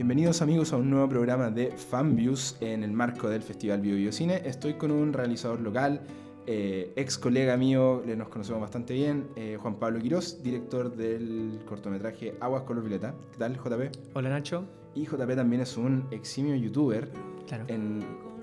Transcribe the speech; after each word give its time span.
Bienvenidos 0.00 0.40
amigos 0.40 0.72
a 0.72 0.78
un 0.78 0.88
nuevo 0.88 1.06
programa 1.10 1.50
de 1.50 1.72
Fanviews 1.72 2.56
en 2.62 2.84
el 2.84 2.90
marco 2.90 3.28
del 3.28 3.42
Festival 3.42 3.82
Bio, 3.82 3.96
Bio 3.96 4.10
Cine. 4.12 4.40
Estoy 4.46 4.72
con 4.78 4.90
un 4.92 5.12
realizador 5.12 5.60
local, 5.60 6.00
eh, 6.46 6.90
ex 6.96 7.18
colega 7.18 7.54
mío, 7.58 8.02
le 8.06 8.16
nos 8.16 8.28
conocemos 8.30 8.62
bastante 8.62 8.94
bien, 8.94 9.26
eh, 9.36 9.58
Juan 9.60 9.74
Pablo 9.74 10.00
Quirós, 10.00 10.42
director 10.42 10.96
del 10.96 11.60
cortometraje 11.66 12.34
Aguas 12.40 12.62
Color 12.62 12.82
Violeta. 12.82 13.14
¿Qué 13.32 13.36
tal, 13.36 13.58
JP? 13.58 13.90
Hola 14.14 14.30
Nacho. 14.30 14.64
Y 14.94 15.04
JP 15.04 15.36
también 15.36 15.60
es 15.60 15.76
un 15.76 16.06
eximio 16.10 16.54
youtuber, 16.54 17.10
Claro. 17.46 17.64
en 17.68 18.02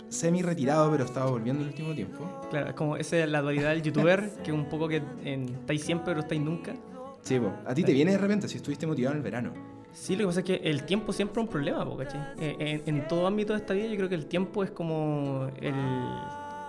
semi 0.10 0.44
retirado, 0.44 0.92
pero 0.92 1.06
estaba 1.06 1.32
volviendo 1.32 1.64
el 1.64 1.70
último 1.70 1.96
tiempo. 1.96 2.40
Claro, 2.52 2.68
es 2.68 2.76
como 2.76 2.98
esa 2.98 3.18
es 3.18 3.28
la 3.32 3.42
dualidad 3.42 3.72
del 3.72 3.82
youtuber, 3.82 4.30
que 4.44 4.52
es 4.52 4.56
un 4.56 4.70
poco 4.70 4.88
que 4.88 5.02
en, 5.24 5.46
estáis 5.46 5.82
siempre 5.82 6.06
pero 6.06 6.20
estáis 6.20 6.40
nunca. 6.40 6.76
Sí, 7.24 7.40
po. 7.40 7.52
a 7.66 7.74
ti 7.74 7.84
te 7.84 7.94
viene 7.94 8.12
de 8.12 8.20
repente 8.20 8.48
si 8.48 8.58
estuviste 8.58 8.86
motivado 8.86 9.14
en 9.14 9.18
el 9.18 9.24
verano. 9.24 9.77
Sí, 10.00 10.14
lo 10.16 10.20
que 10.20 10.26
pasa 10.28 10.40
es 10.42 10.46
que 10.46 10.56
el 10.64 10.84
tiempo 10.84 11.12
siempre 11.12 11.42
es 11.42 11.48
un 11.48 11.52
problema, 11.52 11.86
¿cachai? 11.98 12.22
Eh, 12.40 12.82
en, 12.86 12.96
en 12.96 13.08
todo 13.08 13.26
ámbito 13.28 13.54
de 13.54 13.60
esta 13.60 13.74
vida 13.74 13.88
yo 13.88 13.96
creo 13.98 14.10
que 14.10 14.16
el 14.16 14.28
tiempo 14.28 14.64
es 14.64 14.72
como 14.72 15.48
el, 15.60 15.73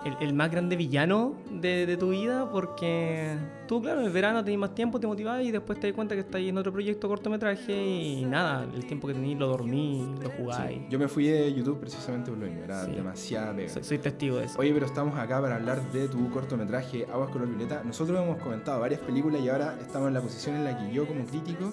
el- 0.05 0.15
el 0.21 0.33
más 0.33 0.49
grande 0.49 0.75
villano 0.77 1.33
de, 1.51 1.85
de 1.85 1.95
tu 1.97 2.09
vida 2.09 2.49
porque 2.51 3.35
tú, 3.67 3.81
claro, 3.81 3.99
en 3.99 4.07
el 4.07 4.11
verano 4.13 4.43
tenés 4.43 4.59
más 4.59 4.73
tiempo, 4.73 4.99
te 4.99 5.05
motivás 5.07 5.43
y 5.43 5.51
después 5.51 5.77
te 5.79 5.87
das 5.87 5.95
cuenta 5.95 6.15
que 6.15 6.21
estás 6.21 6.41
en 6.41 6.57
otro 6.57 6.71
proyecto 6.71 7.07
cortometraje 7.07 7.73
y 7.73 8.25
nada, 8.25 8.65
el 8.73 8.85
tiempo 8.85 9.07
que 9.07 9.13
tenés 9.13 9.37
lo 9.37 9.47
dormís, 9.47 10.05
lo 10.23 10.29
jugáis. 10.31 10.77
Sí. 10.79 10.85
Yo 10.89 10.97
me 10.99 11.07
fui 11.09 11.27
de 11.27 11.53
YouTube 11.53 11.79
precisamente 11.79 12.31
por 12.31 12.39
lo 12.39 12.45
mismo, 12.47 12.63
era 12.63 12.85
Sí. 12.85 12.91
demasiada 12.91 13.53
pega. 13.55 13.69
Soy, 13.69 13.83
soy 13.83 13.97
testigo 13.99 14.37
de 14.37 14.45
eso. 14.45 14.59
Oye, 14.59 14.73
pero 14.73 14.85
estamos 14.85 15.17
acá 15.19 15.39
para 15.41 15.55
hablar 15.57 15.81
de 15.91 16.07
tu 16.07 16.29
cortometraje 16.29 17.05
Aguas 17.11 17.29
Color 17.29 17.47
Violeta. 17.49 17.83
Nosotros 17.85 18.17
hemos 18.21 18.37
comentado 18.37 18.79
varias 18.79 19.01
películas 19.01 19.41
y 19.41 19.49
ahora 19.49 19.77
estamos 19.81 20.07
en 20.07 20.13
la 20.13 20.21
posición 20.21 20.55
en 20.55 20.63
la 20.63 20.77
que 20.77 20.93
yo 20.93 21.05
como 21.05 21.25
crítico 21.25 21.71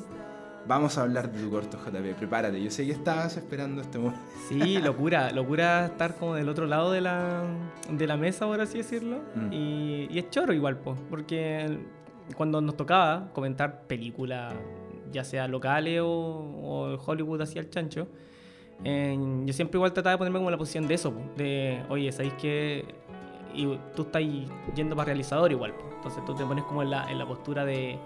vamos 0.67 0.99
a 0.99 1.03
hablar 1.03 1.31
de 1.31 1.43
tu 1.43 1.51
corto, 1.51 1.79
JP. 1.79 2.17
Prepárate, 2.19 2.63
yo 2.63 2.71
sé 2.71 2.85
que 2.85 2.93
estabas 2.93 3.37
esperando 3.37 3.83
este 3.83 3.99
momento. 3.99 4.21
Sí, 4.49 4.79
locura, 4.79 5.31
locura 5.33 5.87
estar 5.87 6.17
como 6.17 6.35
del 6.35 6.49
otro 6.49 6.67
lado 6.67 6.93
de 6.93 7.01
la, 7.01 7.45
de 7.91 8.07
la 8.07 8.17
mesa, 8.17 8.47
por 8.47 8.61
así 8.61 8.79
decirlo. 8.79 9.21
Mm. 9.35 9.53
Y, 9.53 10.09
y 10.11 10.19
es 10.19 10.31
choro 10.31 10.53
igual, 10.53 10.79
po, 10.79 10.97
porque 11.11 11.79
cuando 12.37 12.61
nos 12.61 12.77
tocaba 12.77 13.29
comentar 13.33 13.83
películas, 13.83 14.55
ya 15.13 15.25
sea 15.25 15.49
locales 15.49 16.01
o, 16.03 16.07
o 16.09 16.99
Hollywood 17.05 17.43
hacia 17.43 17.61
el 17.61 17.71
chancho, 17.71 18.09
eh, 18.85 19.17
yo 19.45 19.53
siempre 19.53 19.79
igual 19.79 19.93
trataba 19.93 20.13
de 20.13 20.19
ponerme 20.19 20.39
como 20.39 20.49
en 20.49 20.53
la 20.53 20.59
posición 20.59 20.87
de 20.87 20.95
eso, 20.95 21.13
po, 21.13 21.21
de, 21.37 21.83
oye, 21.89 22.13
¿sabéis 22.13 22.35
que 22.35 22.85
y 23.55 23.79
tú 23.95 24.03
estás 24.03 24.23
yendo 24.75 24.95
para 24.95 25.07
realizador 25.07 25.51
igual? 25.51 25.73
po. 25.73 25.89
Entonces 25.97 26.25
tú 26.25 26.35
te 26.35 26.45
pones 26.45 26.65
como 26.65 26.83
en 26.83 26.91
la, 26.91 27.11
en 27.11 27.19
la 27.19 27.27
postura 27.27 27.65
de, 27.65 27.99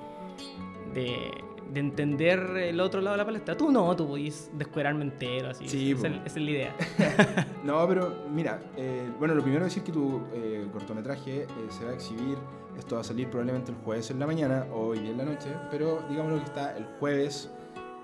de, 0.94 1.33
de 1.73 1.81
entender 1.81 2.39
el 2.57 2.81
otro 2.81 3.01
lado 3.01 3.15
de 3.15 3.19
la 3.19 3.25
palestra. 3.27 3.57
Tú 3.57 3.71
no, 3.71 3.95
tú 3.97 4.07
podís 4.09 4.51
descuerarme 4.55 5.05
entero, 5.05 5.51
así. 5.51 5.69
Sí, 5.69 5.93
esa, 5.93 6.09
es- 6.09 6.15
esa 6.27 6.39
es 6.39 6.45
la 6.45 6.51
idea. 6.51 6.77
No, 7.65 7.87
pero 7.87 8.25
mira, 8.33 8.59
eh, 8.77 9.09
bueno, 9.19 9.35
lo 9.35 9.43
primero 9.43 9.67
es 9.67 9.71
decir 9.75 9.83
que 9.85 9.93
tu 9.93 10.23
eh, 10.33 10.67
cortometraje 10.73 11.43
eh, 11.43 11.47
se 11.69 11.85
va 11.85 11.91
a 11.91 11.95
exhibir, 11.95 12.39
esto 12.79 12.95
va 12.95 13.03
a 13.03 13.05
salir 13.05 13.29
probablemente 13.29 13.71
el 13.71 13.77
jueves 13.79 14.11
en 14.11 14.19
la 14.19 14.27
mañana 14.27 14.67
o 14.73 14.87
hoy 14.89 15.01
día 15.01 15.11
en 15.11 15.19
la 15.19 15.25
noche, 15.27 15.51
pero 15.71 16.03
digámoslo 16.09 16.39
que 16.39 16.45
está 16.47 16.75
el 16.77 16.87
jueves 16.99 17.51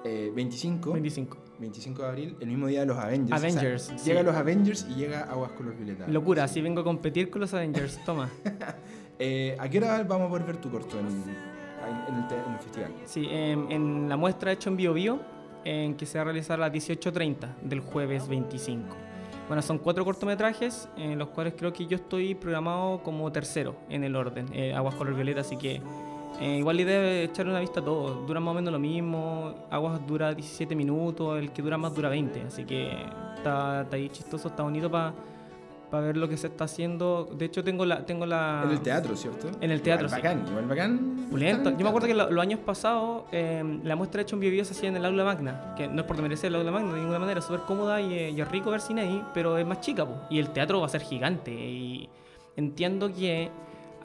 eh, 0.05 0.31
25, 0.35 0.93
25. 0.93 1.39
25 1.59 2.03
de 2.03 2.09
abril, 2.09 2.37
el 2.39 2.49
mismo 2.49 2.67
día 2.67 2.81
de 2.81 2.87
los 2.87 2.99
Avengers. 2.99 3.33
O 3.33 3.39
sea, 3.41 3.49
Avengers, 3.61 3.83
sí. 3.97 4.09
Llega 4.11 4.23
los 4.23 4.37
Avengers 4.37 4.87
y 4.91 4.95
llega 4.95 5.23
Aguas 5.23 5.53
Color 5.53 5.75
Violeta. 5.75 6.07
Locura, 6.07 6.45
así 6.45 6.61
vengo 6.61 6.83
a 6.83 6.85
competir 6.85 7.31
con 7.31 7.41
los 7.41 7.55
Avengers. 7.55 7.99
Toma. 8.05 8.29
¿A 9.59 9.69
qué 9.71 9.79
hora 9.79 10.03
vamos 10.05 10.27
a 10.27 10.29
poder 10.29 10.45
ver 10.45 10.57
tu 10.59 10.71
corto 10.71 11.01
en, 11.01 11.07
en 11.87 12.15
el, 12.15 12.47
en 12.47 12.53
el 12.53 12.59
festival? 12.59 12.93
Sí, 13.05 13.29
en, 13.31 13.71
en 13.71 14.09
la 14.09 14.17
muestra 14.17 14.53
hecho 14.53 14.71
en 14.71 14.77
Bio 14.77 14.93
Bio, 14.93 15.21
en 15.65 15.97
que 15.97 16.07
se 16.07 16.19
va 16.19 16.23
a 16.23 16.25
realizar 16.27 16.61
a 16.61 16.69
las 16.69 16.73
18.30 16.73 17.57
del 17.63 17.81
jueves 17.81 18.29
25. 18.29 18.97
Bueno, 19.49 19.63
son 19.63 19.79
cuatro 19.79 20.05
cortometrajes, 20.05 20.89
en 20.97 21.19
los 21.19 21.29
cuales 21.29 21.55
creo 21.57 21.73
que 21.73 21.87
yo 21.87 21.97
estoy 21.97 22.35
programado 22.35 23.03
como 23.03 23.31
tercero 23.31 23.77
en 23.89 24.03
el 24.03 24.17
orden, 24.17 24.47
eh, 24.53 24.75
Aguas 24.75 24.97
Color 24.97 25.15
Violeta, 25.15 25.43
así 25.43 25.57
que 25.57 25.81
eh, 26.41 26.59
igual 26.59 26.77
la 26.77 26.83
idea 26.83 27.23
es 27.23 27.31
echarle 27.31 27.53
una 27.53 27.61
vista 27.61 27.81
a 27.81 27.85
todos. 27.85 28.27
Duran 28.27 28.43
más 28.43 28.53
o 28.53 28.55
menos 28.57 28.73
lo 28.73 28.79
mismo, 28.79 29.55
Aguas 29.71 30.05
dura 30.07 30.35
17 30.35 30.75
minutos, 30.75 31.39
el 31.39 31.53
que 31.53 31.63
dura 31.63 31.79
más 31.79 31.95
dura 31.95 32.09
20, 32.09 32.43
así 32.43 32.65
que 32.65 32.91
está, 33.37 33.83
está 33.83 33.97
ahí 33.97 34.09
chistoso, 34.09 34.49
está 34.49 34.65
bonito 34.65 34.91
para 34.91 35.15
ver 35.91 36.17
lo 36.17 36.29
que 36.29 36.37
se 36.37 36.49
está 36.49 36.65
haciendo. 36.65 37.29
De 37.39 37.45
hecho, 37.47 37.63
tengo 37.65 37.85
la... 37.87 38.05
Tengo 38.05 38.27
la 38.27 38.63
En 38.65 38.71
el 38.73 38.81
teatro, 38.81 39.17
¿cierto? 39.17 39.49
En 39.61 39.71
el 39.71 39.81
teatro, 39.83 40.07
Igual 40.07 40.21
sí. 40.21 40.27
bacán, 40.27 40.47
igual 40.49 40.67
bacán. 40.67 41.27
Pulento. 41.31 41.69
en 41.71 41.79
Yo 41.79 41.83
me 41.85 41.89
acuerdo 41.89 42.09
que 42.09 42.15
lo- 42.15 42.31
los 42.31 42.43
años 42.43 42.61
pasados 42.61 43.25
eh, 43.33 43.63
la 43.85 43.97
muestra 43.97 44.23
hecha 44.23 44.35
en 44.37 44.41
Bio 44.41 44.51
Bio 44.51 44.65
se 44.65 44.73
hacía 44.73 44.89
en 44.89 44.97
el 44.97 45.05
aula 45.05 45.25
magna, 45.25 45.75
que 45.77 45.89
no 45.89 46.01
es 46.03 46.07
por 46.07 46.17
desmerecer 46.17 46.49
el 46.49 46.57
aula 46.57 46.71
magna 46.71 46.93
de 46.93 46.99
ninguna 47.01 47.19
manera, 47.19 47.39
es 47.41 47.47
súper 47.47 47.61
cómoda 47.63 48.01
y, 48.01 48.13
eh, 48.15 48.31
y 48.31 48.41
es 48.41 48.49
rico 48.51 48.71
ver 48.71 48.81
cine 48.81 49.03
ahí, 49.03 49.25
pero 49.35 49.57
es 49.59 49.67
más 49.67 49.81
chica, 49.81 50.05
po. 50.07 50.15
y 50.31 50.39
el 50.39 50.51
teatro 50.51 50.81
va 50.81 50.87
a 50.87 50.89
ser 50.91 51.03
gigante. 51.03 51.53
Y 51.53 52.09
entiendo 52.57 53.13
que 53.13 53.51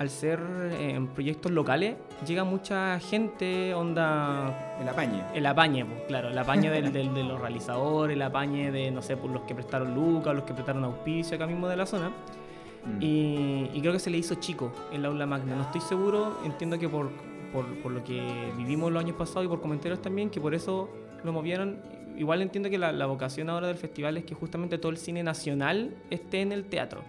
al 0.01 0.09
ser 0.09 0.39
en 0.79 1.07
proyectos 1.07 1.51
locales 1.51 1.95
llega 2.25 2.43
mucha 2.43 2.99
gente, 2.99 3.73
onda. 3.73 4.75
El 4.81 4.89
apañe. 4.89 5.23
el 5.35 5.45
apañe, 5.45 5.85
pues, 5.85 6.01
claro, 6.07 6.29
el 6.29 6.37
apañe 6.37 6.69
del- 6.69 6.91
del- 6.91 7.13
de 7.13 7.23
los 7.23 7.39
realizadores, 7.39 8.15
el 8.15 8.21
apañe 8.21 8.71
de, 8.71 8.89
no 8.91 9.01
sé, 9.01 9.15
por 9.15 9.29
los 9.29 9.43
que 9.43 9.53
prestaron 9.53 9.93
lucas, 9.93 10.33
los 10.35 10.43
que 10.43 10.53
prestaron 10.53 10.83
auspicio 10.83 11.35
acá 11.35 11.45
mismo 11.45 11.67
de 11.67 11.75
la 11.77 11.85
zona. 11.85 12.09
Mm. 12.09 12.97
Y, 13.01 13.69
y 13.73 13.79
creo 13.81 13.93
que 13.93 13.99
se 13.99 14.09
le 14.09 14.17
hizo 14.17 14.35
chico 14.35 14.71
el 14.91 15.05
aula 15.05 15.25
magna. 15.27 15.55
No 15.55 15.61
estoy 15.61 15.81
seguro, 15.81 16.39
entiendo 16.45 16.79
que 16.79 16.89
por, 16.89 17.09
por, 17.53 17.65
por 17.83 17.91
lo 17.91 18.03
que 18.03 18.51
vivimos 18.57 18.91
los 18.91 19.03
años 19.03 19.15
pasados 19.15 19.45
y 19.45 19.47
por 19.47 19.61
comentarios 19.61 20.01
también, 20.01 20.29
que 20.31 20.41
por 20.41 20.55
eso 20.55 20.89
lo 21.23 21.31
movieron. 21.31 21.77
Igual 22.17 22.41
entiendo 22.41 22.69
que 22.71 22.77
la, 22.79 22.91
la 22.91 23.05
vocación 23.05 23.49
ahora 23.51 23.67
del 23.67 23.77
festival 23.77 24.17
es 24.17 24.25
que 24.25 24.33
justamente 24.35 24.77
todo 24.79 24.91
el 24.91 24.97
cine 24.97 25.21
nacional 25.23 25.93
esté 26.09 26.41
en 26.41 26.51
el 26.51 26.65
teatro. 26.65 27.01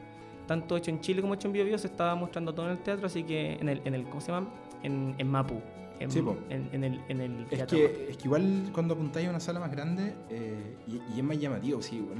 Tanto 0.47 0.77
hecho 0.77 0.91
en 0.91 1.01
Chile 1.01 1.21
como 1.23 1.35
hecho 1.35 1.47
en 1.49 1.53
Bio 1.53 1.65
Bio 1.65 1.79
se 1.79 1.87
estaba 1.87 2.15
mostrando 2.15 2.53
todo 2.55 2.67
en 2.67 2.73
el 2.73 2.79
teatro, 2.79 3.07
así 3.07 3.23
que 3.25 3.55
en 3.55 3.69
el, 3.69 3.81
en 3.85 3.95
el 3.95 4.05
¿cómo 4.05 4.21
se 4.21 4.33
llama? 4.33 4.49
En, 4.83 5.15
en 5.19 5.29
Mapu. 5.31 5.61
En, 6.01 6.11
Sí, 6.11 6.19
en, 6.49 6.69
en 6.73 6.83
el, 6.85 7.01
en 7.09 7.21
el 7.21 7.43
Es 7.45 7.49
teatro. 7.51 7.79
que, 7.79 8.07
es 8.11 8.17
que 8.17 8.25
igual 8.25 8.71
cuando 8.73 8.95
apuntáis 8.95 9.29
a 9.29 9.31
una 9.31 9.39
sala 9.41 9.61
más 9.61 9.71
grande 9.71 10.15
eh, 10.31 10.77
y, 10.89 10.97
y 11.15 11.19
es 11.19 11.23
más 11.25 11.39
llamativo, 11.39 11.81
sí, 11.81 11.97
igual, 11.97 12.19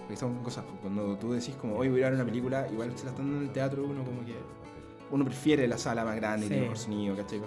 porque 0.00 0.14
estamos 0.14 0.34
con 0.36 0.44
cosas, 0.44 0.64
cuando 0.82 1.16
tú 1.16 1.32
decís 1.32 1.54
como 1.54 1.76
hoy 1.76 1.88
voy 1.88 2.02
a 2.02 2.06
ver 2.10 2.14
una 2.14 2.24
película, 2.26 2.68
igual 2.70 2.92
se 2.96 3.04
la 3.04 3.10
están 3.12 3.26
dando 3.26 3.40
en 3.40 3.46
el 3.46 3.52
teatro, 3.52 3.84
uno 3.84 4.04
como 4.04 4.22
que 4.26 4.34
uno 5.10 5.24
prefiere 5.24 5.66
la 5.66 5.78
sala 5.78 6.04
más 6.04 6.16
grande, 6.16 6.44
y 6.44 6.48
Sí. 6.48 6.54
tiene 6.54 6.62
mejor 6.64 6.78
sonido, 6.78 7.16
¿cachai? 7.16 7.40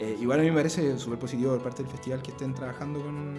Eh, 0.00 0.16
igual 0.20 0.40
a 0.40 0.42
mí 0.42 0.48
me 0.50 0.56
parece 0.56 0.98
súper 0.98 1.18
positivo 1.18 1.52
por 1.52 1.62
parte 1.64 1.82
del 1.82 1.90
festival 1.92 2.22
que 2.22 2.30
estén 2.30 2.54
trabajando 2.54 3.00
con, 3.00 3.34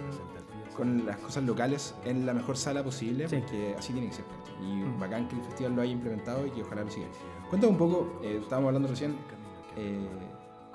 con 0.76 1.06
las 1.06 1.16
cosas 1.18 1.44
locales 1.44 1.94
en 2.04 2.26
la 2.26 2.34
mejor 2.34 2.56
sala 2.56 2.82
posible, 2.84 3.28
Sí. 3.28 3.36
porque 3.38 3.74
así 3.78 3.92
tiene 3.92 4.08
que 4.08 4.14
ser. 4.14 4.24
Y 4.62 4.74
Mm. 4.76 4.98
bacán 5.00 5.28
que 5.28 5.36
el 5.36 5.42
festival 5.42 5.74
lo 5.76 5.82
haya 5.82 5.92
implementado 5.92 6.46
y 6.46 6.50
que 6.50 6.62
ojalá 6.62 6.82
lo 6.84 6.90
siga. 6.90 7.06
Cuéntame 7.48 7.72
un 7.72 7.78
poco, 7.78 8.20
eh, 8.22 8.38
estábamos 8.42 8.68
hablando 8.68 8.88
recién, 8.88 9.16
eh, 9.76 10.06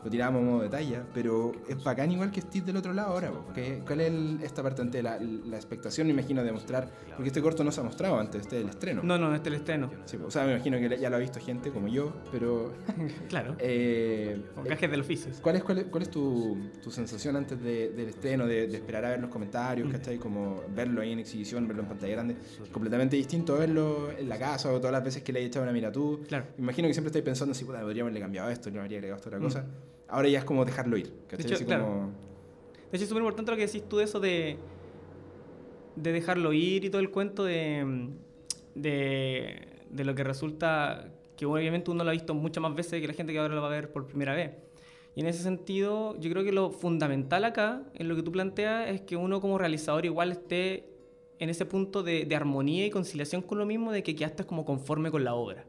lo 0.03 0.09
tirábamos 0.09 0.41
a 0.41 0.45
modo 0.45 0.61
de 0.63 0.69
talla, 0.69 1.03
pero 1.13 1.51
es 1.67 1.83
bacán 1.83 2.11
igual 2.11 2.31
que 2.31 2.39
estés 2.39 2.65
del 2.65 2.77
otro 2.77 2.93
lado 2.93 3.13
ahora. 3.13 3.31
¿Qué- 3.53 3.81
¿Cuál 3.85 4.01
es 4.01 4.07
el- 4.11 4.39
esta 4.43 4.63
parte 4.63 4.81
ante 4.81 5.01
la, 5.03 5.19
la 5.19 5.55
expectación, 5.57 6.07
me 6.07 6.13
imagino, 6.13 6.43
de 6.43 6.51
mostrar? 6.51 6.89
Porque 7.15 7.27
este 7.27 7.41
corto 7.41 7.63
no 7.63 7.71
se 7.71 7.81
ha 7.81 7.83
mostrado 7.83 8.19
antes, 8.19 8.41
este 8.41 8.57
es 8.57 8.63
el 8.63 8.69
estreno. 8.69 9.01
No, 9.03 9.17
no, 9.17 9.33
este 9.35 9.49
es 9.49 9.53
el 9.55 9.59
estreno. 9.59 9.91
Sí, 10.05 10.17
o 10.17 10.31
sea, 10.31 10.45
me 10.45 10.53
imagino 10.53 10.77
que 10.79 10.97
ya 10.97 11.09
lo 11.09 11.15
ha 11.15 11.19
visto 11.19 11.39
gente 11.39 11.69
como 11.71 11.87
yo, 11.87 12.13
pero... 12.31 12.73
claro. 13.29 13.55
eh, 13.59 14.41
Con 14.55 14.63
gajes 14.65 14.89
del 14.89 15.01
oficio. 15.01 15.31
¿Cuál 15.41 15.57
es, 15.57 15.63
cuál 15.63 15.77
es, 15.79 15.83
cuál 15.85 16.03
es 16.03 16.09
tu, 16.09 16.57
tu 16.81 16.91
sensación 16.91 17.35
antes 17.35 17.61
de- 17.61 17.89
del 17.89 18.09
estreno, 18.09 18.47
de, 18.47 18.67
de 18.67 18.77
esperar 18.77 19.05
a 19.05 19.09
ver 19.11 19.19
los 19.21 19.29
comentarios, 19.29 19.87
Mm. 19.87 19.91
¿cachai? 19.91 20.17
Como 20.17 20.63
verlo 20.75 21.01
ahí 21.01 21.11
en 21.11 21.19
exhibición, 21.19 21.67
verlo 21.67 21.83
en 21.83 21.89
pantalla 21.89 22.13
grande, 22.13 22.35
es 22.63 22.69
completamente 22.69 23.15
distinto 23.15 23.57
verlo 23.57 24.11
en 24.11 24.27
la 24.29 24.37
casa 24.39 24.71
o 24.71 24.77
todas 24.77 24.91
las 24.91 25.03
veces 25.03 25.23
que 25.23 25.31
le 25.33 25.41
he 25.41 25.45
echado 25.45 25.63
una 25.63 25.71
mira 25.73 25.91
tú. 25.91 26.21
Claro. 26.27 26.45
Me 26.57 26.63
imagino 26.63 26.87
que 26.87 26.93
siempre 26.93 27.09
estáis 27.09 27.25
pensando 27.25 27.51
así, 27.51 27.65
puta, 27.65 27.81
podríamos 27.81 28.09
haberle 28.09 28.19
cambiado 28.21 28.49
esto, 28.49 28.71
no 28.71 28.81
habría 28.81 28.97
agregado 28.99 29.17
esta 29.17 29.29
otra 29.29 29.39
Mm. 29.39 29.43
cosa. 29.43 29.65
Ahora 30.11 30.27
ya 30.29 30.39
es 30.39 30.45
como 30.45 30.65
dejarlo 30.65 30.97
ir, 30.97 31.11
¿cachai? 31.27 31.37
De 31.37 31.43
hecho, 31.43 31.55
Así 31.55 31.65
claro. 31.65 31.85
como- 31.85 32.11
De 32.91 32.97
hecho, 32.97 33.03
es 33.03 33.09
súper 33.09 33.21
importante 33.23 33.51
lo 33.51 33.57
que 33.57 33.65
decís 33.65 33.87
tú 33.87 33.97
de 33.97 34.03
eso 34.03 34.19
de, 34.19 34.57
de 35.95 36.11
dejarlo 36.11 36.51
ir 36.53 36.83
y 36.85 36.89
todo 36.89 37.01
el 37.01 37.09
cuento 37.09 37.43
de, 37.45 38.09
de, 38.75 39.67
de 39.89 40.03
lo 40.05 40.13
que 40.13 40.23
resulta 40.23 41.11
que 41.37 41.45
obviamente 41.45 41.89
uno 41.89 42.03
lo 42.03 42.09
ha 42.09 42.13
visto 42.13 42.33
muchas 42.33 42.61
más 42.61 42.75
veces 42.75 43.01
que 43.01 43.07
la 43.07 43.13
gente 43.13 43.33
que 43.33 43.39
ahora 43.39 43.55
lo 43.55 43.61
va 43.61 43.67
a 43.67 43.71
ver 43.71 43.91
por 43.91 44.05
primera 44.05 44.35
vez. 44.35 44.51
Y 45.15 45.21
en 45.21 45.27
ese 45.27 45.41
sentido, 45.43 46.17
yo 46.19 46.29
creo 46.29 46.43
que 46.43 46.51
lo 46.51 46.71
fundamental 46.71 47.43
acá, 47.45 47.83
en 47.95 48.07
lo 48.07 48.15
que 48.15 48.23
tú 48.23 48.31
planteas, 48.31 48.89
es 48.89 49.01
que 49.01 49.15
uno 49.15 49.41
como 49.41 49.57
realizador 49.57 50.05
igual 50.05 50.31
esté 50.31 50.85
en 51.39 51.49
ese 51.49 51.65
punto 51.65 52.03
de, 52.03 52.25
de 52.25 52.35
armonía 52.35 52.85
y 52.85 52.89
conciliación 52.91 53.41
con 53.41 53.57
lo 53.57 53.65
mismo, 53.65 53.91
de 53.91 54.03
que 54.03 54.15
quedaste 54.15 54.43
como 54.45 54.63
conforme 54.63 55.09
con 55.11 55.23
la 55.23 55.33
obra. 55.33 55.65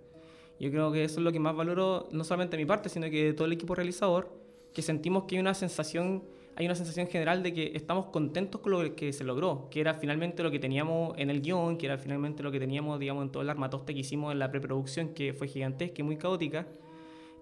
Yo 0.63 0.71
creo 0.71 0.93
que 0.93 1.03
eso 1.03 1.19
es 1.19 1.25
lo 1.25 1.33
que 1.33 1.41
más 1.41 1.57
valoro, 1.57 2.09
no 2.13 2.23
solamente 2.23 2.57
de 2.57 2.63
mi 2.63 2.69
parte, 2.69 2.89
sino 2.89 3.11
que 3.11 3.25
de 3.25 3.33
todo 3.33 3.47
el 3.47 3.53
equipo 3.53 3.75
realizador, 3.75 4.31
que 4.73 4.81
sentimos 4.81 5.25
que 5.25 5.35
hay 5.35 5.41
una 5.41 5.55
sensación, 5.55 6.23
hay 6.55 6.67
una 6.67 6.77
sensación 6.77 7.09
general 7.09 7.43
de 7.43 7.53
que 7.53 7.73
estamos 7.75 8.07
contentos 8.07 8.61
con 8.61 8.71
lo 8.71 8.95
que 8.95 9.13
se 9.13 9.25
logró, 9.25 9.67
que 9.73 9.81
era 9.81 9.95
finalmente 9.95 10.41
lo 10.45 10.53
que 10.53 10.61
teníamos 10.61 11.19
en 11.19 11.31
el 11.31 11.43
guion, 11.43 11.79
que 11.79 11.87
era 11.87 11.99
finalmente 11.99 12.45
lo 12.45 12.53
que 12.53 12.61
teníamos, 12.61 13.01
digamos, 13.01 13.25
en 13.25 13.33
todo 13.33 13.43
el 13.43 13.51
armatoste 13.51 13.93
que 13.93 13.99
hicimos 13.99 14.31
en 14.31 14.39
la 14.39 14.53
preproducción, 14.53 15.15
que 15.15 15.33
fue 15.33 15.49
gigantesca 15.49 16.01
y 16.01 16.05
muy 16.05 16.17
caótica, 16.17 16.69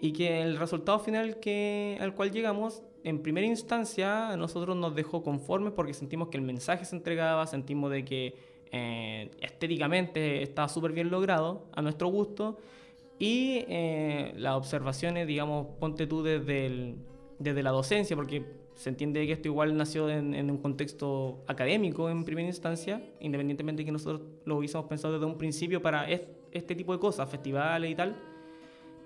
y 0.01 0.15
que 0.15 0.41
el 0.41 0.57
resultado 0.57 0.99
final 0.99 1.41
que, 1.41 1.99
al 2.01 2.15
cual 2.15 2.31
llegamos 2.31 2.83
en 3.05 3.21
primera 3.21 3.47
instancia, 3.47 4.31
a 4.31 4.37
nosotros 4.39 4.79
nos 4.79 4.95
dejó 4.95 5.23
conformes 5.23 5.75
porque 5.75 5.93
sentimos 5.93 6.29
que 6.29 6.39
el 6.39 6.43
mensaje 6.43 6.87
se 6.87 6.97
entregaba, 6.97 7.47
sentimos 7.47 7.91
de 7.91 8.03
que 8.03 8.35
eh, 8.73 9.31
estéticamente 9.43 10.43
estaba 10.43 10.71
súper 10.71 10.93
bien 10.93 11.11
logrado, 11.11 11.67
a 11.73 11.83
nuestro 11.83 12.09
gusto, 12.09 12.57
y 13.21 13.67
eh, 13.69 14.33
las 14.37 14.55
observaciones, 14.55 15.27
digamos, 15.27 15.67
ponte 15.79 16.07
tú 16.07 16.23
desde, 16.23 16.97
desde 17.39 17.63
la 17.63 17.71
docencia, 17.71 18.17
porque 18.17 18.47
se 18.75 18.89
entiende 18.89 19.27
que 19.27 19.35
esto 19.35 19.47
igual 19.47 19.77
nació 19.77 20.09
en, 20.09 20.51
un 20.51 20.57
contexto 20.57 21.45
académico 21.47 22.09
en 22.09 22.25
primera 22.25 22.49
instancia, 22.49 23.03
independientemente 23.21 23.83
de 23.83 23.85
que 23.85 23.93
nosotros 23.93 24.23
lo 24.47 24.57
hubiésemos 24.57 24.87
pensado 24.87 25.13
desde 25.13 25.27
un 25.27 25.37
principio 25.37 25.83
para 25.83 26.09
este 26.09 26.75
tipo 26.75 26.95
de 26.95 26.99
cosas, 26.99 27.29
festivales 27.29 27.91
y 27.91 27.95
tal. 27.95 28.17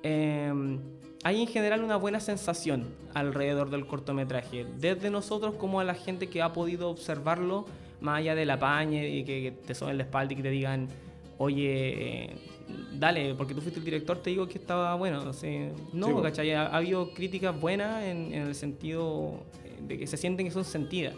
Em, 0.05 0.79
hay 1.25 1.41
en 1.41 1.49
general 1.49 1.83
una 1.83 1.97
buena 1.97 2.21
sensación 2.21 2.95
alrededor 3.15 3.69
del 3.69 3.85
cortometraje, 3.85 4.65
desde 4.79 5.11
nosotros 5.11 5.57
como 5.57 5.81
a 5.81 5.85
la 5.85 5.95
gente 5.95 6.29
que 6.29 6.41
ha 6.41 6.53
podido 6.53 6.89
observarlo, 6.89 7.65
más 8.01 8.19
allá 8.19 8.37
de 8.37 8.45
la 8.45 8.61
paña 8.61 9.05
y 9.05 9.25
que, 9.25 9.51
te 9.67 9.75
suenen 9.75 9.99
la 9.99 10.05
espalda 10.05 10.35
y 10.35 10.37
que 10.37 10.43
te 10.43 10.51
digan, 10.51 10.89
oye, 11.39 12.31
dale, 12.99 13.35
porque 13.35 13.55
tú 13.55 13.61
fuiste 13.61 13.79
el 13.79 13.85
director, 13.85 14.19
te 14.19 14.31
digo 14.31 14.47
que 14.49 14.59
estaba 14.59 14.95
bueno. 14.95 15.23
no, 15.93 16.23
¿cachai? 16.23 16.53
Ha, 16.53 16.67
habido 16.67 17.13
críticas 17.13 17.59
buenas 17.59 18.05
en, 18.05 18.33
el 18.33 18.55
sentido 18.55 19.41
de 19.87 19.99
que 19.99 20.07
se 20.07 20.17
sienten 20.17 20.47
que 20.47 20.53
son 20.53 20.65
sentidas. 20.65 21.15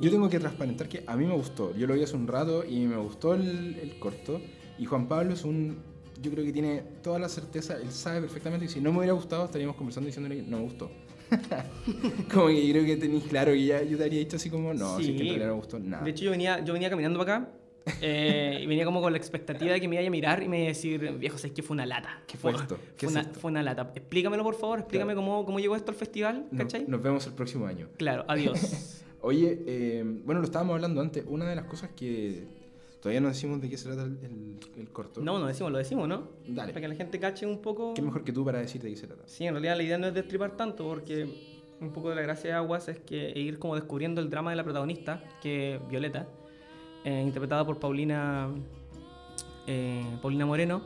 Yo 0.00 0.10
tengo 0.10 0.28
que 0.28 0.38
transparentar 0.38 0.88
que 0.88 1.02
a 1.06 1.16
mí 1.16 1.26
me 1.26 1.34
gustó. 1.34 1.74
Yo 1.76 1.86
lo 1.86 1.94
vi 1.94 2.02
hace 2.02 2.14
un 2.14 2.28
rato 2.28 2.64
y 2.64 2.86
me 2.86 2.96
gustó 2.96 3.34
el, 3.34 3.96
corto. 3.98 4.40
Y 4.78 4.84
Juan 4.84 5.08
Pablo 5.08 5.32
es 5.32 5.44
un. 5.44 5.78
Yo 6.22 6.30
creo 6.30 6.44
que 6.44 6.52
tiene 6.52 6.82
toda 7.02 7.18
la 7.18 7.28
certeza, 7.28 7.76
él 7.76 7.92
sabe 7.92 8.20
perfectamente 8.20 8.66
que 8.66 8.72
si 8.72 8.80
no 8.80 8.90
me 8.90 8.98
hubiera 8.98 9.12
gustado 9.12 9.44
estaríamos 9.44 9.76
conversando 9.76 10.06
diciéndole 10.06 10.36
que 10.36 10.42
no 10.42 10.58
me 10.58 10.64
gustó. 10.64 10.90
como 12.32 12.48
que 12.48 12.70
creo 12.70 12.84
que 12.84 12.96
tenéis 12.96 13.24
claro 13.24 13.52
que 13.52 13.64
ya 13.64 13.82
yo 13.82 13.96
te 13.96 14.04
habría 14.04 14.18
dicho 14.18 14.36
así 14.36 14.50
como, 14.50 14.74
no, 14.74 14.96
sí. 14.98 15.04
que 15.04 15.10
en 15.10 15.18
realidad 15.18 15.46
no 15.46 15.52
me 15.52 15.60
gustó 15.60 15.78
nada. 15.78 16.02
De 16.02 16.10
hecho, 16.10 16.24
yo 16.24 16.30
venía, 16.32 16.64
yo 16.64 16.72
venía 16.72 16.90
caminando 16.90 17.18
para 17.20 17.36
acá 17.36 17.57
eh, 18.00 18.60
y 18.62 18.66
venía 18.66 18.84
como 18.84 19.00
con 19.00 19.12
la 19.12 19.18
expectativa 19.18 19.72
de 19.72 19.80
que 19.80 19.88
me 19.88 19.96
iba 19.96 20.06
a 20.06 20.10
mirar 20.10 20.42
y 20.42 20.48
me 20.48 20.58
iba 20.58 20.66
a 20.66 20.68
decir, 20.68 21.12
viejo, 21.18 21.38
¿sabes 21.38 21.52
que 21.52 21.62
fue 21.62 21.74
una 21.74 21.86
lata? 21.86 22.22
¿Qué 22.26 22.36
fue, 22.36 22.52
esto? 22.52 22.78
fue, 22.96 23.08
una, 23.08 23.24
fue, 23.24 23.50
una, 23.50 23.62
lata. 23.62 23.92
Explícamelo, 23.94 24.42
por 24.42 24.54
favor, 24.54 24.80
explícame 24.80 25.14
cómo, 25.14 25.44
cómo 25.44 25.58
llegó 25.58 25.76
esto 25.76 25.90
al 25.90 25.96
festival, 25.96 26.46
¿cachai? 26.56 26.84
nos 26.86 27.02
vemos 27.02 27.26
el 27.26 27.32
próximo 27.32 27.66
año. 27.66 27.88
Claro, 27.96 28.24
adiós. 28.28 29.04
Oye, 29.20 29.62
eh, 29.66 30.04
bueno, 30.24 30.40
lo 30.40 30.46
estábamos 30.46 30.74
hablando 30.74 31.00
antes. 31.00 31.24
Una 31.26 31.48
de 31.48 31.56
las 31.56 31.64
cosas 31.64 31.90
que 31.96 32.46
todavía 33.00 33.20
no 33.20 33.28
decimos 33.28 33.60
de 33.60 33.68
qué 33.68 33.76
se 33.76 33.86
trata 33.86 34.04
el, 34.04 34.58
el, 34.76 34.90
corto. 34.90 35.20
No, 35.20 35.38
no 35.38 35.46
decimos, 35.46 35.72
lo 35.72 35.78
decimos, 35.78 36.08
¿no? 36.08 36.28
Dale. 36.46 36.72
Para 36.72 36.82
que 36.82 36.88
la 36.88 36.94
gente 36.94 37.18
cache 37.18 37.44
un 37.46 37.60
poco. 37.60 37.94
¿Qué 37.94 38.02
mejor 38.02 38.22
que 38.22 38.32
tú 38.32 38.44
para 38.44 38.60
decir 38.60 38.80
de 38.80 38.90
qué 38.90 38.96
se 38.96 39.06
trata? 39.06 39.24
Sí, 39.26 39.44
en 39.44 39.54
realidad 39.54 39.76
la 39.76 39.82
idea 39.82 39.98
no 39.98 40.06
es 40.06 40.14
destripar 40.14 40.56
tanto 40.56 40.84
porque 40.84 41.28
un 41.80 41.92
poco 41.92 42.10
de 42.10 42.16
la 42.16 42.22
gracia 42.22 42.50
de 42.50 42.56
Aguas 42.56 42.88
es 42.88 42.98
que 42.98 43.32
ir 43.38 43.58
como 43.58 43.74
descubriendo 43.74 44.20
el 44.20 44.30
drama 44.30 44.50
de 44.50 44.56
la 44.56 44.64
protagonista, 44.64 45.22
que 45.40 45.76
es 45.76 45.88
Violeta, 45.88 46.28
eh, 47.04 47.22
interpretada 47.24 47.64
por 47.64 47.78
Paulina, 47.78 48.48
eh, 49.66 50.04
Paulina 50.20 50.46
Moreno. 50.46 50.82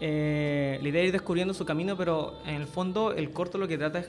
Eh, 0.00 0.78
la 0.82 0.88
idea 0.88 1.02
es 1.02 1.06
ir 1.08 1.12
descubriendo 1.12 1.54
su 1.54 1.64
camino, 1.64 1.96
pero 1.96 2.34
en 2.44 2.56
el 2.56 2.66
fondo 2.66 3.12
el 3.12 3.30
corto 3.30 3.58
lo 3.58 3.68
que 3.68 3.78
trata 3.78 4.00
es 4.00 4.08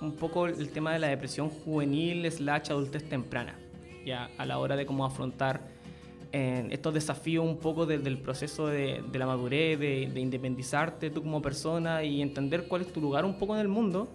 un 0.00 0.12
poco 0.12 0.46
el 0.46 0.70
tema 0.70 0.92
de 0.92 0.98
la 0.98 1.08
depresión 1.08 1.48
juvenil 1.48 2.30
slash 2.30 2.70
adultez 2.70 3.08
temprana, 3.08 3.58
ya 4.04 4.30
a 4.36 4.46
la 4.46 4.58
hora 4.58 4.76
de 4.76 4.84
cómo 4.84 5.04
afrontar 5.04 5.70
estos 6.32 6.94
desafíos 6.94 7.44
un 7.44 7.58
poco 7.58 7.84
del 7.84 8.16
proceso 8.16 8.66
de, 8.66 9.04
la 9.12 9.26
madurez, 9.26 9.78
de, 9.78 10.10
de, 10.12 10.18
independizarte 10.18 11.10
tú 11.10 11.22
como 11.22 11.42
persona 11.42 12.04
y 12.04 12.22
entender 12.22 12.68
cuál 12.68 12.80
es 12.80 12.90
tu 12.90 13.02
lugar 13.02 13.26
un 13.26 13.36
poco 13.36 13.54
en 13.54 13.60
el 13.60 13.68
mundo 13.68 14.08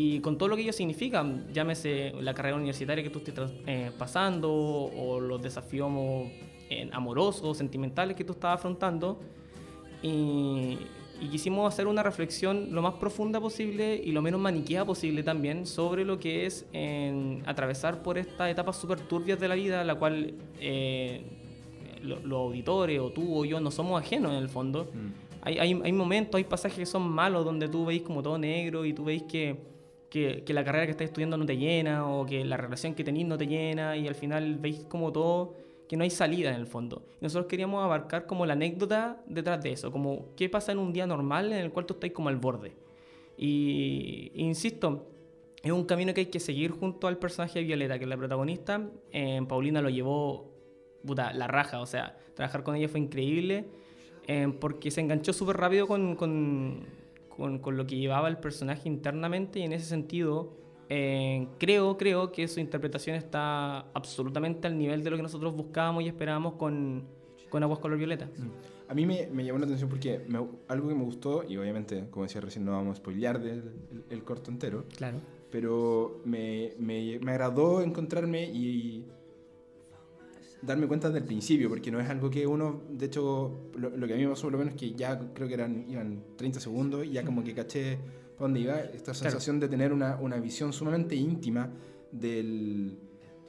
y 0.00 0.20
con 0.20 0.38
todo 0.38 0.48
lo 0.48 0.54
que 0.54 0.62
ello 0.62 0.72
significa, 0.72 1.26
llámese 1.52 2.12
la 2.20 2.32
carrera 2.32 2.54
universitaria 2.54 3.02
que 3.02 3.10
tú 3.10 3.18
estés 3.18 3.50
eh, 3.66 3.90
pasando 3.98 4.48
o 4.48 5.18
los 5.18 5.42
desafíos 5.42 5.90
eh, 6.70 6.88
amorosos, 6.92 7.58
sentimentales 7.58 8.16
que 8.16 8.22
tú 8.22 8.34
estás 8.34 8.54
afrontando. 8.54 9.18
Y, 10.00 10.78
quisimos 11.32 11.74
hacer 11.74 11.88
una 11.88 12.04
reflexión 12.04 12.68
lo 12.70 12.80
más 12.80 12.94
profunda 12.94 13.40
posible 13.40 14.00
y 14.04 14.12
lo 14.12 14.22
menos 14.22 14.40
maniqueada 14.40 14.84
posible 14.86 15.24
también 15.24 15.66
sobre 15.66 16.04
lo 16.04 16.20
que 16.20 16.46
es 16.46 16.64
atravesar 17.44 18.00
por 18.04 18.18
estas 18.18 18.52
etapas 18.52 18.76
súper 18.76 19.00
turbias 19.00 19.40
de 19.40 19.48
la 19.48 19.56
vida, 19.56 19.82
la 19.82 19.96
cual 19.96 20.32
eh, 20.60 21.24
los 22.04 22.40
auditores 22.40 23.00
o 23.00 23.10
tú 23.10 23.36
o 23.36 23.44
yo 23.44 23.58
no 23.58 23.72
somos 23.72 24.00
ajenos 24.00 24.30
en 24.30 24.38
el 24.38 24.48
fondo. 24.48 24.92
Mm. 24.94 25.08
Hay, 25.42 25.58
hay, 25.58 25.80
hay, 25.82 25.92
momentos, 25.92 26.38
hay 26.38 26.44
pasajes 26.44 26.78
que 26.78 26.86
son 26.86 27.10
malos 27.10 27.44
donde 27.44 27.68
tú 27.68 27.84
veis 27.84 28.02
como 28.02 28.22
todo 28.22 28.38
negro 28.38 28.84
y 28.84 28.92
tú 28.92 29.02
veis 29.02 29.24
que 29.24 29.76
que, 30.10 30.44
la 30.48 30.64
carrera 30.64 30.86
que 30.86 30.92
estás 30.92 31.06
estudiando 31.06 31.36
no 31.36 31.46
te 31.46 31.56
llena 31.56 32.08
o 32.08 32.24
que 32.24 32.44
la 32.44 32.56
relación 32.56 32.94
que 32.94 33.04
tenés 33.04 33.26
no 33.26 33.36
te 33.36 33.46
llena 33.46 33.96
y 33.96 34.08
al 34.08 34.14
final 34.14 34.56
veis 34.56 34.84
como 34.88 35.12
todo, 35.12 35.54
que 35.88 35.96
no 35.96 36.04
hay 36.04 36.10
salida 36.10 36.50
en 36.50 36.56
el 36.56 36.66
fondo. 36.66 37.02
Y 37.20 37.24
nosotros 37.24 37.48
queríamos 37.48 37.84
abarcar 37.84 38.26
como 38.26 38.46
la 38.46 38.54
anécdota 38.54 39.22
detrás 39.26 39.62
de 39.62 39.72
eso, 39.72 39.90
como 39.90 40.34
qué 40.36 40.48
pasa 40.48 40.72
en 40.72 40.78
un 40.78 40.92
día 40.92 41.06
normal 41.06 41.52
en 41.52 41.58
el 41.58 41.70
cual 41.70 41.86
tú 41.86 41.94
estás 41.94 42.10
como 42.10 42.28
al 42.28 42.36
borde. 42.36 42.72
Y 43.36 44.32
insisto, 44.34 45.06
es 45.62 45.72
un 45.72 45.84
camino 45.84 46.12
que 46.14 46.20
hay 46.20 46.26
que 46.26 46.40
seguir 46.40 46.72
junto 46.72 47.06
al 47.06 47.18
personaje 47.18 47.60
de 47.60 47.64
Violeta, 47.64 47.98
que 47.98 48.04
es 48.04 48.08
la 48.08 48.16
protagonista. 48.16 48.88
Eh, 49.12 49.40
Paulina 49.48 49.80
lo 49.80 49.90
llevó 49.90 50.50
puta, 51.04 51.32
la 51.32 51.46
raja, 51.46 51.80
o 51.80 51.86
sea, 51.86 52.16
trabajar 52.34 52.62
con 52.62 52.76
ella 52.76 52.88
fue 52.88 53.00
increíble 53.00 53.66
eh, 54.26 54.52
porque 54.60 54.90
se 54.90 55.00
enganchó 55.00 55.32
súper 55.32 55.56
rápido 55.56 55.86
con, 55.86 56.14
con 56.14 56.80
con, 57.38 57.58
con, 57.60 57.78
lo 57.78 57.86
que 57.86 57.96
llevaba 57.96 58.28
el 58.28 58.36
personaje 58.36 58.88
internamente 58.88 59.60
y 59.60 59.62
en 59.62 59.72
ese 59.72 59.86
sentido 59.86 60.52
eh, 60.90 61.46
creo, 61.58 61.98
creo 61.98 62.32
que 62.32 62.48
su 62.48 62.60
interpretación 62.60 63.16
está 63.16 63.80
absolutamente 63.92 64.66
al 64.66 64.78
nivel 64.78 65.04
de 65.04 65.10
lo 65.10 65.16
que 65.16 65.22
nosotros 65.22 65.54
buscábamos 65.54 66.02
y 66.02 66.08
esperábamos 66.08 66.54
con, 66.54 67.04
con 67.50 67.62
Aguas 67.62 67.78
Color 67.78 67.98
Violeta. 67.98 68.28
A 68.88 68.94
mí 68.94 69.04
me, 69.04 69.26
me, 69.26 69.44
llamó 69.44 69.58
la 69.58 69.66
atención 69.66 69.90
porque 69.90 70.22
algo 70.66 70.88
que 70.88 70.94
me 70.94 71.04
gustó, 71.04 71.44
y 71.46 71.58
obviamente, 71.58 72.06
como 72.10 72.24
decía 72.24 72.40
recién, 72.40 72.64
no 72.64 72.72
vamos 72.72 72.92
a 72.92 72.96
spoilear 72.96 73.38
del 73.38 73.70
el, 74.08 74.24
corto 74.24 74.50
entero. 74.50 74.86
Claro. 74.96 75.18
Pero 75.50 76.22
me, 76.24 76.72
me, 76.78 77.18
me 77.20 77.32
agradó 77.32 77.82
encontrarme 77.82 78.44
y, 78.44 79.06
darme 80.62 80.86
cuenta 80.86 81.10
del 81.10 81.24
principio, 81.24 81.68
porque 81.68 81.90
no 81.90 82.00
es 82.00 82.08
algo 82.08 82.30
que 82.30 82.46
uno, 82.46 82.82
de 82.90 83.06
hecho, 83.06 83.70
lo, 83.76 84.06
que 84.06 84.14
a 84.14 84.16
mí 84.16 84.24
me 84.24 84.30
pasó 84.30 84.42
por 84.42 84.52
lo 84.52 84.58
menos 84.58 84.74
es 84.74 84.80
que 84.80 84.92
ya 84.92 85.18
creo 85.32 85.48
que 85.48 85.54
eran 85.54 85.84
iban 85.88 86.22
30 86.36 86.60
segundos 86.60 87.06
y 87.06 87.12
ya 87.12 87.24
como 87.24 87.44
que 87.44 87.54
caché 87.54 87.98
para 88.36 88.46
dónde 88.46 88.60
iba, 88.60 88.80
esta 88.80 89.14
sensación 89.14 89.60
de 89.60 89.68
tener 89.68 89.92
una, 89.92 90.16
una, 90.16 90.36
visión 90.38 90.72
sumamente 90.72 91.14
íntima 91.16 91.70
del, 92.12 92.98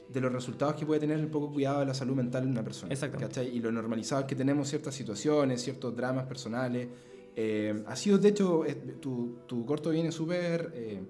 de 0.08 0.20
los 0.20 0.32
resultados 0.32 0.74
que 0.74 0.84
puede 0.84 1.00
tener 1.00 1.18
el 1.18 1.28
poco 1.28 1.52
cuidado 1.52 1.80
de 1.80 1.86
la 1.86 1.94
salud 1.94 2.16
mental 2.16 2.44
de 2.44 2.50
una 2.50 2.64
persona. 2.64 2.92
Exacto. 2.92 3.42
Y 3.42 3.60
lo 3.60 3.70
normalizado 3.70 4.26
que 4.26 4.34
tenemos 4.34 4.68
ciertas 4.68 4.94
situaciones, 4.94 5.62
ciertos 5.62 5.94
dramas 5.94 6.26
personales. 6.26 6.88
Eh, 7.36 7.84
ha 7.86 7.94
sido, 7.94 8.18
de 8.18 8.28
hecho, 8.28 8.64
tu, 9.00 9.38
tu 9.46 9.64
corto 9.64 9.90
viene 9.90 10.10
súper... 10.12 10.72
Eh, 10.74 11.00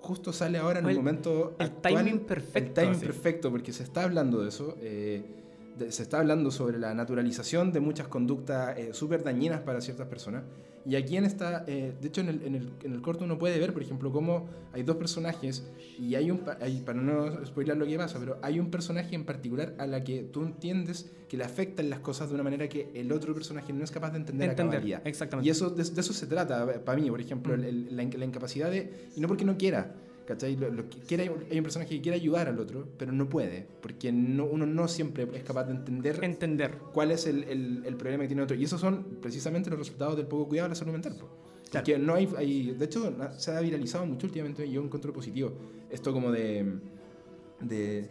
justo 0.00 0.32
sale 0.32 0.58
ahora 0.58 0.80
en 0.80 0.88
el, 0.88 0.96
momento 0.96 1.56
el 1.58 1.70
timing 1.76 2.20
perfecto. 2.20 2.58
El 2.58 2.72
timing 2.72 3.00
perfecto, 3.00 3.50
porque 3.50 3.72
se 3.72 3.82
está 3.82 4.04
hablando 4.04 4.42
de 4.42 4.48
eso. 4.48 4.76
Eh, 4.80 5.22
se 5.90 6.02
está 6.02 6.20
hablando 6.20 6.50
sobre 6.50 6.78
la 6.78 6.94
naturalización 6.94 7.72
de 7.72 7.80
muchas 7.80 8.08
conductas 8.08 8.76
eh, 8.78 8.90
súper 8.92 9.22
dañinas 9.22 9.60
para 9.60 9.80
ciertas 9.80 10.06
personas. 10.08 10.44
Y 10.86 10.96
aquí 10.96 11.16
en 11.16 11.24
esta, 11.24 11.64
eh, 11.66 11.92
de 12.00 12.08
hecho 12.08 12.22
en 12.22 12.28
el, 12.28 12.42
en, 12.44 12.54
el, 12.54 12.72
en 12.82 12.92
el, 12.94 13.02
corto 13.02 13.24
uno 13.24 13.38
puede 13.38 13.58
ver, 13.58 13.74
por 13.74 13.82
ejemplo, 13.82 14.10
cómo 14.10 14.48
hay 14.72 14.82
dos 14.84 14.96
personajes 14.96 15.66
y 15.98 16.14
hay 16.14 16.30
un, 16.30 16.42
hay, 16.60 16.80
para 16.80 17.00
no 17.00 17.44
spoiler 17.44 17.76
lo 17.76 17.86
que 17.86 17.98
pasa, 17.98 18.18
pero 18.18 18.38
hay 18.42 18.58
un 18.58 18.70
personaje 18.70 19.14
en 19.14 19.24
particular 19.24 19.74
a 19.78 19.86
la 19.86 20.02
que 20.02 20.22
tú 20.22 20.44
entiendes 20.44 21.10
que 21.28 21.36
le 21.36 21.44
afectan 21.44 21.90
las 21.90 22.00
cosas 22.00 22.28
de 22.28 22.36
una 22.36 22.44
manera 22.44 22.68
que 22.68 22.90
el 22.94 23.12
otro 23.12 23.34
personaje 23.34 23.72
no 23.72 23.84
es 23.84 23.90
capaz 23.90 24.12
de 24.12 24.18
entender, 24.18 24.50
entender 24.50 24.94
a 24.94 25.08
Exactamente. 25.08 25.46
Y 25.46 25.50
eso, 25.50 25.68
de, 25.68 25.82
eso 25.82 26.12
se 26.12 26.26
trata, 26.26 26.82
para 26.84 26.98
mí, 26.98 27.10
por 27.10 27.20
ejemplo, 27.20 27.56
mm. 27.56 27.60
la, 27.90 28.04
la 28.04 28.24
incapacidad 28.24 28.70
de, 28.70 29.08
y 29.14 29.20
no 29.20 29.28
porque 29.28 29.44
no 29.44 29.58
quiera, 29.58 29.94
¿Cachai? 30.28 30.56
Lo, 30.56 30.84
quiere, 31.06 31.32
hay 31.50 31.56
un 31.56 31.62
personaje 31.62 31.88
que 31.88 32.02
quiere 32.02 32.16
ayudar 32.16 32.48
al 32.48 32.58
otro, 32.58 32.86
pero 32.98 33.12
no 33.12 33.30
puede, 33.30 33.66
porque 33.80 34.12
no, 34.12 34.44
uno 34.44 34.66
no 34.66 34.86
siempre 34.86 35.26
es 35.32 35.42
capaz 35.42 35.64
de 35.64 35.72
entender, 35.72 36.22
entender. 36.22 36.72
cuál 36.92 37.12
es 37.12 37.26
el, 37.26 37.44
el, 37.44 37.96
problema 37.96 38.24
que 38.24 38.28
tiene 38.28 38.42
otro. 38.42 38.54
Y 38.54 38.62
esos 38.62 38.78
son 38.78 39.04
precisamente 39.22 39.70
los 39.70 39.78
resultados 39.78 40.18
del 40.18 40.26
poco 40.26 40.46
cuidado 40.46 40.68
de 40.68 40.74
la 40.74 40.74
salud 40.74 40.92
mental. 40.92 41.16
Porque 41.72 41.98
no 41.98 42.12
hay, 42.12 42.28
hay, 42.36 42.72
de 42.72 42.84
hecho, 42.84 43.10
se 43.38 43.52
ha 43.52 43.60
viralizado 43.60 44.04
mucho 44.04 44.26
últimamente 44.26 44.66
y 44.66 44.72
yo 44.72 44.82
encuentro 44.82 45.14
positivo. 45.14 45.50
Esto 45.88 46.12
como 46.12 46.30
de, 46.30 46.74
de, 47.60 48.10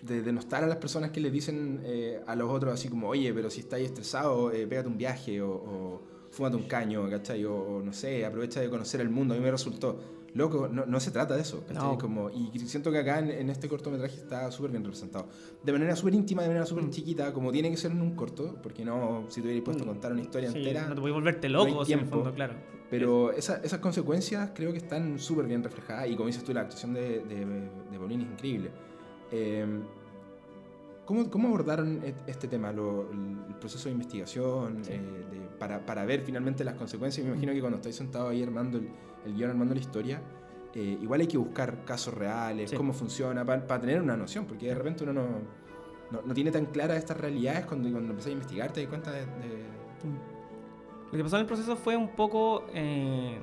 de 0.00 0.22
denostar 0.22 0.64
a 0.64 0.66
las 0.66 0.78
personas 0.78 1.10
que 1.10 1.20
le 1.20 1.30
dicen 1.30 1.82
eh, 1.84 2.22
a 2.26 2.34
los 2.36 2.48
otros 2.48 2.72
así 2.72 2.88
como, 2.88 3.10
oye, 3.10 3.34
pero 3.34 3.50
si 3.50 3.60
estáis 3.60 3.84
estresado, 3.84 4.50
eh, 4.50 4.66
pégate 4.66 4.88
un 4.88 4.96
viaje 4.96 5.42
o, 5.42 5.50
o 5.50 6.02
fúmate 6.30 6.56
un 6.56 6.64
caño, 6.64 7.10
¿cachai? 7.10 7.44
O, 7.44 7.54
o, 7.54 7.82
no 7.82 7.92
sé, 7.92 8.24
aprovecha 8.24 8.62
de 8.62 8.70
conocer 8.70 9.02
el 9.02 9.10
mundo. 9.10 9.34
A 9.34 9.36
mí 9.36 9.42
me 9.42 9.50
resultó 9.50 10.23
loco, 10.34 10.68
no, 10.68 10.84
no 10.84 11.00
se 11.00 11.10
trata 11.10 11.34
de 11.34 11.42
eso. 11.42 11.64
No. 11.72 11.96
Como, 11.98 12.28
y 12.30 12.50
siento 12.60 12.90
que 12.92 12.98
acá 12.98 13.18
en, 13.20 13.30
en 13.30 13.50
este 13.50 13.68
cortometraje 13.68 14.16
está 14.16 14.50
súper 14.50 14.70
bien 14.72 14.84
representado. 14.84 15.28
De 15.62 15.72
manera 15.72 15.96
súper 15.96 16.14
íntima, 16.14 16.42
de 16.42 16.48
manera 16.48 16.66
súper 16.66 16.84
Mm. 16.84 16.90
chiquita, 16.90 17.32
como 17.32 17.50
tiene 17.52 17.70
que 17.70 17.76
ser 17.76 17.92
en 17.92 18.02
un 18.02 18.14
corto, 18.14 18.56
porque 18.62 18.84
no, 18.84 19.24
si 19.28 19.40
te 19.40 19.46
hubieras 19.46 19.64
puesto 19.64 19.84
a 19.84 19.86
contar 19.86 20.12
una 20.12 20.22
historia 20.22 20.50
Sí, 20.50 20.58
entera. 20.58 20.88
No 20.88 20.94
te 20.94 21.00
voy 21.00 21.10
a 21.10 21.14
volverte 21.14 21.48
no 21.48 21.64
loco, 21.64 21.84
sí, 21.84 21.92
en 21.94 22.00
el 22.00 22.06
fondo, 22.06 22.32
claro. 22.34 22.54
Pero 22.90 23.32
esa- 23.32 23.60
esas 23.64 23.78
consecuencias 23.80 24.50
creo 24.54 24.70
que 24.72 24.78
están 24.78 25.18
súper 25.18 25.46
bien 25.46 25.62
reflejadas 25.64 26.08
y 26.08 26.14
como 26.16 26.26
dices 26.26 26.44
tú, 26.44 26.52
la 26.52 26.60
actuación 26.62 26.94
de, 26.94 27.20
de, 27.20 27.44
de 27.46 28.04
es 28.06 28.12
increíble. 28.12 28.70
Eh, 29.32 29.66
¿cómo, 31.06 31.30
¿Cómo 31.30 31.48
abordaron 31.48 32.02
et- 32.04 32.16
este 32.28 32.48
tema, 32.48 32.72
lo- 32.72 33.10
el 33.10 33.54
proceso 33.60 33.88
de 33.88 33.92
investigación, 33.92 34.84
Sí. 34.84 34.92
eh, 34.92 35.00
de- 35.30 35.48
para, 35.58 35.84
para 35.84 36.04
ver 36.04 36.22
finalmente 36.22 36.64
las 36.64 36.74
consecuencias? 36.74 37.24
Me 37.26 37.32
imagino 37.32 37.52
que 37.52 37.60
cuando 37.60 37.76
estáis 37.76 37.96
sentado 37.96 38.28
ahí 38.28 38.42
armando 38.42 38.78
el, 38.78 38.88
el 39.24 39.34
guion, 39.34 39.50
armando 39.50 39.74
la 39.74 39.80
historia, 39.80 40.20
eh, 40.74 40.98
igual 41.00 41.20
hay 41.20 41.26
que 41.28 41.38
buscar 41.38 41.84
casos 41.84 42.12
reales, 42.14 42.70
Sí. 42.70 42.76
cómo 42.76 42.92
funciona, 42.92 43.44
para 43.44 43.80
tener 43.80 44.02
una 44.02 44.16
noción, 44.16 44.44
porque 44.46 44.66
de 44.66 44.74
repente 44.74 45.04
uno 45.04 45.12
no, 45.12 45.26
no, 46.10 46.22
no 46.22 46.34
tiene 46.34 46.50
tan 46.50 46.66
claras 46.66 46.98
estas 46.98 47.16
realidades 47.18 47.64
cuando, 47.66 47.90
cuando 47.90 48.10
empezás 48.10 48.30
a 48.30 48.32
investigar, 48.32 48.72
te 48.72 48.80
das 48.80 48.88
cuenta 48.88 49.12
de... 49.12 49.20
de- 49.20 49.64
Lo 51.10 51.16
que 51.16 51.22
pasó 51.22 51.36
en 51.36 51.40
el 51.42 51.46
proceso 51.46 51.76
fue 51.76 51.96
un 51.96 52.08
poco. 52.08 52.64
eh, 52.74 53.40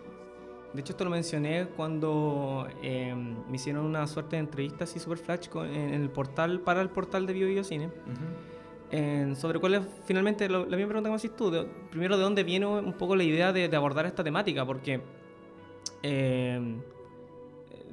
de 0.73 0.81
hecho, 0.81 0.93
esto 0.93 1.03
lo 1.03 1.09
mencioné 1.11 1.67
cuando 1.75 2.67
eh, 2.81 3.13
me 3.15 3.55
hicieron 3.55 3.85
una 3.85 4.07
suerte 4.07 4.35
de 4.37 4.41
entrevista 4.41 4.85
así 4.85 4.99
super 4.99 5.17
flash 5.17 5.47
con- 5.49 5.67
en 5.67 5.93
el 5.93 6.09
portal, 6.09 6.61
para 6.61 6.81
el 6.81 6.89
portal 6.89 7.25
de 7.25 7.33
Bio 7.33 7.47
Bio 7.47 7.63
Cine. 7.63 7.87
Ujú. 7.87 8.93
en- 8.93 9.37
sobre 9.37 9.57
cuál 9.59 9.75
es 9.75 9.81
finalmente 10.05 10.49
lo- 10.49 10.65
la 10.65 10.75
misma 10.75 10.89
pregunta 10.89 11.07
que 11.07 11.11
me 11.11 11.15
haces 11.15 11.33
tú. 11.35 11.49
de- 11.49 11.63
primero, 11.89 12.17
¿de 12.17 12.23
dónde 12.23 12.43
viene 12.43 12.65
un 12.65 12.91
poco 12.93 13.15
la 13.15 13.23
idea 13.23 13.53
de, 13.53 13.69
de 13.69 13.75
abordar 13.77 14.05
esta 14.05 14.21
temática? 14.23 14.65
Porque 14.65 14.99
eh, 16.03 16.75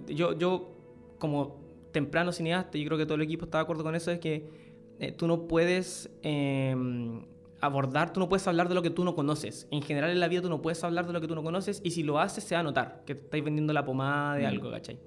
yo, 0.08 0.32
yo, 0.36 0.70
como 1.18 1.56
temprano 1.92 2.32
cineasta, 2.32 2.78
yo 2.78 2.84
creo 2.86 2.98
que 2.98 3.04
todo 3.06 3.14
el 3.16 3.22
equipo 3.22 3.44
está 3.44 3.58
de 3.58 3.62
acuerdo 3.62 3.82
con 3.84 3.94
eso, 3.94 4.10
es 4.10 4.18
que 4.18 4.44
eh, 4.98 5.12
tú 5.12 5.26
no 5.28 5.46
puedes 5.46 6.10
eh, 6.22 6.74
abordar, 7.60 8.12
tú 8.12 8.20
no 8.20 8.28
puedes 8.28 8.46
hablar 8.46 8.68
de 8.68 8.74
lo 8.74 8.82
que 8.82 8.90
tú 8.90 9.04
no 9.04 9.14
conoces. 9.14 9.66
En 9.70 9.82
general 9.82 10.10
en 10.10 10.20
la 10.20 10.28
vida 10.28 10.42
tú 10.42 10.48
no 10.48 10.62
puedes 10.62 10.82
hablar 10.84 11.06
de 11.06 11.12
lo 11.12 11.20
que 11.20 11.26
tú 11.28 11.34
no 11.34 11.42
conoces 11.42 11.80
y 11.84 11.90
si 11.90 12.02
lo 12.02 12.18
haces 12.18 12.44
se 12.44 12.54
va 12.54 12.60
a 12.60 12.64
notar 12.64 13.02
que 13.06 13.14
te 13.14 13.22
estáis 13.22 13.44
vendiendo 13.44 13.72
la 13.72 13.84
pomada 13.84 14.34
de 14.36 14.44
Mm. 14.44 14.46
algo, 14.46 14.70
¿cachai? 14.70 14.98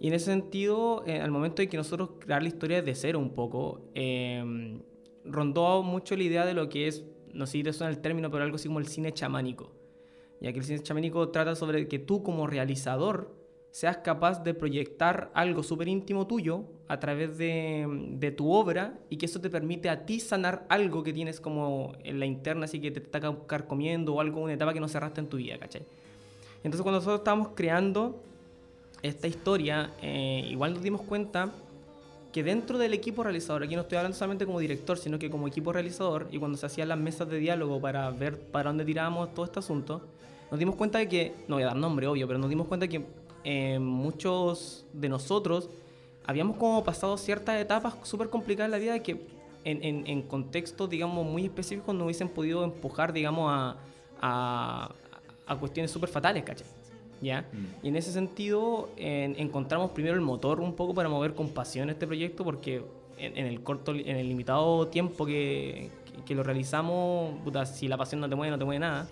Y 0.00 0.08
en 0.08 0.14
ese 0.14 0.26
sentido, 0.26 1.02
eh, 1.06 1.20
al 1.20 1.30
momento 1.30 1.62
de 1.62 1.68
que 1.68 1.76
nosotros 1.76 2.10
crear 2.18 2.42
la 2.42 2.48
historia 2.48 2.82
desde 2.82 2.94
cero 3.00 3.18
un 3.18 3.30
poco, 3.30 3.80
eh, 3.94 4.78
rondó 5.24 5.82
mucho 5.82 6.16
la 6.16 6.22
idea 6.22 6.44
de 6.46 6.54
lo 6.54 6.68
que 6.68 6.86
es, 6.88 7.04
no 7.32 7.46
sé 7.46 7.52
si 7.52 7.62
te 7.62 7.72
suena 7.72 7.90
el 7.90 7.98
término, 8.00 8.30
pero 8.30 8.44
algo 8.44 8.56
así 8.56 8.68
como 8.68 8.78
el 8.78 8.86
cine 8.88 9.12
chamánico. 9.12 9.72
Ya 10.40 10.52
que 10.52 10.58
el 10.58 10.64
cine 10.64 10.80
chamánico 10.82 11.30
trata 11.30 11.54
sobre 11.56 11.88
que 11.88 11.98
tú 11.98 12.22
como 12.22 12.46
realizador 12.46 13.34
seas 13.76 13.98
capaz 13.98 14.42
de 14.42 14.54
proyectar 14.54 15.30
algo 15.34 15.62
súper 15.62 15.86
íntimo 15.88 16.26
tuyo 16.26 16.64
a 16.88 16.98
través 16.98 17.36
de, 17.36 17.86
de 18.12 18.30
tu 18.30 18.50
obra 18.50 18.98
y 19.10 19.18
que 19.18 19.26
eso 19.26 19.38
te 19.38 19.50
permite 19.50 19.90
a 19.90 20.06
ti 20.06 20.18
sanar 20.18 20.64
algo 20.70 21.02
que 21.02 21.12
tienes 21.12 21.42
como 21.42 21.92
en 22.02 22.18
la 22.18 22.24
interna, 22.24 22.64
así 22.64 22.80
que 22.80 22.90
te 22.90 23.00
está 23.00 23.20
ca- 23.20 23.36
carcomiendo 23.46 24.14
o 24.14 24.22
algo, 24.22 24.40
una 24.40 24.54
etapa 24.54 24.72
que 24.72 24.80
no 24.80 24.88
cerraste 24.88 25.20
en 25.20 25.26
tu 25.26 25.36
vida, 25.36 25.58
¿cachai? 25.58 25.82
Entonces 26.64 26.80
cuando 26.80 27.00
nosotros 27.00 27.20
estábamos 27.20 27.48
creando 27.54 28.18
esta 29.02 29.28
historia, 29.28 29.90
eh, 30.00 30.48
igual 30.48 30.72
nos 30.72 30.82
dimos 30.82 31.02
cuenta 31.02 31.52
que 32.32 32.42
dentro 32.42 32.78
del 32.78 32.94
equipo 32.94 33.24
realizador, 33.24 33.62
aquí 33.62 33.74
no 33.74 33.82
estoy 33.82 33.98
hablando 33.98 34.16
solamente 34.16 34.46
como 34.46 34.58
director, 34.58 34.96
sino 34.96 35.18
que 35.18 35.28
como 35.28 35.46
equipo 35.48 35.74
realizador, 35.74 36.28
y 36.30 36.38
cuando 36.38 36.56
se 36.56 36.64
hacían 36.64 36.88
las 36.88 36.98
mesas 36.98 37.28
de 37.28 37.38
diálogo 37.38 37.78
para 37.78 38.10
ver 38.10 38.40
para 38.40 38.70
dónde 38.70 38.86
tirábamos 38.86 39.34
todo 39.34 39.44
este 39.44 39.58
asunto, 39.58 40.00
nos 40.50 40.58
dimos 40.58 40.76
cuenta 40.76 40.98
de 40.98 41.10
que, 41.10 41.34
no 41.46 41.56
voy 41.56 41.64
a 41.64 41.66
dar 41.66 41.76
nombre, 41.76 42.06
obvio, 42.06 42.26
pero 42.26 42.38
nos 42.38 42.48
dimos 42.48 42.68
cuenta 42.68 42.88
que 42.88 43.04
eh, 43.46 43.78
muchos 43.78 44.84
de 44.92 45.08
nosotros 45.08 45.70
habíamos 46.24 46.56
como 46.56 46.82
pasado 46.82 47.16
ciertas 47.16 47.60
etapas 47.60 47.94
súper 48.02 48.28
complicadas 48.28 48.66
en 48.66 48.72
la 48.72 48.78
vida 48.78 48.92
de 48.94 49.02
que 49.02 49.26
en, 49.64 49.82
en, 49.84 50.06
en 50.06 50.22
contextos, 50.22 50.90
digamos, 50.90 51.24
muy 51.24 51.44
específicos 51.44 51.94
no 51.94 52.04
hubiesen 52.04 52.28
podido 52.28 52.64
empujar, 52.64 53.12
digamos, 53.12 53.50
a, 53.52 53.76
a, 54.20 54.90
a 55.46 55.56
cuestiones 55.58 55.90
súper 55.92 56.08
fatales, 56.08 56.42
¿cachai? 56.44 56.66
¿Ya? 57.22 57.42
Mm. 57.52 57.86
Y 57.86 57.88
en 57.88 57.96
ese 57.96 58.12
sentido 58.12 58.90
en- 58.96 59.34
encontramos 59.38 59.90
primero 59.92 60.14
el 60.16 60.20
motor 60.20 60.60
un 60.60 60.74
poco 60.74 60.92
para 60.94 61.08
mover 61.08 61.34
con 61.34 61.48
pasión 61.50 61.88
este 61.88 62.06
proyecto 62.06 62.44
porque 62.44 62.82
en, 63.18 63.36
en 63.38 63.46
el 63.46 63.62
corto, 63.62 63.92
en 63.92 64.16
el 64.16 64.28
limitado 64.28 64.88
tiempo 64.88 65.24
que, 65.24 65.90
que- 66.04 66.24
que 66.24 66.34
lo 66.34 66.42
realizamos, 66.42 67.34
puta, 67.44 67.64
si 67.66 67.88
la 67.88 67.96
pasión 67.96 68.20
no 68.20 68.28
te 68.28 68.34
mueve, 68.34 68.50
no 68.50 68.58
te 68.58 68.64
mueve 68.64 68.80
nada. 68.80 69.08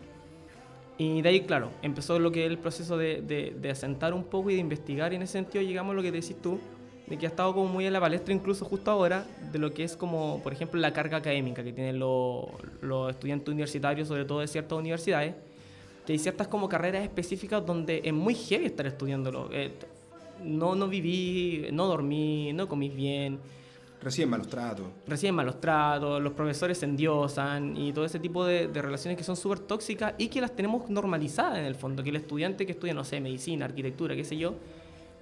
Y 0.97 1.23
de 1.23 1.29
ahí, 1.29 1.41
claro, 1.41 1.71
empezó 1.83 2.19
lo 2.19 2.31
que 2.31 2.45
es 2.45 2.51
el 2.51 2.59
proceso 2.59 2.97
de, 2.97 3.21
de, 3.21 3.57
de 3.61 3.71
asentar 3.71 4.15
un 4.15 4.25
poco 4.25 4.51
y 4.51 4.55
de 4.55 4.61
investigar 4.61 5.13
y 5.13 5.17
en 5.17 5.23
ese 5.23 5.33
sentido 5.35 5.63
llegamos 5.63 5.93
a 5.93 5.97
lo 5.97 6.03
que 6.03 6.13
decís 6.13 6.37
tú, 6.41 6.61
de 7.07 7.19
que 7.19 7.27
ha 7.27 7.29
estado 7.29 7.53
como 7.53 7.69
muy 7.69 7.87
en 7.87 7.93
la 7.93 8.01
palestra 8.01 8.33
incluso 8.33 8.65
justo 8.65 8.91
ahora, 8.91 9.27
de 9.53 9.59
lo 9.59 9.73
que 9.75 9.85
es 9.85 9.97
como, 9.97 10.41
por 10.43 10.53
ejemplo, 10.53 10.81
la 10.81 10.93
carga 10.93 11.19
académica 11.19 11.63
que 11.63 11.73
tienen 11.73 11.99
los, 11.99 12.47
los 12.81 13.11
estudiantes 13.11 13.49
universitarios, 13.49 14.09
sobre 14.09 14.25
todo 14.25 14.41
de 14.41 14.49
ciertas 14.49 14.79
universidades, 14.79 15.35
que 16.07 16.13
hay 16.13 16.19
ciertas 16.19 16.49
como 16.49 16.69
carreras 16.69 17.03
específicas 17.03 17.65
donde 17.65 18.01
es 18.05 18.13
muy 18.13 18.35
heavy 18.35 18.67
estar 18.67 18.87
estudiándolo. 18.87 19.49
Eh, 19.53 19.73
no, 20.43 20.75
no 20.75 20.89
viví, 20.89 21.69
no 21.73 21.87
dormí, 21.87 22.53
no 22.53 22.69
comí 22.69 22.89
bien, 22.89 23.39
Reciben 24.05 24.29
malos 24.31 24.49
tratos. 24.49 24.87
reciben 25.07 25.35
malos 25.35 25.61
tratos, 25.61 26.23
los 26.23 26.33
profesores 26.35 26.79
se 26.79 26.85
endiosan 26.87 27.77
y 27.77 27.93
todo 27.93 28.05
ese 28.05 28.19
tipo 28.21 28.45
de, 28.45 28.69
de 28.69 28.83
relaciones 28.83 29.17
que 29.17 29.25
son 29.25 29.37
súper 29.37 29.61
tóxicas 29.61 30.15
y 30.19 30.29
que 30.29 30.41
las 30.41 30.55
tenemos 30.55 30.89
normalizadas 30.91 31.59
en 31.59 31.65
el 31.65 31.75
fondo. 31.75 32.03
Que 32.03 32.11
el 32.11 32.17
estudiante 32.17 32.67
que 32.67 32.73
estudia, 32.73 32.93
no 32.95 33.05
sé, 33.05 33.21
medicina, 33.21 33.65
arquitectura, 33.65 34.15
qué 34.15 34.25
sé 34.25 34.37
yo, 34.37 34.55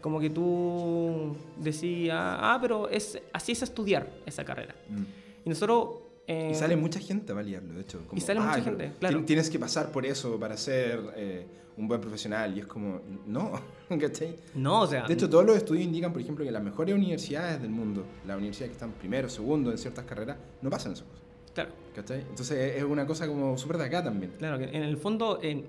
como 0.01 0.19
que 0.19 0.31
tú 0.31 1.37
decías, 1.59 2.17
ah, 2.19 2.59
pero 2.61 2.89
es, 2.89 3.19
así 3.33 3.53
es 3.53 3.62
estudiar 3.62 4.09
esa 4.27 4.45
carrera. 4.45 4.75
Mm. 4.89 5.03
Y 5.45 5.49
nosotros... 5.49 5.89
eh, 6.27 6.51
Y 6.53 6.55
sale 6.57 6.75
mucha 6.77 6.99
gente 7.01 7.33
a 7.33 7.35
vallarlo, 7.37 7.75
de 7.75 7.81
hecho. 7.83 8.01
como, 8.07 8.19
Y 8.19 8.21
sale 8.21 8.41
mucha 8.41 8.55
"Ay, 8.55 8.62
gente, 8.62 8.93
claro. 8.99 9.19
tien- 9.21 9.27
Tienes 9.27 9.49
que 9.51 9.59
pasar 9.59 9.91
por 9.93 10.05
eso 10.05 10.39
para 10.41 10.57
ser 10.57 11.01
eh, 11.17 11.47
un 11.76 11.88
buen 11.88 12.00
profesional. 12.00 12.57
Y 12.57 12.61
es 12.61 12.67
como, 12.67 13.00
no, 13.26 13.52
¿cachai? 14.00 14.37
No, 14.55 14.83
o 14.83 14.87
sea... 14.87 15.07
De 15.07 15.14
hecho, 15.14 15.29
todos 15.29 15.45
los 15.45 15.57
estudios 15.57 15.85
indican, 15.85 16.12
por 16.12 16.21
ejemplo, 16.23 16.45
que 16.45 16.50
las 16.50 16.62
mejores 16.62 16.95
universidades 16.95 17.61
del 17.61 17.71
mundo, 17.71 18.05
las 18.26 18.37
universidades 18.37 18.71
que 18.71 18.75
están 18.76 18.93
primero, 18.93 19.29
segundo 19.29 19.71
en 19.71 19.79
ciertas 19.79 20.05
carreras, 20.05 20.37
no 20.61 20.71
pasan 20.71 20.93
esas 20.93 21.07
cosas. 21.07 21.23
claro. 21.55 21.71
¿Cachai? 21.95 22.21
Entonces 22.21 22.76
es 22.76 22.85
una 22.85 23.07
cosa 23.07 23.26
como 23.26 23.57
súper 23.59 23.76
de 23.79 23.85
acá 23.85 24.02
también. 24.02 24.33
Claro, 24.38 24.59
que 24.59 24.64
en 24.64 24.83
el 24.83 24.97
fondo 24.97 25.38
en, 25.43 25.67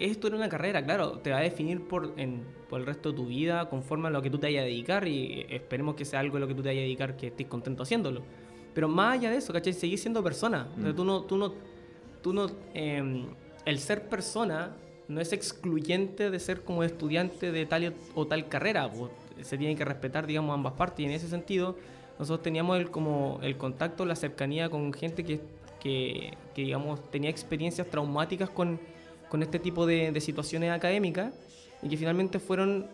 esto 0.00 0.26
era 0.28 0.36
una 0.36 0.48
carrera, 0.48 0.82
claro, 0.84 1.18
te 1.18 1.30
va 1.30 1.38
a 1.38 1.42
definir 1.42 1.86
por, 1.86 2.12
en- 2.16 2.42
por 2.68 2.80
el 2.80 2.86
resto 2.86 3.10
de 3.10 3.16
tu 3.16 3.26
vida 3.26 3.68
conforme 3.68 4.08
a 4.08 4.10
lo 4.10 4.20
que 4.22 4.30
tú 4.30 4.38
te 4.38 4.46
vayas 4.48 4.62
a 4.62 4.64
dedicar 4.66 5.06
y 5.06 5.46
esperemos 5.50 5.94
que 5.94 6.04
sea 6.04 6.18
algo 6.20 6.38
a 6.38 6.40
lo 6.40 6.48
que 6.48 6.54
tú 6.54 6.62
te 6.62 6.70
vayas 6.70 6.80
a 6.80 6.84
dedicar 6.86 7.16
que 7.16 7.28
estés 7.28 7.46
contento 7.46 7.82
haciéndolo. 7.84 8.22
Pero 8.74 8.88
más 8.88 9.18
allá 9.18 9.30
de 9.30 9.36
eso, 9.36 9.52
¿cachai? 9.52 9.72
Seguir 9.72 9.98
siendo 9.98 10.22
persona. 10.24 10.68
O 10.76 10.80
sea, 10.80 10.92
Mm. 10.92 10.96
tú 10.96 11.04
no, 11.04 11.22
tú 11.22 11.36
no, 11.36 11.54
tú 12.20 12.32
no, 12.32 12.46
em, 12.72 13.26
el 13.64 13.78
ser 13.78 14.08
persona 14.08 14.74
no 15.08 15.20
es 15.20 15.32
excluyente 15.32 16.30
de 16.30 16.40
ser 16.40 16.62
como 16.62 16.82
estudiante 16.82 17.52
de 17.52 17.66
tal 17.66 17.94
o 18.14 18.26
tal 18.26 18.48
carrera. 18.48 18.90
pues, 18.90 19.10
se 19.46 19.58
tiene 19.58 19.76
que 19.76 19.84
respetar, 19.84 20.26
digamos, 20.26 20.54
ambas 20.54 20.74
partes 20.74 21.00
y 21.00 21.04
en 21.04 21.10
ese 21.10 21.28
sentido 21.28 21.76
nosotros 22.18 22.42
teníamos 22.42 22.78
el, 22.78 22.90
como 22.90 23.40
el 23.42 23.56
contacto, 23.56 24.06
la 24.06 24.14
cercanía 24.16 24.68
con 24.70 24.92
gente 24.92 25.24
que, 25.24 25.40
que, 25.80 26.32
que, 26.54 26.62
digamos, 26.62 27.10
tenía 27.10 27.28
experiencias 27.30 27.88
traumáticas 27.88 28.48
con, 28.50 28.78
con 29.28 29.42
este 29.42 29.58
tipo 29.58 29.84
de, 29.86 30.12
de 30.12 30.20
situaciones 30.20 30.70
académicas 30.70 31.34
y 31.82 31.88
que 31.88 31.96
finalmente 31.96 32.38
fueron 32.38 32.86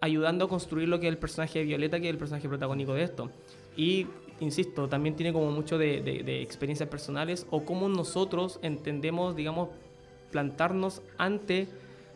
ayudando 0.00 0.44
a 0.44 0.48
construir 0.48 0.88
lo 0.88 1.00
que 1.00 1.06
es 1.06 1.12
el 1.12 1.18
personaje 1.18 1.60
de 1.60 1.64
Violeta, 1.64 1.98
que 1.98 2.06
es 2.08 2.10
el 2.12 2.18
personaje 2.18 2.46
protagónico 2.48 2.92
de 2.92 3.02
esto. 3.04 3.30
Y, 3.76 4.06
insisto, 4.40 4.88
también 4.88 5.16
tiene 5.16 5.32
como 5.32 5.50
mucho 5.50 5.78
de, 5.78 6.02
de- 6.02 6.22
de 6.22 6.42
experiencias 6.42 6.88
personales 6.90 7.46
o 7.50 7.64
cómo 7.64 7.88
nosotros 7.88 8.60
entendemos, 8.62 9.34
digamos, 9.34 9.70
plantarnos 10.30 11.02
ante 11.18 11.68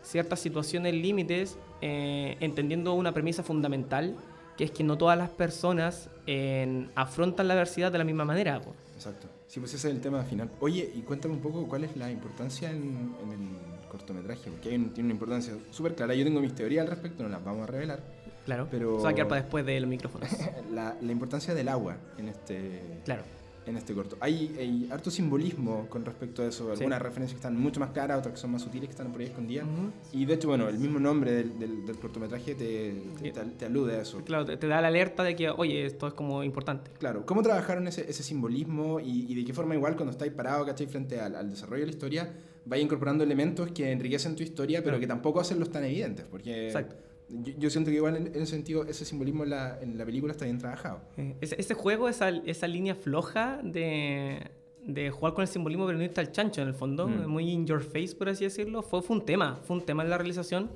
ciertas 0.03 0.41
situaciones 0.41 0.95
límites, 0.95 1.57
eh, 1.83 2.37
entendiendo 2.41 2.95
una 2.95 3.13
premisa 3.13 3.43
fundamental, 3.43 4.17
que 4.57 4.65
es 4.65 4.71
que 4.71 4.85
no 4.85 4.97
todas 4.99 5.17
las 5.17 5.31
personas 5.31 6.09
eh, 6.27 6.87
afrontan 6.95 7.49
la 7.49 7.55
adversidad 7.55 7.91
de 7.93 7.99
la 7.99 8.05
misma 8.05 8.25
manera. 8.25 8.61
po. 8.61 8.75
Exacto. 8.95 9.29
Sí, 9.47 9.59
pues 9.59 9.75
ese 9.75 9.89
es 9.89 9.95
el 9.95 10.01
tema 10.01 10.23
final. 10.23 10.51
Oye, 10.61 10.91
y 10.95 11.01
cuéntame 11.01 11.35
un 11.35 11.41
poco 11.41 11.67
cuál 11.67 11.85
es 11.85 11.97
la 11.97 12.11
importancia 12.11 12.71
en, 12.71 13.15
en 13.23 13.33
el 13.33 13.89
cortometraje, 13.89 14.51
porque 14.51 14.69
hay 14.69 14.77
un- 14.77 14.91
tiene 14.91 15.07
una 15.09 15.15
importancia 15.15 15.55
súper 15.71 15.95
clara. 15.95 16.15
Yo 16.15 16.25
tengo 16.25 16.41
mis 16.41 16.55
teorías 16.55 16.85
al 16.85 16.91
respecto, 16.91 17.23
no 17.23 17.29
las 17.31 17.43
vamos 17.45 17.63
a 17.65 17.67
revelar. 17.67 18.01
Claro. 18.45 18.69
Pero- 18.71 18.99
Se 18.99 19.05
va 19.05 19.11
a 19.11 19.15
quedar 19.15 19.29
para 19.29 19.41
después 19.43 19.65
de 19.67 19.81
los 19.81 19.89
micrófonos. 19.91 20.29
La, 20.73 20.97
la 21.01 21.13
importancia 21.13 21.53
del 21.55 21.69
agua 21.69 21.97
en 22.19 22.29
este, 22.29 22.81
claro. 23.05 23.23
En 23.67 23.77
este 23.77 23.95
corto. 23.95 24.17
Hay, 24.21 24.55
hay 24.59 24.89
harto 24.91 25.11
simbolismo 25.11 25.87
con 25.89 26.05
respecto 26.05 26.43
a 26.43 26.47
eso. 26.47 26.65
Sí. 26.67 26.71
Algunas 26.79 27.01
referencias 27.03 27.33
que 27.35 27.39
están 27.47 27.61
mucho 27.61 27.79
más 27.81 27.91
claras, 27.91 28.19
otras 28.19 28.35
que 28.35 28.41
son 28.41 28.51
más 28.53 28.63
sutiles, 28.63 28.89
que 28.89 28.93
están 28.93 29.13
por 29.13 29.21
ahí 29.21 29.27
escondidas. 29.29 29.67
Ujú. 29.67 29.91
Y 30.19 30.25
de 30.25 30.35
hecho, 30.35 30.49
bueno, 30.49 30.69
el 30.69 30.79
mismo 30.79 30.99
nombre 30.99 31.33
del, 31.33 31.59
del- 31.59 31.87
del 31.87 31.99
cortometraje 31.99 32.55
te, 32.55 32.95
Sí. 33.23 33.31
te, 33.33 33.45
te 33.45 33.65
alude 33.67 33.97
a 33.97 34.03
eso. 34.03 34.23
Claro, 34.25 34.45
te, 34.47 34.67
da 34.67 34.81
la 34.81 34.89
alerta 34.89 35.23
de 35.23 35.37
que, 35.37 35.51
oye, 35.51 35.85
esto 35.87 36.07
es 36.09 36.15
como 36.15 36.43
importante. 36.43 36.91
Claro, 36.99 37.25
¿cómo 37.27 37.43
trabajaron 37.43 37.87
ese, 37.87 38.09
ese 38.11 38.23
simbolismo 38.23 38.99
y, 39.01 39.27
y 39.31 39.35
de 39.35 39.45
qué 39.45 39.53
forma 39.53 39.75
igual 39.75 39.95
cuando 39.95 40.13
estáis 40.13 40.33
parados, 40.33 40.67
¿cachai? 40.67 40.87
Frente 40.87 41.21
al, 41.21 41.37
al 41.37 41.51
desarrollo 41.51 41.81
de 41.83 41.87
la 41.87 41.93
historia, 41.93 42.33
vaya 42.65 42.83
incorporando 42.83 43.25
elementos 43.25 43.71
que 43.73 43.91
enriquecen 43.93 44.37
tu 44.37 44.43
historia, 44.43 44.83
pero 44.83 44.99
que 44.99 45.07
tampoco 45.07 45.41
hacen 45.41 45.59
los 45.61 45.71
tan 45.71 45.85
evidentes, 45.85 46.25
porque... 46.31 46.67
Exacto. 46.67 46.97
Yo, 47.31 47.71
siento 47.71 47.91
que 47.91 47.97
igual 47.97 48.17
en, 48.17 48.27
ese 48.35 48.47
sentido 48.47 48.85
ese 48.85 49.05
simbolismo 49.05 49.45
en 49.45 49.51
la, 49.51 49.79
en 49.81 49.97
la 49.97 50.05
película 50.05 50.33
está 50.33 50.47
bien 50.47 50.59
trabajado. 50.59 51.01
ese, 51.41 51.75
juego, 51.75 52.09
esa, 52.09 52.29
esa 52.29 52.67
línea 52.67 52.95
floja 52.95 53.61
de, 53.63 54.51
de 54.85 55.11
jugar 55.11 55.35
con 55.35 55.43
el 55.43 55.49
simbolismo 55.49 55.87
pero 55.87 55.97
no 55.97 56.05
irte 56.05 56.21
al 56.21 56.33
chancho 56.33 56.61
en 56.63 56.69
el 56.69 56.75
fondo, 56.75 57.07
mm. 57.07 57.29
muy 57.29 57.49
in 57.49 57.67
your 57.67 57.83
face 57.83 58.15
por 58.17 58.29
así 58.29 58.45
decirlo, 58.45 58.83
fue, 58.83 59.01
fue 59.03 59.17
un 59.17 59.25
tema, 59.25 59.61
fue 59.63 59.77
un 59.77 59.83
tema 59.85 60.03
en 60.03 60.11
la 60.11 60.19
realización 60.19 60.71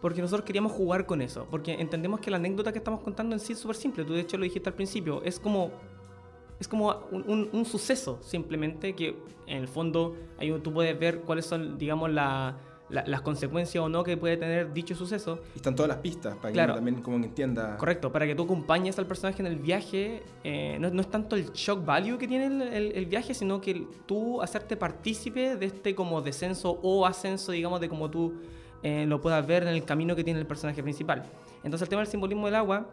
porque 0.00 0.20
nosotros 0.20 0.44
queríamos 0.44 0.72
jugar 0.72 1.06
con 1.06 1.22
eso, 1.22 1.46
porque 1.50 1.74
entendemos 1.74 2.20
que 2.20 2.30
la 2.30 2.36
anécdota 2.36 2.72
que 2.72 2.78
estamos 2.78 3.00
contando 3.00 3.34
en 3.34 3.40
sí 3.40 3.52
es 3.52 3.58
súper 3.58 3.76
simple, 3.76 4.04
tú 4.04 4.14
de 4.14 4.20
hecho 4.20 4.36
lo 4.36 4.44
dijiste 4.44 4.68
al 4.68 4.74
principio, 4.74 5.22
es 5.22 5.40
como, 5.40 5.70
es 6.60 6.68
como 6.68 6.94
un, 7.10 7.48
un, 7.52 7.64
suceso 7.64 8.20
simplemente 8.22 8.94
que 8.94 9.16
en 9.46 9.58
el 9.58 9.68
fondo 9.68 10.16
ahí 10.38 10.52
tú 10.62 10.72
puedes 10.72 10.96
ver 10.98 11.20
cuáles 11.22 11.46
son, 11.46 11.78
digamos, 11.78 12.10
la, 12.12 12.56
las 12.90 13.20
consecuencias 13.20 13.84
o 13.84 13.88
no 13.88 14.02
que 14.02 14.16
puede 14.16 14.36
tener 14.36 14.72
dicho 14.72 14.94
suceso. 14.94 15.40
Y 15.54 15.58
están 15.58 15.74
todas 15.74 15.88
las 15.88 15.98
pistas 15.98 16.36
para 16.36 16.52
que 16.52 16.58
también 16.58 17.02
como 17.02 17.16
entienda. 17.16 17.76
Correcto, 17.76 18.10
para 18.10 18.26
que 18.26 18.34
tú 18.34 18.44
acompañes 18.44 18.98
al 18.98 19.06
personaje 19.06 19.42
en 19.42 19.46
el 19.46 19.56
viaje. 19.56 20.22
Eh, 20.44 20.78
no, 20.80 20.90
no, 20.90 21.00
es 21.00 21.10
tanto 21.10 21.36
el 21.36 21.52
shock 21.52 21.84
value 21.84 22.16
que 22.16 22.26
tiene 22.26 22.46
el, 22.46 22.92
el, 22.92 23.06
viaje, 23.06 23.34
sino 23.34 23.60
que 23.60 23.86
tú 24.06 24.40
hacerte 24.40 24.76
partícipe 24.76 25.56
de 25.56 25.66
este 25.66 25.94
como 25.94 26.22
descenso 26.22 26.78
o 26.82 27.04
ascenso, 27.04 27.52
digamos, 27.52 27.80
de 27.80 27.88
como 27.88 28.10
tú 28.10 28.34
eh, 28.82 29.04
lo 29.06 29.20
puedas 29.20 29.46
ver 29.46 29.64
en 29.64 29.70
el 29.70 29.84
camino 29.84 30.14
que 30.14 30.24
tiene 30.24 30.40
el 30.40 30.46
personaje 30.46 30.82
principal. 30.82 31.24
Entonces 31.64 31.82
el 31.82 31.88
tema 31.88 32.02
del 32.02 32.10
simbolismo 32.10 32.46
del 32.46 32.54
agua, 32.54 32.86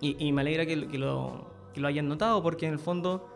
y, 0.00 0.16
y 0.24 0.32
me 0.32 0.42
alegra 0.42 0.66
que, 0.66 0.86
que, 0.88 0.98
lo, 0.98 1.46
que, 1.72 1.80
lo, 1.80 1.88
hayan 1.88 2.06
notado, 2.08 2.42
porque 2.42 2.66
en 2.66 2.74
el 2.74 2.78
fondo 2.78 3.26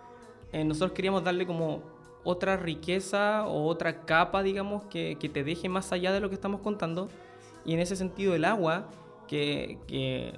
eh, 0.53 0.63
nosotros 0.63 0.93
queríamos 0.93 1.25
darle 1.25 1.47
como 1.47 1.83
otra 2.25 2.57
riqueza 2.57 3.47
o 3.47 3.67
otra 3.67 4.03
capa, 4.05 4.43
digamos, 4.43 4.85
que, 4.85 5.17
que, 5.19 5.29
te 5.29 5.45
deje 5.45 5.69
más 5.69 5.93
allá 5.93 6.12
de 6.12 6.21
lo 6.21 6.29
que 6.29 6.35
estamos 6.35 6.61
contando. 6.61 7.09
Y 7.65 7.75
en 7.75 7.81
ese 7.81 7.97
sentido 7.97 8.35
el 8.35 8.45
agua, 8.45 8.89
que, 9.27 9.79
que 9.87 10.33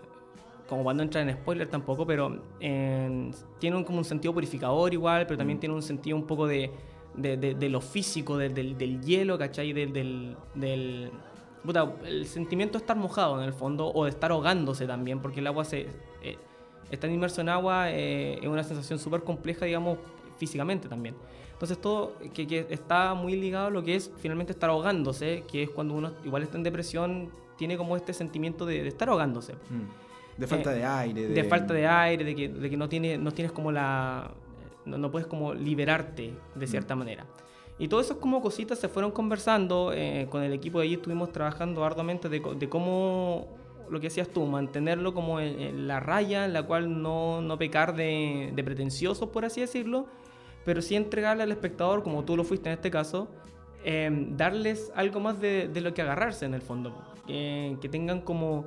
como 0.68 0.84
cuando 0.84 1.02
entra 1.02 1.20
en 1.20 1.32
spoiler 1.32 1.68
tampoco, 1.68 2.06
pero 2.06 2.40
tiene 2.58 3.76
un, 3.76 3.84
como 3.84 3.98
un 3.98 4.04
sentido 4.04 4.32
purificador 4.32 4.92
igual, 4.92 5.26
pero 5.26 5.38
también 5.38 5.58
mm. 5.58 5.60
tiene 5.60 5.74
un 5.74 5.82
sentido 5.82 6.16
un 6.16 6.26
poco 6.26 6.46
de, 6.46 6.70
de, 7.14 7.36
de, 7.36 7.68
lo 7.68 7.80
físico, 7.80 8.38
del, 8.38 8.54
del, 8.54 9.02
hielo, 9.02 9.38
¿cachai? 9.38 9.72
Del, 9.72 9.92
del, 9.92 11.10
el 12.04 12.26
sentimiento 12.26 12.78
de 12.78 12.82
estar 12.82 12.96
mojado 12.96 13.38
en 13.40 13.44
el 13.44 13.52
fondo 13.52 13.92
o 13.92 14.04
de 14.04 14.10
estar 14.10 14.30
ahogándose 14.30 14.86
también, 14.86 15.20
porque 15.20 15.40
el 15.40 15.46
agua 15.46 15.64
se... 15.64 15.88
Eh, 16.22 16.38
estar 16.90 17.10
inmerso 17.10 17.40
en 17.40 17.48
agua 17.48 17.90
eh, 17.90 18.38
es 18.42 18.48
una 18.48 18.62
sensación 18.64 18.98
súper 18.98 19.22
compleja, 19.24 19.64
digamos, 19.64 19.98
físicamente 20.42 20.88
también. 20.88 21.14
Entonces 21.52 21.80
todo 21.80 22.14
que, 22.34 22.48
que, 22.48 22.66
está 22.70 23.14
muy 23.14 23.36
ligado 23.36 23.68
a 23.68 23.70
lo 23.70 23.84
que 23.84 23.94
es 23.94 24.10
finalmente 24.16 24.52
estar 24.52 24.68
ahogándose, 24.70 25.44
que 25.48 25.62
es 25.62 25.70
cuando 25.70 25.94
uno 25.94 26.10
igual 26.24 26.42
está 26.42 26.56
en 26.56 26.64
depresión, 26.64 27.30
tiene 27.56 27.76
como 27.76 27.96
este 27.96 28.12
sentimiento 28.12 28.66
de, 28.66 28.88
estar 28.88 29.08
ahogándose. 29.08 29.52
Mm. 29.52 30.40
De 30.40 30.46
falta 30.48 30.72
eh, 30.72 30.78
de 30.78 30.84
aire. 30.84 31.28
De... 31.28 31.44
falta 31.44 31.72
de 31.72 31.86
aire, 31.86 32.24
de 32.24 32.34
que, 32.34 32.48
de 32.48 32.68
que 32.68 32.76
no, 32.76 32.88
tiene, 32.88 33.16
no 33.18 33.30
tienes 33.30 33.52
como 33.52 33.70
la... 33.70 34.32
No, 34.84 34.98
no 34.98 35.12
puedes 35.12 35.28
como 35.28 35.54
liberarte 35.54 36.34
de 36.56 36.66
cierta 36.66 36.96
mm. 36.96 36.98
manera. 36.98 37.26
Y 37.78 37.86
todas 37.86 38.06
esas 38.06 38.18
como 38.18 38.42
cositas 38.42 38.80
se 38.80 38.88
fueron 38.88 39.12
conversando, 39.12 39.92
eh, 39.94 40.26
con 40.28 40.42
el 40.42 40.52
equipo 40.52 40.80
de 40.80 40.86
allí 40.86 40.94
estuvimos 40.94 41.30
trabajando 41.30 41.84
arduamente 41.84 42.28
de, 42.28 42.42
de 42.58 42.68
cómo, 42.68 43.46
lo 43.88 44.00
que 44.00 44.08
decías 44.08 44.26
tú, 44.26 44.44
mantenerlo 44.46 45.14
como 45.14 45.38
en, 45.38 45.86
la 45.86 46.00
raya 46.00 46.44
en 46.44 46.54
la 46.54 46.64
cual 46.64 47.00
no, 47.00 47.40
no 47.40 47.56
pecar 47.56 47.94
de, 47.94 48.50
de 48.52 48.64
pretenciosos, 48.64 49.28
por 49.28 49.44
así 49.44 49.60
decirlo, 49.60 50.06
pero 50.64 50.82
sí 50.82 50.96
entregarle 50.96 51.42
al 51.42 51.52
espectador, 51.52 52.02
como 52.02 52.24
tú 52.24 52.36
lo 52.36 52.44
fuiste 52.44 52.68
en 52.68 52.74
este 52.74 52.90
caso, 52.90 53.28
em, 53.84 54.36
darles 54.36 54.92
algo 54.94 55.20
más 55.20 55.40
de, 55.40 55.68
de, 55.68 55.80
lo 55.80 55.94
que 55.94 56.02
agarrarse 56.02 56.44
en 56.44 56.54
el 56.54 56.62
fondo. 56.62 56.92
que 57.26 57.88
tengan 57.90 58.20
como 58.20 58.64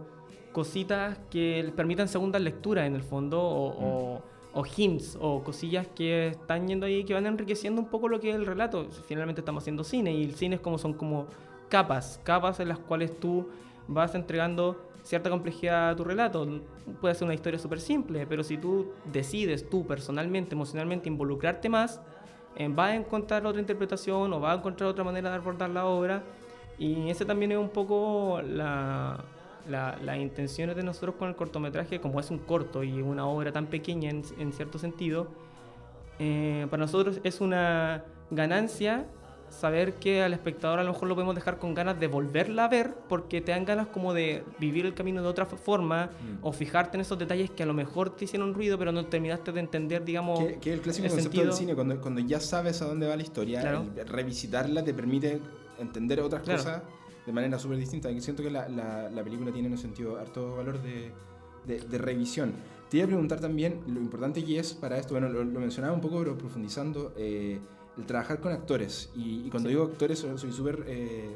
cositas 0.55 1.19
que 1.29 1.61
les 1.61 1.73
permitan 1.73 2.07
segundas 2.07 2.41
lecturas 2.41 2.87
en 2.87 2.95
el 2.95 3.03
fondo 3.03 3.41
o, 3.41 4.21
o, 4.53 4.63
hints 4.65 5.17
o 5.19 5.43
cosillas 5.43 5.85
que 5.93 6.29
están 6.29 6.65
yendo 6.69 6.85
ahí 6.85 7.03
que 7.03 7.13
van 7.13 7.25
enriqueciendo 7.25 7.81
un 7.81 7.89
poco 7.89 8.07
lo 8.07 8.21
que 8.21 8.29
es 8.29 8.35
el 8.37 8.45
relato. 8.45 8.87
Finalmente 9.05 9.41
estamos 9.41 9.63
haciendo 9.63 9.83
cine 9.83 10.13
y 10.13 10.23
el 10.23 10.35
cine 10.35 10.55
es 10.55 10.61
como 10.61 10.77
son 10.77 10.93
como 10.93 11.27
capas, 11.67 12.21
capas 12.23 12.61
en 12.61 12.69
las 12.69 12.79
cuales 12.79 13.19
tú 13.19 13.49
vas 13.89 14.15
entregando 14.15 14.79
cierta 15.05 15.29
complejidad 15.29 15.91
a 15.91 15.95
tu 15.95 16.03
relato. 16.03 16.47
Puede 16.99 17.13
ser 17.13 17.25
una 17.25 17.35
historia 17.35 17.59
súper 17.59 17.79
simple, 17.79 18.25
pero 18.25 18.43
si 18.43 18.57
tú 18.57 18.91
decides 19.05 19.69
tú 19.69 19.85
personalmente, 19.85 20.55
emocionalmente 20.55 21.07
involucrarte 21.07 21.69
más, 21.69 22.01
eh, 22.55 22.67
vas 22.69 22.91
a 22.91 22.95
encontrar 22.95 23.45
otra 23.45 23.61
interpretación 23.61 24.33
o 24.33 24.39
vas 24.39 24.55
a 24.55 24.59
encontrar 24.59 24.89
otra 24.89 25.03
manera 25.03 25.29
de 25.29 25.35
abordar 25.35 25.69
la 25.69 25.85
obra. 25.85 26.23
Y 26.79 27.09
ese 27.09 27.23
también 27.23 27.51
es 27.51 27.57
un 27.57 27.69
poco 27.69 28.41
la, 28.41 29.23
las 29.69 30.17
intenciones 30.17 30.75
de 30.75 30.83
nosotros 30.83 31.15
con 31.15 31.29
el 31.29 31.35
cortometraje, 31.35 32.01
como 32.01 32.19
es 32.19 32.31
un 32.31 32.39
corto 32.39 32.83
y 32.83 33.01
una 33.01 33.27
obra 33.27 33.51
tan 33.51 33.67
pequeña 33.67 34.09
en, 34.09 34.23
en 34.39 34.51
cierto 34.51 34.79
sentido, 34.79 35.27
eh, 36.17 36.65
para 36.69 36.81
nosotros 36.81 37.19
es 37.23 37.41
una 37.41 38.03
ganancia 38.31 39.05
saber 39.49 39.93
que 39.95 40.21
al 40.21 40.33
espectador 40.33 40.79
a 40.79 40.83
lo 40.83 40.93
mejor 40.93 41.07
lo 41.07 41.15
podemos 41.15 41.35
dejar 41.35 41.57
con 41.57 41.73
ganas 41.73 41.99
de 41.99 42.07
volverla 42.07 42.65
a 42.65 42.67
ver 42.67 42.93
porque 43.07 43.41
te 43.41 43.51
dan 43.51 43.65
ganas 43.65 43.87
como 43.87 44.13
de 44.13 44.43
vivir 44.59 44.85
el 44.85 44.93
camino 44.93 45.21
de 45.21 45.27
otra 45.27 45.45
forma 45.45 46.07
mm. 46.07 46.45
o 46.45 46.51
fijarte 46.51 46.97
en 46.97 47.01
esos 47.01 47.17
detalles 47.17 47.51
que 47.51 47.63
a 47.63 47.65
lo 47.65 47.73
mejor 47.73 48.09
te 48.15 48.25
hicieron 48.25 48.53
ruido 48.53 48.77
pero 48.77 48.91
no 48.91 49.05
terminaste 49.05 49.51
de 49.51 49.59
entender, 49.59 50.03
digamos... 50.03 50.39
Que, 50.39 50.59
que 50.59 50.73
el 50.73 50.81
clásico 50.81 51.07
concepto 51.07 51.41
del 51.41 51.53
cine, 51.53 51.75
cuando, 51.75 51.99
cuando 52.01 52.21
ya 52.21 52.39
sabes 52.39 52.81
a 52.81 52.85
dónde 52.85 53.07
va 53.07 53.15
la 53.15 53.23
historia, 53.23 53.83
revisitarla 54.05 54.83
te 54.83 54.93
permite 54.93 55.39
entender 55.79 56.19
otras 56.21 56.43
cosas 56.43 56.81
de 57.25 57.31
manera 57.31 57.57
súper 57.57 57.77
distinta. 57.77 58.11
Y 58.11 58.21
siento 58.21 58.43
que 58.43 58.51
la, 58.51 58.67
la, 58.69 59.23
película 59.23 59.51
tiene 59.51 59.67
en 59.67 59.73
un 59.73 59.79
sentido 59.79 60.17
harto 60.17 60.55
valor 60.55 60.79
de, 60.81 61.11
de, 61.65 61.97
revisión. 61.97 62.53
Te 62.89 62.97
iba 62.97 63.05
a 63.05 63.07
preguntar 63.07 63.39
también 63.39 63.81
lo 63.87 63.99
importante 63.99 64.43
que 64.43 64.59
es 64.59 64.73
para 64.73 64.97
esto, 64.97 65.15
bueno, 65.15 65.29
lo, 65.29 65.43
mencionaba 65.59 65.93
un 65.93 66.01
poco, 66.01 66.19
pero 66.19 66.37
profundizando... 66.37 67.13
Eh, 67.17 67.59
el 67.97 68.05
trabajar 68.05 68.39
con 68.39 68.51
actores. 68.51 69.09
Y, 69.15 69.49
cuando 69.49 69.69
digo 69.69 69.83
actores, 69.83 70.19
soy 70.19 70.51
súper... 70.51 70.83
Eh, 70.87 71.35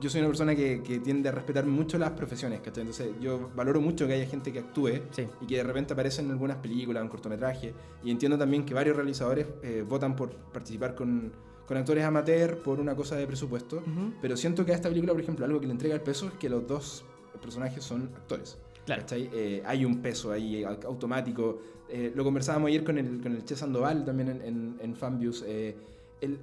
yo 0.00 0.08
soy 0.08 0.20
una 0.20 0.28
persona 0.28 0.54
que, 0.54 0.82
que, 0.82 0.98
tiende 0.98 1.28
a 1.28 1.32
respetar 1.32 1.66
mucho 1.66 1.98
las 1.98 2.10
profesiones, 2.10 2.60
¿cachai? 2.60 2.82
Entonces 2.82 3.10
yo 3.20 3.50
valoro 3.54 3.80
mucho 3.80 4.06
que 4.06 4.14
haya 4.14 4.26
gente 4.26 4.52
que 4.52 4.60
actúe 4.60 5.00
y 5.40 5.46
que 5.46 5.56
de 5.56 5.62
repente 5.62 5.92
aparece 5.92 6.22
en 6.22 6.30
algunas 6.30 6.56
películas, 6.56 7.02
en 7.02 7.08
cortometrajes. 7.08 7.74
Y 8.02 8.10
entiendo 8.10 8.38
también 8.38 8.64
que 8.64 8.72
varios 8.72 8.96
realizadores 8.96 9.46
eh, 9.62 9.84
votan 9.86 10.16
por 10.16 10.30
participar 10.30 10.94
con, 10.94 11.32
con, 11.66 11.76
actores 11.76 12.02
amateur 12.04 12.62
por 12.62 12.80
una 12.80 12.96
cosa 12.96 13.16
de 13.16 13.26
presupuesto. 13.26 13.82
Pero 14.22 14.36
siento 14.36 14.64
que 14.64 14.72
a 14.72 14.74
esta 14.74 14.88
película, 14.88 15.12
por 15.12 15.22
ejemplo, 15.22 15.44
algo 15.44 15.60
que 15.60 15.66
le 15.66 15.72
entrega 15.72 15.94
el 15.94 16.00
peso 16.00 16.28
es 16.28 16.32
que 16.34 16.48
los 16.48 16.66
dos 16.66 17.04
personajes 17.40 17.84
son 17.84 18.10
actores. 18.16 18.58
Claro. 18.84 19.04
Eh, 19.10 19.62
hay 19.64 19.84
un 19.84 20.00
peso 20.00 20.32
ahí 20.32 20.64
automático. 20.64 21.60
Eh, 21.88 22.12
lo 22.14 22.24
conversábamos 22.24 22.68
ayer 22.68 22.84
con 22.84 22.98
el, 22.98 23.20
con 23.20 23.32
el 23.32 23.44
Che 23.44 23.56
Sandoval 23.56 24.04
también 24.04 24.28
en, 24.30 24.42
en, 24.42 24.76
en 24.80 24.96
Fanviews. 24.96 25.44
Eh, 25.46 25.74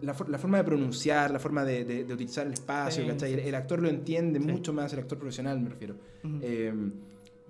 la, 0.02 0.16
la, 0.28 0.38
forma 0.38 0.58
de 0.60 0.64
pronunciar, 0.64 1.32
la 1.32 1.40
forma 1.40 1.66
de, 1.66 1.84
de, 1.86 2.14
utilizar 2.14 2.46
el 2.46 2.54
espacio, 2.54 3.04
El, 3.04 3.56
actor 3.56 3.82
lo 3.82 3.90
entiende 3.90 4.40
mucho 4.40 4.74
más, 4.74 4.94
el 4.94 5.00
actor 5.00 5.18
profesional 5.18 5.60
me 5.60 5.70
refiero. 5.70 5.96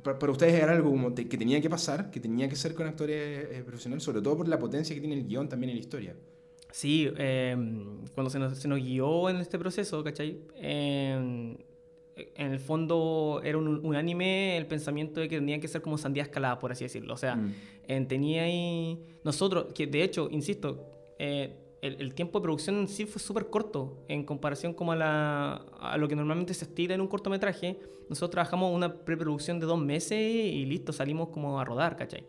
para, 0.01 0.31
ustedes 0.31 0.53
era 0.53 0.71
algo 0.71 0.91
como 0.91 1.13
que 1.13 1.25
tenía 1.25 1.59
que 1.59 1.69
pasar, 1.69 2.09
que 2.09 2.21
tenía 2.21 2.47
que 2.47 2.55
ser 2.55 2.73
con 2.73 2.87
actores 2.87 3.61
profesionales, 3.63 4.03
sobre 4.03 4.21
todo 4.21 4.37
por 4.37 4.47
la 4.47 4.57
potencia 4.57 4.95
que 4.95 5.01
tiene 5.01 5.15
el 5.15 5.27
guion 5.27 5.49
también 5.49 5.71
en 5.71 5.75
la 5.75 5.81
historia. 5.81 6.15
Sí, 6.71 7.11
cuando 8.15 8.29
se 8.29 8.39
nos, 8.39 8.57
se 8.57 8.67
nos, 8.69 8.79
guió 8.79 9.29
en 9.29 9.35
este 9.35 9.59
proceso, 9.59 10.01
¿cachai? 10.01 10.39
En 12.15 12.51
el 12.51 12.59
fondo 12.59 13.41
era 13.43 13.57
un, 13.57 13.95
anime 13.95 14.57
el 14.57 14.67
pensamiento 14.67 15.19
de 15.19 15.29
que 15.29 15.37
tenía 15.37 15.59
que 15.59 15.67
ser 15.67 15.81
como 15.81 15.97
sandía 15.97 16.23
escalada, 16.23 16.59
por 16.59 16.71
así 16.71 16.85
decirlo. 16.85 17.13
O 17.13 17.17
sea, 17.17 17.35
mm. 17.35 18.07
tenía 18.07 18.43
ahí... 18.43 18.99
Nosotros, 19.23 19.67
que 19.73 19.87
de 19.87 20.03
hecho, 20.03 20.27
insisto, 20.31 20.85
eh, 21.19 21.55
el, 21.81 22.13
tiempo 22.13 22.39
de 22.39 22.43
producción 22.43 22.77
en 22.77 22.87
sí 22.87 23.05
fue 23.05 23.21
súper 23.21 23.47
corto 23.47 24.03
en 24.07 24.23
comparación 24.23 24.73
como 24.73 24.91
a, 24.91 24.95
la, 24.95 25.65
a 25.79 25.97
lo 25.97 26.07
que 26.07 26.15
normalmente 26.15 26.53
se 26.53 26.65
estira 26.65 26.93
en 26.93 27.01
un 27.01 27.07
cortometraje. 27.07 27.79
Nosotros 28.09 28.31
trabajamos 28.31 28.73
una 28.73 28.93
preproducción 28.93 29.59
de 29.59 29.65
dos 29.65 29.79
meses 29.79 30.19
y 30.19 30.65
listo, 30.65 30.93
salimos 30.93 31.29
como 31.29 31.59
a 31.59 31.65
rodar, 31.65 31.95
¿cachai? 31.95 32.23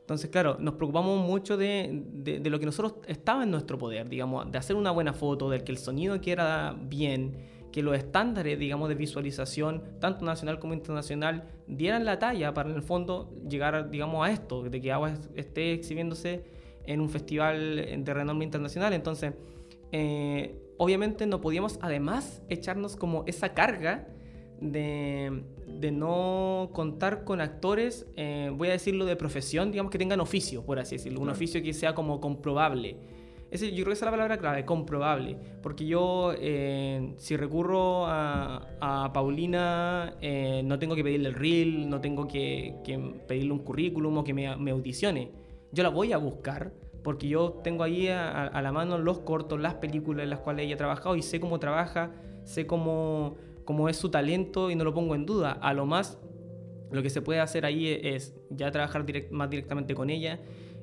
Entonces, 0.00 0.30
claro, 0.30 0.56
nos 0.58 0.74
preocupamos 0.74 1.24
mucho 1.24 1.56
de, 1.56 2.02
de, 2.12 2.40
de 2.40 2.50
lo 2.50 2.58
que 2.58 2.64
nosotros 2.64 2.94
estaba 3.06 3.42
en 3.42 3.50
nuestro 3.50 3.76
poder, 3.76 4.08
digamos, 4.08 4.50
de 4.50 4.56
hacer 4.56 4.74
una 4.74 4.90
buena 4.90 5.12
foto, 5.12 5.50
de 5.50 5.62
que 5.62 5.70
el 5.70 5.76
sonido 5.78 6.18
quedara 6.20 6.74
bien, 6.80 7.36
que 7.72 7.82
los 7.82 7.96
estándares, 7.96 8.58
digamos, 8.58 8.88
de 8.88 8.94
visualización, 8.94 9.82
tanto 10.00 10.24
nacional 10.24 10.58
como 10.58 10.74
internacional, 10.74 11.44
dieran 11.66 12.04
la 12.04 12.18
talla 12.18 12.54
para 12.54 12.70
en 12.70 12.76
el 12.76 12.82
fondo 12.82 13.30
llegar, 13.48 13.90
digamos, 13.90 14.26
a 14.26 14.30
esto, 14.30 14.62
de 14.62 14.80
que 14.80 14.92
Agua 14.92 15.14
esté 15.34 15.72
exhibiéndose 15.72 16.44
en 16.86 17.00
un 17.00 17.10
festival 17.10 18.02
de 18.04 18.14
renombre 18.14 18.44
internacional. 18.44 18.92
Entonces, 18.94 19.34
eh, 19.92 20.56
obviamente 20.78 21.26
no 21.26 21.40
podíamos 21.40 21.78
además 21.82 22.42
echarnos 22.48 22.96
como 22.96 23.24
esa 23.26 23.52
carga 23.52 24.08
de, 24.60 25.42
de 25.66 25.92
no 25.92 26.70
contar 26.72 27.24
con 27.24 27.40
actores, 27.40 28.06
eh, 28.16 28.50
voy 28.52 28.68
a 28.68 28.72
decirlo 28.72 29.04
de 29.04 29.16
profesión, 29.16 29.70
digamos 29.70 29.92
que 29.92 29.98
tengan 29.98 30.20
oficio, 30.20 30.64
por 30.64 30.78
así 30.78 30.96
decirlo, 30.96 31.20
un 31.20 31.28
oficio 31.28 31.62
que 31.62 31.72
sea 31.72 31.94
como 31.94 32.20
comprobable. 32.20 32.96
Ese, 33.50 33.70
yo 33.70 33.76
creo 33.76 33.86
que 33.86 33.92
esa 33.92 34.04
es 34.04 34.06
la 34.06 34.10
palabra 34.10 34.38
clave, 34.38 34.64
comprobable. 34.64 35.38
Porque 35.62 35.86
yo, 35.86 36.34
eh, 36.36 37.14
si 37.16 37.36
recurro 37.36 38.06
a, 38.06 38.66
a 38.80 39.12
Paulina, 39.12 40.14
eh, 40.20 40.62
no 40.64 40.78
tengo 40.78 40.94
que 40.94 41.02
pedirle 41.02 41.30
el 41.30 41.34
reel, 41.34 41.88
no 41.88 42.00
tengo 42.00 42.28
que, 42.28 42.74
pedirle 43.26 43.52
un 43.52 43.60
currículum 43.60 44.18
o 44.18 44.24
que 44.24 44.34
me, 44.34 44.54
me, 44.56 44.70
audicione. 44.70 45.32
Yo 45.72 45.82
la 45.82 45.88
voy 45.88 46.12
a 46.12 46.18
buscar 46.18 46.72
porque 47.02 47.28
yo 47.28 47.60
tengo 47.64 47.84
ahí 47.84 48.08
a, 48.08 48.48
a, 48.48 48.60
la 48.60 48.70
mano 48.70 48.98
los 48.98 49.20
cortos, 49.20 49.58
las 49.58 49.74
películas 49.74 50.24
en 50.24 50.30
las 50.30 50.40
cuales 50.40 50.66
ella 50.66 50.74
ha 50.74 50.78
trabajado 50.78 51.16
y 51.16 51.22
sé 51.22 51.40
cómo 51.40 51.58
trabaja, 51.58 52.10
sé 52.44 52.66
cómo, 52.66 53.36
cómo 53.64 53.88
es 53.88 53.96
su 53.96 54.10
talento 54.10 54.70
y 54.70 54.74
no 54.74 54.84
lo 54.84 54.92
pongo 54.92 55.14
en 55.14 55.24
duda. 55.24 55.52
A 55.52 55.72
lo 55.72 55.86
más, 55.86 56.18
lo 56.90 57.02
que 57.02 57.08
se 57.08 57.22
puede 57.22 57.40
hacer 57.40 57.64
ahí 57.64 57.98
es, 58.02 58.34
ya 58.50 58.70
trabajar 58.70 59.06
más 59.30 59.48
directamente 59.48 59.94
con 59.94 60.10
ella 60.10 60.38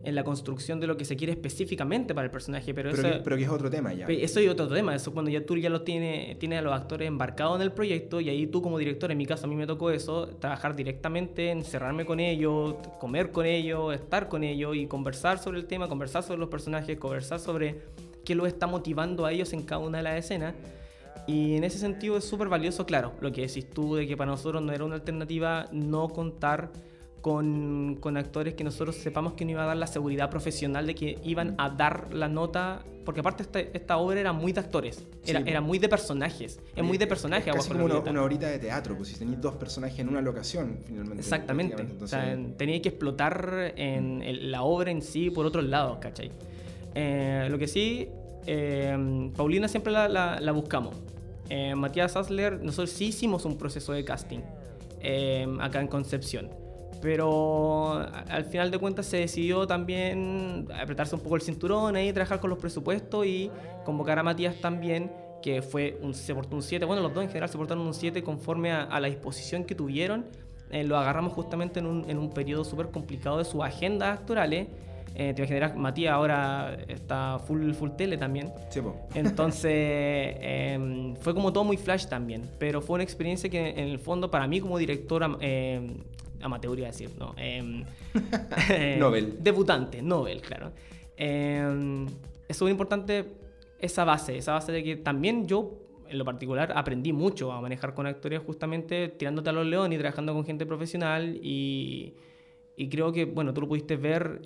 en 0.06 0.15
la 0.15 0.24
construcción 0.24 0.80
de 0.80 0.88
lo 0.88 0.98
que 0.98 1.06
se 1.06 1.15
quiere 1.15 1.34
específicamente 1.34 2.13
para 2.13 2.26
el 2.26 2.32
personaje. 2.32 2.74
Pero, 2.74 2.91
pero, 2.91 3.08
eso, 3.08 3.18
que, 3.18 3.24
pero 3.24 3.36
que 3.38 3.44
es 3.44 3.50
otro 3.50 3.70
tema 3.70 3.94
ya. 3.94 4.06
Eso 4.08 4.39
es 4.39 4.50
otro 4.50 4.68
tema. 4.68 4.96
Eso 4.96 5.12
cuando 5.12 5.32
ya 5.32 5.46
tú 5.46 5.58
ya 5.58 5.70
lo 5.70 5.82
tienes, 5.82 6.38
tienes 6.39 6.60
a 6.60 6.62
los 6.62 6.74
actores 6.74 7.08
embarcados 7.08 7.56
en 7.58 7.63
el 7.63 7.72
proyecto 7.72 8.22
y 8.22 8.30
ahí 8.30 8.48
tú 8.48 8.62
como 8.62 8.78
director, 8.78 9.12
en 9.12 9.18
mi 9.18 9.26
caso 9.26 9.46
a 9.46 9.50
mí 9.50 9.56
me 9.56 9.68
tocó 9.68 9.91
eso, 9.91 10.28
trabajar 10.39 10.76
directamente, 10.76 11.50
encerrarme 11.50 12.06
con 12.06 12.20
ellos, 12.20 12.76
comer 13.00 13.32
con 13.32 13.46
ellos, 13.46 13.94
estar 13.94 14.30
con 14.30 14.44
ellos 14.44 14.76
y 14.76 14.88
conversar 14.88 15.39
sobre 15.39 15.60
el 15.60 15.65
tema, 15.65 15.88
conversar 15.88 16.24
sobre 16.24 16.39
los 16.39 16.50
personajes, 16.50 16.98
conversar 16.98 17.39
sobre 17.39 17.82
qué 18.24 18.36
lo 18.36 18.46
está 18.46 18.68
motivando 18.68 19.26
a 19.26 19.32
ellos 19.32 19.54
en 19.54 19.63
cada 19.63 19.80
una 19.80 19.98
de 19.98 20.04
las 20.04 20.24
escenas. 20.24 20.54
Y 21.28 21.56
en 21.56 21.63
ese 21.63 21.80
sentido 21.80 22.18
es 22.18 22.26
súper 22.26 22.50
valioso, 22.50 22.86
claro, 22.86 23.13
lo 23.20 23.32
que 23.32 23.41
decís 23.41 23.68
tú 23.70 23.96
de 23.96 24.06
que 24.06 24.15
para 24.15 24.32
nosotros 24.32 24.62
no 24.62 24.72
era 24.72 24.86
una 24.86 24.96
alternativa 24.96 25.68
no 25.72 26.10
contar 26.10 26.72
con, 27.25 27.97
con, 28.01 28.17
actores 28.17 28.53
que 28.53 28.63
nosotros 28.63 28.97
sepamos 28.97 29.33
que 29.33 29.45
no 29.45 29.49
iba 29.49 29.63
a 29.63 29.65
dar 29.65 29.77
la 29.77 29.88
seguridad 29.88 30.29
profesional 30.29 30.85
de 30.85 30.93
que 30.93 31.17
iban 31.23 31.55
a 31.57 31.71
dar 31.71 32.13
la 32.13 32.27
nota, 32.27 32.83
porque 33.03 33.21
aparte 33.21 33.41
esta, 33.41 33.59
esta 33.61 33.97
obra 33.97 34.19
era 34.19 34.31
muy 34.31 34.53
de 34.53 34.59
actores, 34.59 35.03
era, 35.25 35.39
sí, 35.39 35.49
era 35.49 35.59
muy 35.59 35.79
de 35.79 35.89
personajes, 35.89 36.59
es 36.75 36.83
muy 36.83 36.99
de 36.99 37.07
personajes. 37.07 37.47
Es 37.47 37.55
casi 37.55 37.71
como 37.71 37.85
una, 37.85 37.97
una, 37.97 38.21
horita 38.21 38.45
de 38.45 38.59
teatro, 38.59 38.95
pues 38.95 39.09
si 39.09 39.17
tenéis 39.17 39.41
dos 39.41 39.55
personajes 39.55 39.97
en 39.97 40.09
una 40.09 40.21
locación, 40.21 40.77
finalmente. 40.85 41.21
Exactamente, 41.21 41.81
Entonces... 41.81 42.03
o 42.03 42.07
sea, 42.07 42.38
teníais 42.57 42.83
que 42.83 42.89
explotar 42.89 43.73
en 43.75 44.21
el, 44.21 44.51
la 44.51 44.61
obra 44.61 44.91
en 44.91 45.01
sí 45.01 45.31
por 45.31 45.47
otros 45.47 45.65
lados, 45.65 45.97
¿cachai? 45.99 46.29
Eh, 46.93 47.47
lo 47.49 47.57
que 47.57 47.67
sí, 47.67 48.07
eh, 48.45 49.31
Paulina 49.35 49.67
siempre 49.67 49.91
la, 49.91 50.07
la, 50.07 50.39
la 50.39 50.51
buscamos. 50.51 50.95
Eh, 51.49 51.73
Matías 51.73 52.15
Asler, 52.15 52.61
nosotros 52.61 52.91
sí 52.91 53.05
hicimos 53.05 53.45
un 53.45 53.57
proceso 53.57 53.93
de 53.93 54.05
casting 54.05 54.41
acá 55.59 55.81
en 55.81 55.88
Concepción 55.88 56.64
pero 57.06 58.04
al 58.30 58.46
final 58.46 58.72
de 58.72 58.80
cuentas 58.80 59.06
se 59.06 59.18
decidió 59.18 59.68
también 59.68 60.68
apretarse 60.76 61.13
un 61.13 61.22
poco 61.22 61.36
el 61.36 61.44
cinturón 61.44 61.96
y 61.98 62.12
trabajar 62.12 62.39
con 62.39 62.50
los 62.50 62.58
presupuestos 62.58 63.28
y 63.28 63.52
convocar 63.84 64.18
a 64.18 64.24
Matías 64.24 64.56
también, 64.56 65.12
que 65.39 65.62
fue 65.62 66.00
un, 66.02 66.15
se 66.15 66.34
portó 66.34 66.56
un 66.56 66.63
7, 66.63 66.84
bueno, 66.84 67.04
los 67.04 67.13
dos 67.13 67.22
en 67.22 67.30
general 67.30 67.48
se 67.48 67.60
portaron 67.60 67.86
un 67.86 67.94
7 67.94 68.24
conforme 68.24 68.72
a, 68.72 68.86
a, 68.86 69.00
la 69.00 69.08
disposición 69.08 69.65
que 69.65 69.76
tuvieron. 69.76 70.26
Eh, 70.72 70.84
lo 70.84 70.98
agarramos 70.98 71.34
justamente 71.34 71.80
en 71.80 71.86
un, 71.86 72.10
en 72.10 72.18
un 72.18 72.32
periodo 72.32 72.63
súper 72.63 72.88
complicado 72.88 73.38
de 73.38 73.46
sus 73.46 73.62
agendas 73.62 74.18
actorales. 74.18 74.68
Eh, 75.13 75.34
te 75.36 75.44
imaginarás, 75.44 75.76
Matías 75.76 76.12
ahora 76.12 76.76
está 76.88 77.38
full, 77.38 77.72
full 77.74 77.91
tele 77.91 78.18
también. 78.18 78.52
Sí. 78.70 78.82
Entonces, 79.13 79.63
eh, 79.72 81.13
fue 81.22 81.36
como 81.36 81.54
todo 81.54 81.63
muy 81.65 81.78
flash 81.78 82.08
también. 82.08 82.50
Pero 82.58 82.82
fue 82.82 82.96
una 82.96 83.04
experiencia 83.04 83.48
que, 83.48 83.70
en 83.70 83.89
el 83.89 84.00
fondo, 84.00 84.32
para 84.32 84.48
mí 84.48 84.60
como 84.60 84.80
directora, 84.80 85.38
eh, 85.39 86.02
amateur 86.41 86.78
iba 86.78 86.88
a 86.88 86.91
decir, 86.91 87.12
¿no? 87.17 87.34
Eh, 87.38 87.86
Nobel. 89.00 89.38
Debutante, 89.43 90.02
Nobel, 90.02 90.41
claro. 90.41 90.71
Eh, 91.17 92.06
es 92.48 92.58
súper 92.58 92.71
importante 92.71 93.26
esa 93.80 94.04
base, 94.04 94.38
esa 94.38 94.54
base 94.54 94.71
de 94.71 94.84
que 94.84 94.95
también 94.98 95.48
yo, 95.48 95.80
en 96.08 96.17
lo 96.17 96.26
particular, 96.26 96.74
aprendí 96.76 97.13
mucho 97.13 97.52
a 97.52 97.62
manejar 97.62 97.93
con 97.93 98.08
actores 98.08 98.41
justamente 98.45 99.10
tirándote 99.10 99.50
a 99.50 99.54
los 99.54 99.65
leones 99.65 99.98
y 99.98 100.00
trabajando 100.00 100.34
con 100.34 100.45
gente 100.45 100.65
profesional 100.65 101.39
y, 101.41 102.13
y 102.76 102.89
creo 102.89 103.12
que, 103.12 103.26
bueno, 103.26 103.54
tú 103.54 103.62
lo 103.62 103.67
pudiste 103.67 103.95
ver, 103.95 104.41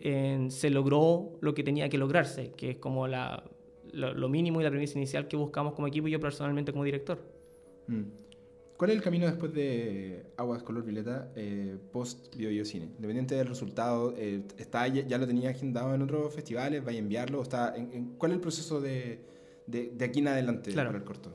se 0.49 0.69
logró 0.69 1.37
lo 1.41 1.53
que 1.53 1.63
tenía 1.63 1.89
que 1.89 1.97
lograrse, 1.97 2.51
que 2.51 2.71
es 2.71 2.77
como 2.77 3.07
la, 3.07 3.43
lo, 3.91 4.13
lo, 4.13 4.29
mínimo 4.29 4.61
y 4.61 4.63
la 4.63 4.69
premisa 4.69 4.97
inicial 4.97 5.27
que 5.27 5.35
buscamos 5.35 5.73
como 5.73 5.87
equipo 5.87 6.07
y 6.07 6.11
yo 6.11 6.19
personalmente 6.19 6.71
como 6.71 6.83
director. 6.83 7.19
Mm. 7.87 8.03
¿Cuál 8.79 8.91
es 8.91 8.95
el 8.95 9.03
camino 9.03 9.25
después 9.25 9.53
de 9.53 10.23
Aguas 10.37 10.63
Color 10.63 10.85
Violeta 10.85 11.33
eh, 11.35 11.77
post 11.91 12.33
Bio 12.37 12.63
Cine? 12.63 12.85
Independiente 12.85 13.35
del 13.35 13.45
resultado, 13.45 14.13
eh, 14.17 14.41
está, 14.57 14.87
ya, 14.87 15.05
ya, 15.05 15.17
lo 15.17 15.27
tenía 15.27 15.49
agendado 15.49 15.93
en 15.93 16.01
otros 16.01 16.33
festivales, 16.33 16.81
¿vaya 16.85 16.97
a 16.97 17.01
enviarlo? 17.01 17.41
Está 17.41 17.75
en, 17.75 17.91
en, 17.91 18.05
¿Cuál 18.17 18.31
es 18.31 18.35
el 18.35 18.41
proceso 18.41 18.79
de, 18.79 19.19
de, 19.67 19.91
de 19.93 20.05
aquí 20.05 20.19
en 20.19 20.29
adelante 20.29 20.71
claro. 20.71 20.91
para 20.91 20.99
el 20.99 21.03
corto? 21.03 21.29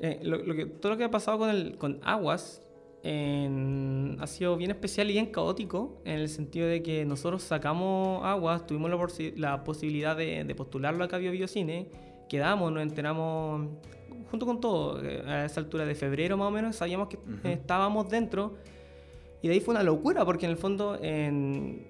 Eh, 0.00 0.20
lo, 0.22 0.38
lo 0.38 0.54
que, 0.54 0.64
todo 0.64 0.92
lo 0.92 0.96
que 0.96 1.04
ha 1.04 1.10
pasado 1.10 1.36
con, 1.36 1.50
el, 1.50 1.76
con 1.76 2.00
Aguas 2.02 2.62
en, 3.02 4.16
ha 4.18 4.26
sido 4.26 4.56
bien 4.56 4.70
especial 4.70 5.10
y 5.10 5.12
bien 5.12 5.26
caótico 5.26 6.00
en 6.06 6.20
el 6.20 6.30
sentido 6.30 6.66
de 6.66 6.82
que 6.82 7.04
nosotros 7.04 7.42
sacamos 7.42 8.24
Aguas, 8.24 8.66
tuvimos 8.66 8.90
la, 8.90 8.98
la 9.36 9.64
posibilidad 9.64 10.16
de, 10.16 10.44
de, 10.44 10.54
postularlo 10.54 11.04
acá 11.04 11.16
a 11.16 11.18
Bio, 11.18 11.30
Bio 11.30 11.46
Cine, 11.46 11.90
quedamos, 12.28 12.72
nos 12.72 12.82
enteramos 12.82 13.68
junto 14.30 14.46
con 14.46 14.60
todo, 14.60 14.98
a 15.26 15.44
esa 15.44 15.60
altura 15.60 15.84
de 15.84 15.94
febrero 15.94 16.36
más 16.36 16.48
o 16.48 16.50
menos, 16.50 16.76
sabíamos 16.76 17.08
que 17.08 17.16
uh 17.16 17.20
-huh. 17.20 17.50
estábamos 17.50 18.08
dentro. 18.08 18.54
Y 19.42 19.48
de 19.48 19.54
ahí 19.54 19.60
fue 19.60 19.74
una 19.74 19.82
locura, 19.82 20.24
porque 20.24 20.46
en 20.46 20.52
el 20.52 20.56
fondo 20.56 20.98
en 21.00 21.86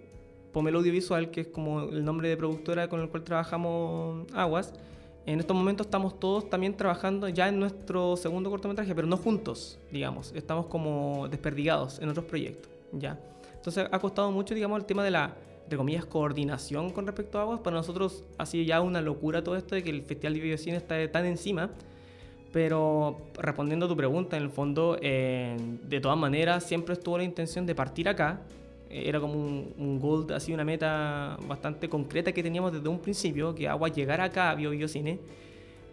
Pomelo 0.53 0.79
Audiovisual, 0.79 1.31
que 1.31 1.43
es 1.43 1.47
como 1.49 1.83
el 1.83 2.05
nombre 2.05 2.29
de 2.29 2.37
productora 2.37 2.89
con 2.89 3.01
el 3.01 3.09
cual 3.09 3.25
trabajamos 3.25 4.27
Aguas, 4.33 4.75
en 5.27 5.41
estos 5.41 5.57
momentos 5.57 5.87
estamos 5.87 6.21
todos 6.21 6.49
también 6.49 6.77
trabajando 6.77 7.29
ya 7.29 7.49
en 7.49 7.59
nuestro 7.59 8.17
segundo 8.17 8.49
cortometraje, 8.49 8.95
pero 8.95 9.09
no 9.09 9.17
juntos, 9.17 9.79
digamos. 9.91 10.33
Estamos 10.37 10.67
como 10.67 11.27
desperdigados 11.29 11.99
en 11.99 12.09
otros 12.09 12.27
proyectos, 12.27 12.71
¿ya? 12.93 13.19
Entonces 13.55 13.89
ha 13.91 13.99
costado 13.99 14.31
mucho, 14.31 14.55
digamos, 14.55 14.79
el 14.79 14.85
tema 14.87 15.03
de 15.03 15.11
la, 15.11 15.35
entre 15.67 15.77
comillas, 15.77 16.07
coordinación 16.07 16.91
con 16.91 17.07
respecto 17.07 17.39
a 17.39 17.43
Aguas. 17.43 17.59
Para 17.59 17.75
nosotros 17.77 18.23
ha 18.39 18.47
sido 18.47 18.63
ya 18.63 18.81
una 18.81 19.01
locura 19.01 19.43
todo 19.43 19.57
esto 19.57 19.75
de 19.75 19.83
que 19.83 19.91
el 19.91 20.03
Festival 20.03 20.35
de 20.35 20.41
Videocine 20.41 20.77
está 20.77 21.11
tan 21.11 21.27
encima 21.27 21.71
pero 22.57 23.19
respondiendo 23.37 23.85
a 23.85 23.89
tu 23.91 23.95
pregunta, 23.99 24.39
en 24.39 24.45
el 24.45 24.49
fondo, 24.49 24.97
eh, 25.03 25.59
de 25.83 26.01
todas 26.01 26.17
maneras, 26.17 26.65
siempre 26.65 26.95
estuvo 26.95 27.19
la 27.19 27.25
intención 27.25 27.67
de 27.67 27.75
partir 27.75 28.09
acá. 28.09 28.41
Era 28.89 29.21
como 29.21 29.35
un, 29.35 29.75
un 29.77 30.01
goal, 30.01 30.27
así 30.33 30.55
una 30.55 30.65
meta 30.65 31.37
bastante 31.47 31.87
concreta 31.91 32.33
que 32.33 32.43
teníamos 32.43 32.73
desde 32.73 32.89
un 32.89 32.99
principio, 33.01 33.55
que 33.55 33.69
Agua 33.69 33.91
llegara 33.91 34.25
acá 34.25 34.53
a 34.53 34.55
Bio, 34.55 34.71
Bio 34.71 34.89
Cine. 34.89 35.19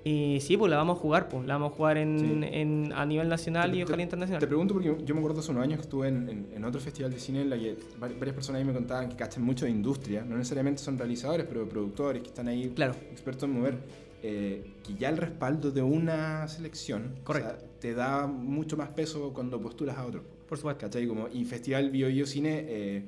Y 0.06 0.40
sí, 0.42 0.58
pues 0.58 0.70
la 0.70 0.78
vamos 0.78 0.98
a 0.98 1.02
jugar, 1.02 1.30
pues 1.30 1.46
la 1.46 1.54
vamos 1.54 1.72
a 1.72 1.76
jugar 1.76 1.98
en, 1.98 2.20
sí. 2.20 2.50
en, 2.52 2.92
a 2.94 3.06
nivel 3.06 3.30
nacional 3.30 3.72
te, 3.72 3.78
y 3.78 3.84
ojalá 3.84 3.98
te, 3.98 4.04
internacional. 4.04 4.40
Te 4.42 4.48
pregunto 4.48 4.74
porque 4.74 4.96
yo 5.06 5.16
me 5.16 5.22
acuerdo 5.22 5.40
hace 5.40 5.52
unos 5.52 5.64
años 5.64 5.78
que 5.78 5.84
estuve 5.84 6.10
en, 6.10 6.30
en, 6.30 6.48
en, 6.54 6.66
otro 6.66 6.82
festival 6.82 7.12
de 7.12 7.20
cine 7.20 7.42
en 7.42 7.50
la 7.50 7.58
que 7.58 7.78
varias 7.98 8.36
personas 8.36 8.60
ahí 8.60 8.66
me 8.66 8.74
contaban 8.74 9.08
que 9.08 9.16
cachan 9.16 9.44
mucho 9.44 9.64
de 9.66 9.72
industria, 9.72 10.26
no 10.26 10.36
necesariamente 10.36 10.82
son 10.82 10.98
realizadores, 10.98 11.46
pero 11.48 11.68
productores 11.70 12.22
que 12.22 12.28
están 12.28 12.50
ahí 12.50 12.70
claro. 12.76 12.96
expertos 13.12 13.44
en 13.44 13.56
mover 13.56 13.78
eh, 14.26 14.72
que 14.86 14.94
ya 14.96 15.10
el 15.10 15.18
respaldo 15.18 15.70
de 15.70 15.82
una 15.82 16.48
selección 16.48 17.16
o 17.26 17.34
sea, 17.34 17.58
te 17.82 17.94
da 17.94 18.26
mucho 18.26 18.78
más 18.78 18.88
peso 18.88 19.34
cuando 19.34 19.62
postulas 19.62 19.98
a 19.98 20.06
otro. 20.06 20.24
Por 20.48 20.58
supuesto. 20.58 20.86
¿Cachai? 20.86 21.06
Como, 21.08 21.28
y 21.28 21.44
Festival 21.44 21.90
Bio 21.90 22.08
Bio 22.08 22.26
Cine, 22.26 22.66
eh, 22.66 23.04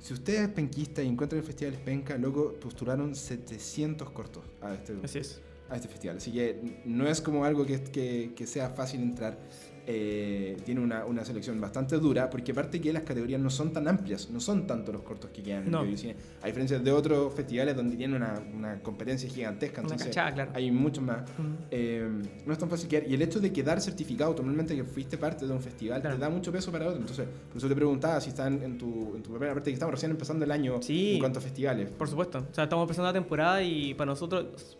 si 0.00 0.12
usted 0.12 0.42
es 0.42 0.48
penquista 0.50 1.02
y 1.02 1.08
encuentra 1.08 1.38
el 1.38 1.44
Festival 1.44 1.78
Penca, 1.82 2.18
loco, 2.18 2.52
postularon 2.60 3.14
700 3.14 4.10
cortos 4.10 4.44
a 4.60 4.74
este, 4.74 4.94
Así 5.02 5.20
es. 5.20 5.40
A 5.68 5.76
este 5.76 5.88
festival. 5.88 6.18
Así 6.18 6.32
que 6.32 6.80
no 6.84 7.06
es 7.06 7.20
como 7.20 7.44
algo 7.44 7.64
que, 7.64 7.82
que, 7.82 8.32
que 8.34 8.46
sea 8.46 8.70
fácil 8.70 9.02
entrar. 9.02 9.38
Eh, 9.86 10.56
tiene 10.64 10.80
una, 10.80 11.04
una, 11.04 11.26
selección 11.26 11.60
bastante 11.60 11.98
dura, 11.98 12.30
porque 12.30 12.52
aparte 12.52 12.80
que 12.80 12.90
las 12.90 13.02
categorías 13.02 13.38
no 13.38 13.50
son 13.50 13.70
tan 13.70 13.86
amplias, 13.86 14.30
no 14.30 14.40
son 14.40 14.66
tanto 14.66 14.92
los 14.92 15.02
cortos 15.02 15.30
que 15.30 15.42
quedan 15.42 15.70
no. 15.70 15.82
en 15.82 15.88
Biocine, 15.88 16.16
a 16.40 16.46
diferencia 16.46 16.78
de 16.78 16.90
otros 16.90 17.34
festivales 17.34 17.76
donde 17.76 17.94
tienen 17.94 18.16
una, 18.16 18.42
una 18.54 18.80
competencia 18.80 19.28
gigantesca, 19.28 19.82
entonces 19.82 20.08
cachada, 20.08 20.32
claro. 20.32 20.52
hay 20.54 20.70
mucho 20.70 21.02
más. 21.02 21.28
Uh 21.38 21.42
-huh. 21.42 21.56
eh, 21.70 22.08
no 22.46 22.52
es 22.54 22.58
tan 22.58 22.70
fácil 22.70 22.88
quedar, 22.88 23.06
y 23.06 23.12
el 23.12 23.20
hecho 23.20 23.40
de 23.40 23.52
quedar 23.52 23.78
certificado, 23.78 24.34
normalmente 24.34 24.74
que 24.74 24.84
fuiste 24.84 25.18
parte 25.18 25.46
de 25.46 25.52
un 25.52 25.60
festival, 25.60 26.00
claro. 26.00 26.16
te 26.16 26.22
da 26.22 26.30
mucho 26.30 26.50
peso 26.50 26.72
para 26.72 26.86
otro. 26.86 27.00
Entonces, 27.00 27.26
por 27.50 27.58
eso 27.58 27.68
te 27.68 27.74
preguntaba 27.74 28.18
si 28.22 28.30
están 28.30 28.62
en 28.62 28.78
tu, 28.78 29.14
en 29.16 29.22
tu 29.22 29.32
primera 29.32 29.52
parte, 29.52 29.68
que 29.70 29.74
estamos 29.74 29.92
recién 29.92 30.12
empezando 30.12 30.46
el 30.46 30.50
año 30.50 30.80
sí, 30.80 31.16
en 31.16 31.18
cuanto 31.18 31.40
a 31.40 31.42
festivales. 31.42 31.90
Por 31.90 32.08
supuesto, 32.08 32.38
o 32.38 32.54
sea, 32.54 32.64
estamos 32.64 32.84
empezando 32.84 33.08
la 33.08 33.12
temporada 33.12 33.62
y 33.62 33.92
para 33.92 34.12
nosotros, 34.12 34.78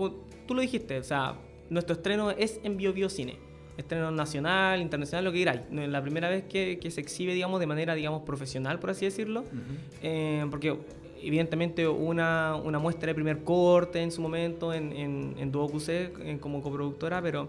como 0.00 0.14
tú 0.46 0.54
lo 0.54 0.62
dijiste, 0.62 0.98
o 0.98 1.04
sea, 1.04 1.36
nuestro 1.68 1.94
estreno 1.94 2.30
es 2.30 2.60
en 2.62 2.76
Bio 2.76 2.92
Bio 2.92 3.08
Cine 3.08 3.38
estreno 3.76 4.10
nacional, 4.10 4.80
internacional, 4.80 5.24
lo 5.24 5.32
que 5.32 5.38
queráis. 5.38 5.62
La 5.70 6.02
primera 6.02 6.28
vez 6.28 6.44
que, 6.44 6.78
que, 6.78 6.90
se 6.90 7.00
exhibe, 7.00 7.34
digamos, 7.34 7.60
de 7.60 7.66
manera, 7.66 7.94
digamos, 7.94 8.22
profesional, 8.22 8.78
por 8.78 8.90
así 8.90 9.06
decirlo, 9.06 9.40
uh 9.40 9.44
-huh. 9.44 9.98
eh, 10.02 10.46
porque 10.50 10.76
evidentemente 11.22 11.88
una, 11.88 12.56
una 12.56 12.78
muestra 12.78 13.08
de 13.08 13.14
primer 13.14 13.42
corte 13.42 14.02
en 14.02 14.10
su 14.10 14.20
momento 14.20 14.72
en, 14.72 14.92
en, 14.92 15.34
en 15.38 15.50
Duo 15.50 15.68
QC 15.68 16.38
como 16.40 16.62
coproductora, 16.62 17.20
pero 17.22 17.48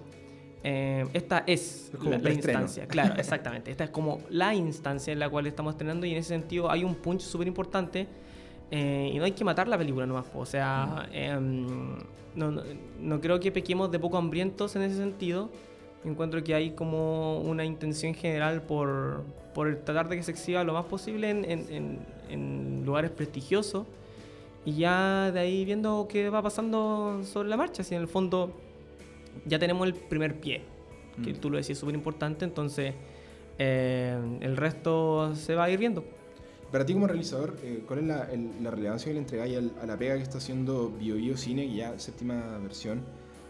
eh, 0.64 1.06
esta 1.14 1.44
es, 1.48 1.92
es 1.94 2.04
la, 2.04 2.18
la 2.18 2.32
instancia, 2.32 2.88
claro, 2.88 3.16
exactamente. 3.18 3.72
Esta 3.72 3.86
es 3.86 3.90
como 3.90 4.20
la 4.30 4.54
instancia 4.54 5.14
en 5.14 5.20
la 5.20 5.30
cual 5.30 5.48
estamos 5.48 5.74
estrenando 5.74 6.06
y 6.06 6.12
en 6.12 6.18
ese 6.18 6.30
sentido 6.30 6.70
hay 6.70 6.84
un 6.84 6.96
punch 6.96 7.22
súper 7.22 7.48
importante 7.48 8.08
Eh, 8.72 9.12
y 9.14 9.18
no 9.18 9.26
hay 9.26 9.34
que 9.34 9.44
matar 9.44 9.68
la 9.68 9.78
película 9.78 10.06
nomás. 10.06 10.26
O 10.34 10.46
sea, 10.46 11.08
em, 11.12 11.96
no, 12.36 12.52
no, 12.52 12.62
no 13.00 13.20
creo 13.22 13.40
que 13.40 13.52
pequemos 13.52 13.92
de 13.92 14.00
poco 14.00 14.18
hambrientos 14.18 14.76
en 14.78 14.84
ese 14.84 14.96
sentido. 14.96 15.50
Encuentro 16.06 16.44
que 16.44 16.56
hay 16.56 16.72
como 16.72 17.40
una 17.42 17.64
intención 17.66 18.14
general 18.14 18.62
por, 18.64 19.24
por 19.54 19.76
tratar 19.78 20.08
de 20.10 20.16
que 20.18 20.24
se 20.24 20.32
exhiba 20.32 20.64
lo 20.64 20.74
más 20.74 20.86
posible 20.86 21.30
en, 21.30 21.44
en- 21.46 21.66
en- 21.70 22.00
en 22.30 22.86
lugares 22.86 23.12
prestigiosos 23.12 23.86
y 24.66 24.74
ya 24.78 25.32
de 25.32 25.40
ahí 25.42 25.66
viendo 25.66 26.08
qué 26.10 26.30
va 26.30 26.42
pasando 26.42 27.22
sobre 27.24 27.50
la 27.50 27.58
marcha. 27.58 27.84
Si 27.84 27.94
en 27.94 28.02
el 28.02 28.08
fondo 28.08 28.52
ya 29.46 29.60
tenemos 29.60 29.86
el 29.86 29.94
primer 29.94 30.40
pie, 30.40 30.62
que 31.24 31.34
Mm. 31.34 31.38
tú 31.42 31.50
lo 31.50 31.58
decías 31.58 31.78
súper 31.78 31.94
importante, 31.96 32.46
entonces 32.46 32.94
eh, 33.60 34.18
el 34.40 34.56
resto 34.58 35.36
se 35.36 35.56
va 35.56 35.66
a 35.66 35.70
ir 35.70 35.78
viendo. 35.78 36.04
Para 36.72 36.86
ti 36.86 36.94
como 36.94 37.08
realizador, 37.08 37.58
eh, 37.64 37.84
¿cuál 37.86 38.00
es 38.00 38.06
la, 38.06 38.24
el- 38.32 38.52
la 38.64 38.72
relevancia 38.72 39.08
que 39.08 39.14
le 39.14 39.20
entregáis 39.20 39.58
a 39.82 39.86
la 39.86 39.98
pega 39.98 40.16
que 40.16 40.24
está 40.24 40.38
haciendo 40.38 40.90
Bio 40.90 41.16
Bio 41.16 41.36
Cine, 41.38 41.68
que 41.68 41.76
ya 41.76 42.00
séptima 42.00 42.58
versión? 42.60 43.04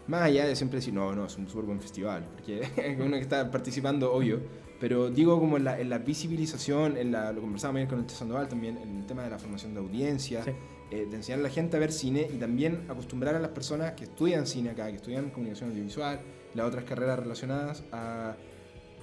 Más 0.08 0.22
allá 0.22 0.46
de 0.46 0.56
siempre 0.56 0.78
decir, 0.80 0.92
no, 0.92 1.14
no, 1.14 1.26
es 1.26 1.36
un 1.38 1.48
súper 1.48 1.64
buen 1.66 1.80
festival, 1.80 2.26
porque 2.34 2.62
uno 3.00 3.12
que 3.12 3.20
está 3.22 3.50
participando, 3.52 4.12
obvio, 4.12 4.40
pero 4.80 5.10
digo 5.10 5.38
como 5.38 5.56
en 5.56 5.64
la, 5.64 5.78
en 5.80 5.88
la 5.88 5.98
visibilización, 5.98 6.96
en 6.96 7.12
la, 7.12 7.30
lo 7.32 7.40
conversábamos 7.40 7.78
ayer 7.78 7.88
con 7.88 8.00
el 8.00 8.10
Sandoval 8.10 8.48
también, 8.48 8.76
en 8.78 8.96
el 8.98 9.06
tema 9.06 9.22
de 9.22 9.30
la 9.30 9.38
formación 9.38 9.74
de 9.74 9.78
audiencia, 9.80 10.42
Sí. 10.42 10.50
eh, 10.90 11.06
de 11.08 11.16
enseñar 11.16 11.38
a 11.38 11.42
la 11.44 11.50
gente 11.50 11.76
a 11.76 11.80
ver 11.80 11.92
cine 11.92 12.26
y 12.34 12.38
también 12.38 12.86
acostumbrar 12.88 13.36
a 13.36 13.38
las 13.38 13.52
personas 13.52 13.92
que 13.92 14.04
estudian 14.04 14.44
cine 14.48 14.70
acá, 14.70 14.88
que 14.88 14.96
estudian 14.96 15.30
comunicación 15.30 15.70
audiovisual, 15.70 16.18
las 16.54 16.66
otras 16.66 16.82
carreras 16.82 17.20
relacionadas, 17.20 17.84
a... 17.92 18.34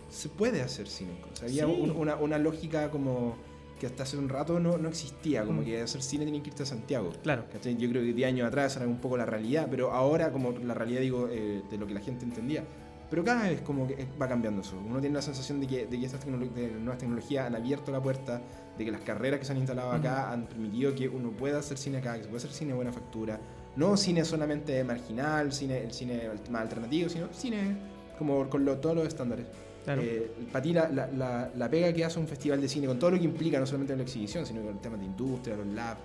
Se 0.10 0.28
puede 0.28 0.62
hacer 0.62 0.88
cine. 0.88 1.12
O 1.32 1.36
sea, 1.36 1.48
había 1.48 1.66
Sí. 1.66 1.72
un- 1.82 1.92
una, 1.92 2.16
una 2.18 2.38
lógica 2.40 2.90
como 2.92 3.38
que 3.80 3.88
hasta 3.88 4.04
hace 4.04 4.18
un 4.18 4.30
rato 4.30 4.60
no, 4.60 4.78
no 4.78 4.90
existía, 4.90 5.44
como 5.46 5.62
Mm. 5.62 5.66
que 5.66 5.82
hacer 5.82 6.02
cine 6.04 6.26
tenía 6.26 6.44
que 6.44 6.50
irte 6.50 6.64
a 6.64 6.66
Santiago. 6.66 7.12
Claro. 7.24 7.46
¿cachai? 7.52 7.76
Yo 7.78 7.90
creo 7.90 8.04
que 8.04 8.14
10 8.14 8.28
años 8.28 8.48
atrás 8.48 8.76
era 8.76 8.86
un 8.88 8.98
poco 9.00 9.18
la 9.18 9.26
realidad, 9.26 9.68
pero 9.72 9.92
ahora 9.92 10.32
como 10.32 10.52
la 10.52 10.74
realidad 10.74 11.02
digo 11.02 11.28
eh, 11.32 11.62
de 11.70 11.78
lo 11.78 11.88
que 11.88 11.94
la 11.94 12.02
gente 12.02 12.26
entendía. 12.26 12.64
Pero 13.10 13.24
cada 13.24 13.50
vez 13.50 13.62
como 13.62 13.88
que 13.88 14.06
va 14.22 14.28
cambiando 14.28 14.62
eso. 14.62 14.78
Uno 14.86 15.00
tiene 15.00 15.16
la 15.16 15.24
sensación 15.24 15.60
de 15.60 15.66
que, 15.66 15.88
de 15.88 16.00
que 16.00 16.06
estas 16.06 16.24
tecnolo- 16.24 16.52
de 16.54 16.68
nuevas 16.74 17.00
tecnologías 17.00 17.48
han 17.48 17.56
abierto 17.56 17.92
la 17.92 18.00
puerta, 18.04 18.40
de 18.78 18.86
que 18.86 18.92
las 18.92 19.02
carreras 19.02 19.40
que 19.40 19.46
se 19.48 19.52
han 19.54 19.58
instalado 19.58 19.92
acá 19.92 20.32
han 20.32 20.46
permitido 20.46 20.94
que 20.94 21.10
uno 21.10 21.32
pueda 21.32 21.58
hacer 21.58 21.80
cine 21.80 21.98
acá, 21.98 22.14
que 22.18 22.24
se 22.24 22.30
puede 22.30 22.38
hacer 22.38 22.52
cine 22.52 22.70
de 22.72 22.76
buena 22.76 22.94
factura. 22.94 23.40
No 23.76 23.98
cine 23.98 24.24
solamente 24.26 24.84
marginal, 24.84 25.52
cine, 25.52 25.82
el 25.84 25.92
cine 25.92 26.30
más 26.52 26.62
alternativo, 26.62 27.10
sino 27.10 27.28
cine 27.34 27.78
como 28.20 28.48
con 28.48 28.64
lo- 28.64 28.78
todos 28.78 28.96
los 28.96 29.08
estándares. 29.08 29.48
Claro. 29.86 30.02
Eh, 30.04 30.30
para 30.52 30.62
ti, 30.62 30.74
la, 30.74 31.50
la, 31.56 31.70
pega 31.70 31.92
que 31.94 32.04
hace 32.06 32.20
un 32.20 32.28
festival 32.28 32.62
de 32.62 32.68
cine, 32.68 32.86
con 32.88 33.00
todo 33.00 33.12
lo 33.12 33.18
que 33.18 33.24
implica, 33.24 33.60
no 33.60 33.66
solamente 33.66 33.96
la 33.96 34.04
exhibición, 34.04 34.46
sino 34.46 34.62
con 34.62 34.74
el 34.74 34.80
tema 34.80 34.98
de 34.98 35.06
industria, 35.06 35.56
los 35.56 35.68
labs. 35.68 36.00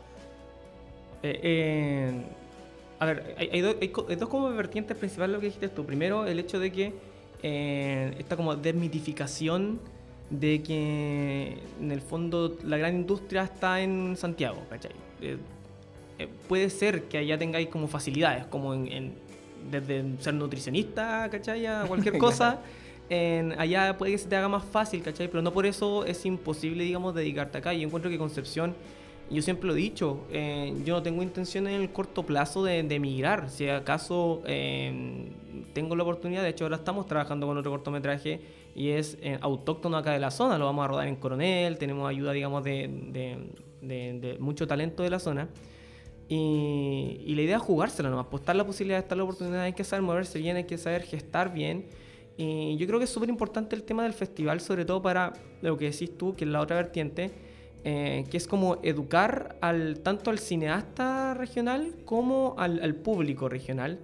Eh, 1.22 1.40
eh, 1.42 2.12
a 2.98 3.06
ver, 3.06 3.34
hay, 3.38 3.48
hay 3.52 3.60
do- 3.60 3.76
hay 3.80 3.88
co- 3.88 4.06
hay 4.08 4.16
dos 4.16 4.28
como 4.28 4.48
vertientes 4.50 4.96
principales 4.96 5.34
lo 5.34 5.40
que 5.40 5.46
dijiste 5.46 5.68
tú. 5.68 5.84
Primero, 5.84 6.26
el 6.26 6.38
hecho 6.38 6.58
de 6.58 6.70
que 6.72 6.92
esta 8.18 8.36
como 8.36 8.56
desmitificación 8.56 9.78
de 10.30 10.62
que 10.62 11.58
en 11.80 11.92
el 11.92 12.00
fondo 12.00 12.56
la 12.64 12.78
gran 12.78 12.94
industria 12.94 13.42
está 13.44 13.82
en 13.82 14.16
Santiago, 14.16 14.62
¿cachai? 14.70 14.92
Puede 16.48 16.70
ser 16.70 17.02
que 17.04 17.18
allá 17.18 17.36
tengáis 17.38 17.68
como 17.68 17.88
facilidades, 17.88 18.46
como 18.46 18.72
en, 18.72 18.86
en- 18.90 19.14
desde 19.70 20.04
ser 20.20 20.34
nutricionista, 20.34 21.28
¿cachai? 21.30 21.66
A 21.66 21.84
cualquier 21.86 22.16
cosa. 22.18 22.60
Allá 23.58 23.96
puede 23.98 24.12
que 24.12 24.18
se 24.18 24.28
te 24.28 24.36
haga 24.36 24.48
más 24.48 24.64
fácil, 24.64 25.02
¿cachai? 25.02 25.28
Pero 25.28 25.42
no 25.42 25.52
por 25.52 25.66
eso 25.66 26.04
es 26.04 26.24
imposible, 26.26 26.84
digamos, 26.84 27.14
dedicarte 27.14 27.58
acá. 27.58 27.72
Yo 27.74 27.86
encuentro 27.86 28.10
que 28.10 28.18
Concepción, 28.18 28.74
yo 29.30 29.40
siempre 29.42 29.66
lo 29.68 29.74
he 29.74 29.76
dicho, 29.76 30.26
eh, 30.30 30.74
yo 30.84 30.94
no 30.94 31.02
tengo 31.02 31.22
intención 31.22 31.66
en 31.66 31.80
el 31.80 31.90
corto 31.90 32.24
plazo 32.24 32.64
de, 32.64 32.82
de 32.82 32.94
emigrar. 32.94 33.48
Si 33.50 33.68
acaso 33.68 34.42
eh, 34.46 35.28
tengo 35.72 35.96
la 35.96 36.02
oportunidad, 36.02 36.42
de 36.42 36.48
hecho 36.50 36.64
ahora 36.64 36.76
estamos 36.76 37.06
trabajando 37.06 37.46
con 37.46 37.56
otro 37.56 37.70
cortometraje 37.70 38.40
y 38.74 38.88
es 38.90 39.18
eh, 39.22 39.38
autóctono 39.40 39.96
acá 39.96 40.12
de 40.12 40.18
la 40.18 40.30
zona, 40.30 40.58
lo 40.58 40.64
vamos 40.64 40.84
a 40.84 40.88
rodar 40.88 41.06
en 41.08 41.16
Coronel, 41.16 41.78
tenemos 41.78 42.08
ayuda, 42.08 42.32
digamos, 42.32 42.64
de, 42.64 42.88
de- 43.12 43.38
de- 43.82 44.18
de 44.18 44.38
mucho 44.40 44.66
talento 44.66 45.02
de 45.02 45.10
la 45.10 45.18
zona. 45.18 45.48
Y, 46.28 47.34
la 47.34 47.42
idea 47.42 47.56
es 47.56 47.62
jugársela 47.62 48.08
nomás, 48.08 48.26
apostar 48.26 48.56
la 48.56 48.64
posibilidad, 48.64 48.98
estar 48.98 49.16
la 49.16 49.24
oportunidad, 49.24 49.60
hay 49.62 49.74
que 49.74 49.84
saber 49.84 50.02
moverse 50.02 50.38
bien, 50.38 50.56
hay 50.56 50.64
que 50.64 50.78
saber 50.78 51.02
gestar 51.02 51.52
bien. 51.52 51.86
Y 52.36 52.76
yo 52.76 52.86
creo 52.86 52.98
que 52.98 53.04
es 53.04 53.10
súper 53.10 53.28
importante 53.28 53.76
el 53.76 53.84
tema 53.84 54.02
del 54.02 54.12
festival, 54.12 54.60
sobre 54.60 54.84
todo 54.84 55.00
para 55.00 55.32
lo 55.62 55.76
que 55.76 55.90
decís 55.90 56.16
tú, 56.18 56.34
que 56.34 56.44
es 56.44 56.50
la 56.50 56.60
otra 56.60 56.76
vertiente, 56.76 57.30
eh, 57.84 58.24
que 58.30 58.36
es 58.36 58.46
como 58.48 58.78
educar 58.82 59.56
al, 59.60 60.00
tanto 60.00 60.30
al 60.30 60.38
cineasta 60.38 61.34
regional 61.34 61.94
como 62.04 62.54
al, 62.58 62.82
al 62.82 62.94
público 62.96 63.48
regional, 63.48 64.00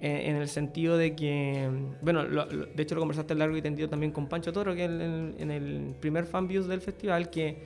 eh, 0.00 0.24
en 0.26 0.36
el 0.36 0.48
sentido 0.48 0.96
de 0.96 1.16
que, 1.16 1.68
bueno, 2.02 2.24
lo- 2.24 2.46
lo- 2.46 2.66
de 2.66 2.82
hecho 2.82 2.94
lo 2.94 3.00
conversaste 3.00 3.34
largo 3.34 3.56
y 3.56 3.62
tendido 3.62 3.88
también 3.88 4.12
con 4.12 4.28
Pancho 4.28 4.52
Toro, 4.52 4.74
que 4.74 4.84
en, 4.84 5.00
el- 5.00 5.34
en 5.38 5.50
el 5.50 5.94
primer 5.98 6.26
fan 6.26 6.46
views 6.46 6.68
del 6.68 6.80
festival, 6.80 7.30
que 7.30 7.56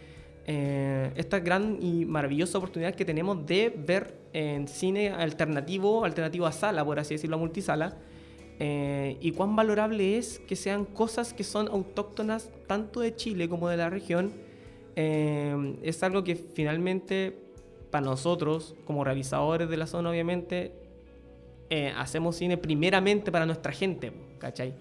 eh, 0.47 1.11
esta 1.17 1.41
gran 1.41 1.79
y 1.83 2.05
maravillosa 2.05 2.59
oportunidad 2.59 2.95
que 2.95 3.05
tenemos 3.05 3.45
de 3.47 3.75
ver 3.77 4.15
en 4.33 4.69
cine 4.69 5.11
alternativo, 5.11 6.05
alternativo 6.05 6.47
a 6.47 6.53
sala, 6.53 6.85
por 6.85 6.99
así 7.01 7.15
decirlo, 7.15 7.37
a 7.37 7.39
multisala, 7.41 7.97
eh, 8.59 9.19
y 9.21 9.33
cuán 9.33 9.55
valorable 9.55 10.17
es 10.17 10.39
que 10.39 10.57
sean 10.57 10.85
cosas 10.85 11.33
que 11.35 11.45
son 11.45 11.69
autóctonas 11.69 12.51
tanto 12.67 13.01
de 13.01 13.15
Chile 13.15 13.49
como 13.49 13.69
de 13.69 13.77
la 13.77 13.91
región. 13.91 14.33
Eh, 14.97 15.77
es 15.83 16.03
algo 16.03 16.25
que 16.25 16.37
finalmente 16.37 17.37
para 17.91 18.05
nosotros, 18.05 18.75
como 18.85 19.05
realizadores 19.05 19.69
de 19.69 19.77
la 19.77 19.87
zona, 19.87 20.11
obviamente, 20.11 20.73
eh, 21.69 21.93
hacemos 21.97 22.37
cine 22.37 22.57
primeramente 22.57 23.31
para 23.31 23.47
nuestra 23.47 23.73
gente, 23.73 24.13
¿cachai? 24.39 24.75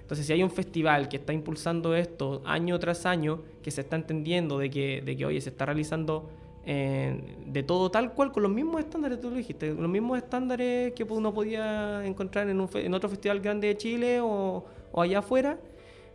Entonces, 0.00 0.26
si 0.26 0.32
hay 0.32 0.42
un 0.42 0.50
festival 0.50 1.08
que 1.08 1.16
está 1.16 1.32
impulsando 1.32 1.94
esto 1.94 2.42
año 2.44 2.78
tras 2.78 3.06
año, 3.06 3.42
que 3.62 3.70
se 3.70 3.80
está 3.80 3.96
entendiendo 3.96 4.58
de 4.58 4.68
que, 4.68 5.00
de 5.00 5.16
que 5.16 5.24
oye, 5.24 5.40
se 5.40 5.50
está 5.50 5.64
realizando 5.64 6.28
eh, 6.64 7.20
de 7.46 7.62
todo 7.62 7.90
tal 7.90 8.12
cual, 8.12 8.30
con 8.32 8.42
los 8.44 8.52
mismos 8.52 8.80
estándares, 8.80 9.20
tú 9.20 9.30
lo 9.30 9.36
dijiste, 9.36 9.74
los 9.74 9.88
mismos 9.88 10.18
estándares 10.18 10.92
que 10.92 11.04
uno 11.04 11.32
podía 11.34 12.04
encontrar 12.06 12.48
en, 12.48 12.60
un 12.60 12.68
fe- 12.68 12.86
en 12.86 12.94
otro 12.94 13.08
festival 13.08 13.40
grande 13.40 13.68
de 13.68 13.76
Chile 13.76 14.20
o, 14.20 14.64
allá 14.96 15.18
afuera. 15.18 15.58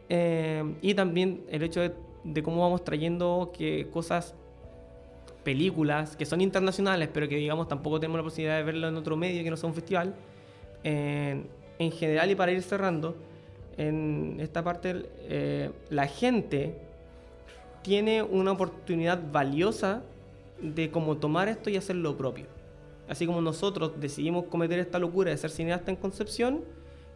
Eh, 0.10 0.64
y 0.82 0.94
también 0.94 1.44
el 1.50 1.64
hecho 1.64 1.82
de, 1.82 2.44
cómo 2.44 2.62
vamos 2.62 2.84
trayendo 2.84 3.52
que 3.58 3.88
cosas 3.92 4.36
películas 5.44 6.16
que 6.16 6.26
son 6.26 6.42
internacionales, 6.42 7.10
pero 7.14 7.28
que 7.28 7.36
digamos 7.36 7.68
tampoco 7.68 8.00
tenemos 8.00 8.18
la 8.20 8.24
posibilidad 8.24 8.58
de 8.58 8.64
verlo 8.64 8.88
en 8.88 8.96
otro 8.96 9.16
medio 9.18 9.44
que 9.44 9.50
no 9.50 9.58
sea 9.58 9.68
un 9.68 9.76
festival. 9.76 10.16
En, 10.84 11.48
en 11.80 11.92
general, 11.92 12.32
y 12.32 12.36
para 12.36 12.52
ir 12.52 12.62
cerrando, 12.62 13.16
en 13.78 14.38
esta 14.40 14.64
parte, 14.64 15.10
eh, 15.30 15.72
la 15.90 16.08
gente 16.08 16.76
tiene 17.82 18.24
una 18.24 18.52
oportunidad 18.54 19.20
valiosa 19.32 20.04
de 20.62 20.92
cómo 20.92 21.18
tomar 21.18 21.48
esto 21.48 21.70
y 21.70 21.78
hacer 21.78 21.96
lo 21.96 22.18
propio. 22.18 22.46
Así 23.08 23.26
como 23.26 23.42
nosotros 23.42 23.94
decidimos 24.00 24.46
cometer 24.46 24.80
esta 24.80 25.00
locura 25.00 25.32
de 25.32 25.38
ser 25.38 25.50
cineasta 25.50 25.92
en 25.92 25.98
Concepción, 25.98 26.66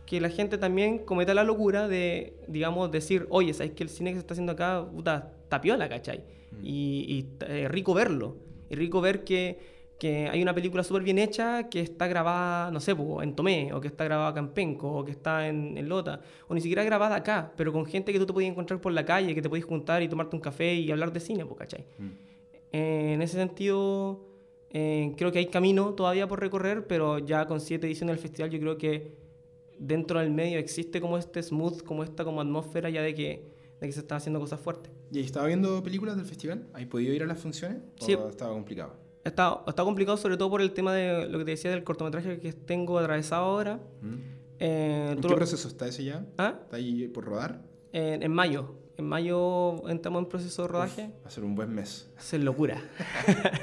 que 0.05 0.21
la 0.21 0.29
gente 0.29 0.57
también 0.57 0.99
cometa 0.99 1.33
la 1.33 1.43
locura 1.43 1.87
de, 1.87 2.33
digamos, 2.47 2.91
decir, 2.91 3.27
oye, 3.29 3.53
¿sabes 3.53 3.73
que 3.73 3.83
el 3.83 3.89
cine 3.89 4.11
que 4.11 4.15
se 4.15 4.19
está 4.21 4.33
haciendo 4.33 4.53
acá, 4.53 4.85
puta, 4.89 5.33
tapiola, 5.49 5.87
¿cachai? 5.89 6.23
Y, 6.63 7.25
y 7.49 7.67
rico 7.67 7.93
verlo. 7.93 8.37
Es 8.69 8.77
rico 8.77 9.01
ver 9.01 9.23
que, 9.23 9.59
que 9.99 10.27
hay 10.29 10.41
una 10.41 10.55
película 10.55 10.83
súper 10.83 11.03
bien 11.03 11.19
hecha 11.19 11.69
que 11.69 11.81
está 11.81 12.07
grabada, 12.07 12.71
no 12.71 12.79
sé, 12.79 12.95
en 13.21 13.35
Tomé, 13.35 13.71
o 13.73 13.81
que 13.81 13.87
está 13.87 14.03
grabada 14.05 14.29
acá 14.29 14.39
en 14.39 14.49
Penco, 14.49 14.91
o 14.91 15.05
que 15.05 15.11
está 15.11 15.47
en, 15.47 15.77
en 15.77 15.87
Lota, 15.87 16.21
o 16.47 16.53
ni 16.55 16.61
siquiera 16.61 16.83
grabada 16.83 17.15
acá, 17.17 17.51
pero 17.55 17.71
con 17.71 17.85
gente 17.85 18.11
que 18.11 18.19
tú 18.19 18.25
te 18.25 18.33
podías 18.33 18.51
encontrar 18.51 18.81
por 18.81 18.93
la 18.93 19.05
calle, 19.05 19.35
que 19.35 19.41
te 19.41 19.49
podías 19.49 19.65
juntar 19.65 20.01
y 20.01 20.07
tomarte 20.07 20.35
un 20.35 20.41
café 20.41 20.73
y 20.73 20.89
hablar 20.91 21.13
de 21.13 21.19
cine, 21.19 21.45
¿cachai? 21.57 21.85
Eh, 22.71 23.13
en 23.13 23.21
ese 23.21 23.37
sentido, 23.37 24.25
eh, 24.69 25.13
creo 25.17 25.31
que 25.31 25.39
hay 25.39 25.47
camino 25.47 25.93
todavía 25.93 26.27
por 26.27 26.39
recorrer, 26.39 26.87
pero 26.87 27.19
ya 27.19 27.45
con 27.45 27.59
siete 27.59 27.87
ediciones 27.87 28.15
del 28.15 28.21
festival 28.21 28.49
yo 28.49 28.59
creo 28.59 28.77
que 28.77 29.17
dentro 29.77 30.19
del 30.19 30.31
medio 30.31 30.59
existe 30.59 31.01
como 31.01 31.17
este 31.17 31.41
smooth, 31.41 31.83
como 31.83 32.03
esta 32.03 32.23
como 32.23 32.39
atmósfera 32.39 32.89
ya 32.89 33.01
de 33.01 33.13
que, 33.13 33.51
de 33.79 33.87
que 33.87 33.91
se 33.91 34.01
están 34.01 34.17
haciendo 34.17 34.39
cosas 34.39 34.59
fuertes. 34.59 34.91
¿Y 35.11 35.19
estaba 35.19 35.47
viendo 35.47 35.83
películas 35.83 36.15
del 36.15 36.25
festival? 36.25 36.67
¿Has 36.73 36.85
podido 36.85 37.13
ir 37.13 37.23
a 37.23 37.25
las 37.25 37.39
funciones? 37.39 37.79
Sí. 37.99 38.13
¿O 38.13 38.29
estaba 38.29 38.53
complicado? 38.53 38.93
Está, 39.23 39.61
está 39.67 39.83
complicado 39.83 40.17
sobre 40.17 40.37
todo 40.37 40.49
por 40.49 40.61
el 40.61 40.71
tema 40.71 40.93
de 40.93 41.27
lo 41.27 41.37
que 41.39 41.45
te 41.45 41.51
decía 41.51 41.71
del 41.71 41.83
cortometraje 41.83 42.39
que 42.39 42.53
tengo 42.53 42.97
atravesado 42.97 43.45
ahora. 43.45 43.79
¿Mm? 44.01 44.15
Eh, 44.59 45.13
¿En 45.15 45.21
qué 45.21 45.35
proceso 45.35 45.67
está 45.67 45.87
ese 45.87 46.03
ya? 46.03 46.25
¿Ah? 46.37 46.59
¿Está 46.63 46.77
ahí 46.77 47.07
por 47.07 47.25
rodar? 47.25 47.61
En, 47.91 48.23
en 48.23 48.31
mayo. 48.31 48.75
En 48.97 49.05
mayo 49.05 49.87
entramos 49.89 50.21
en 50.23 50.29
proceso 50.29 50.61
de 50.63 50.67
rodaje. 50.67 51.09
Va 51.23 51.27
a 51.27 51.31
ser 51.31 51.43
un 51.43 51.55
buen 51.55 51.73
mes. 51.73 52.09
Es 52.17 52.33
locura. 52.33 52.81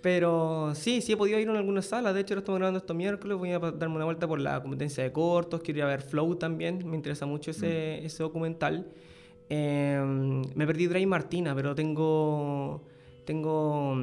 Pero 0.00 0.72
sí, 0.74 1.00
sí 1.00 1.12
he 1.12 1.16
podido 1.16 1.38
ir 1.40 1.48
a 1.48 1.58
algunas 1.58 1.86
salas. 1.86 2.14
De 2.14 2.20
hecho, 2.20 2.34
ahora 2.34 2.40
estamos 2.40 2.58
grabando 2.58 2.78
esto 2.78 2.94
miércoles. 2.94 3.36
Voy 3.36 3.50
a 3.52 3.58
darme 3.58 3.96
una 3.96 4.04
vuelta 4.04 4.28
por 4.28 4.40
la 4.40 4.60
competencia 4.62 5.02
de 5.02 5.10
cortos. 5.12 5.60
Quiero 5.62 5.78
ir 5.78 5.84
a 5.84 5.88
ver 5.88 6.02
Flow 6.02 6.36
también. 6.36 6.88
Me 6.88 6.96
interesa 6.96 7.26
mucho 7.26 7.50
ese, 7.50 8.04
ese 8.04 8.22
documental. 8.22 8.86
Eh, 9.50 10.00
me 10.54 10.66
perdí 10.66 10.86
Dray 10.86 11.04
Martina, 11.06 11.54
pero 11.54 11.74
tengo, 11.74 12.82
tengo 13.24 13.96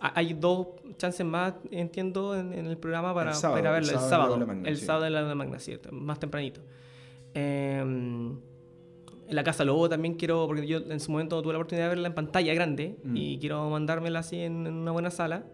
ha- 0.00 0.18
hay 0.18 0.32
dos 0.34 0.68
chances 0.96 1.24
más, 1.24 1.54
entiendo, 1.70 2.34
en, 2.34 2.52
en 2.54 2.66
el 2.66 2.78
programa 2.78 3.14
para, 3.14 3.30
El 3.30 3.36
sábado, 3.36 3.62
para 3.62 3.76
el 3.76 3.84
verlo. 3.84 3.92
El 3.92 3.98
sábado 3.98 4.10
sábado. 4.10 4.34
de 4.34 4.40
la 4.40 4.46
Magna, 4.46 4.68
el 4.68 4.76
sí. 4.78 4.84
sábado 4.86 5.04
de 5.04 5.10
la 5.10 5.34
Magna, 5.34 5.58
cierto, 5.60 5.92
más 5.92 6.18
tempranito. 6.18 6.60
Eh, 7.34 8.32
en 9.30 9.36
la 9.36 9.44
Casa 9.44 9.64
Lobo 9.64 9.88
también 9.88 10.14
quiero, 10.14 10.46
porque 10.46 10.66
yo 10.66 10.78
en 10.78 11.00
su 11.00 11.10
momento 11.10 11.40
tuve 11.42 11.52
la 11.54 11.58
oportunidad 11.58 11.86
de 11.86 11.88
verla 11.90 12.08
en 12.08 12.14
pantalla 12.14 12.52
grande 12.54 12.96
Mm. 13.02 13.16
y 13.16 13.38
quiero 13.38 13.70
mandármela 13.70 14.18
así 14.18 14.36
en, 14.40 14.66
en 14.66 14.74
una 14.74 14.90
buena 14.92 15.10
sala. 15.10 15.44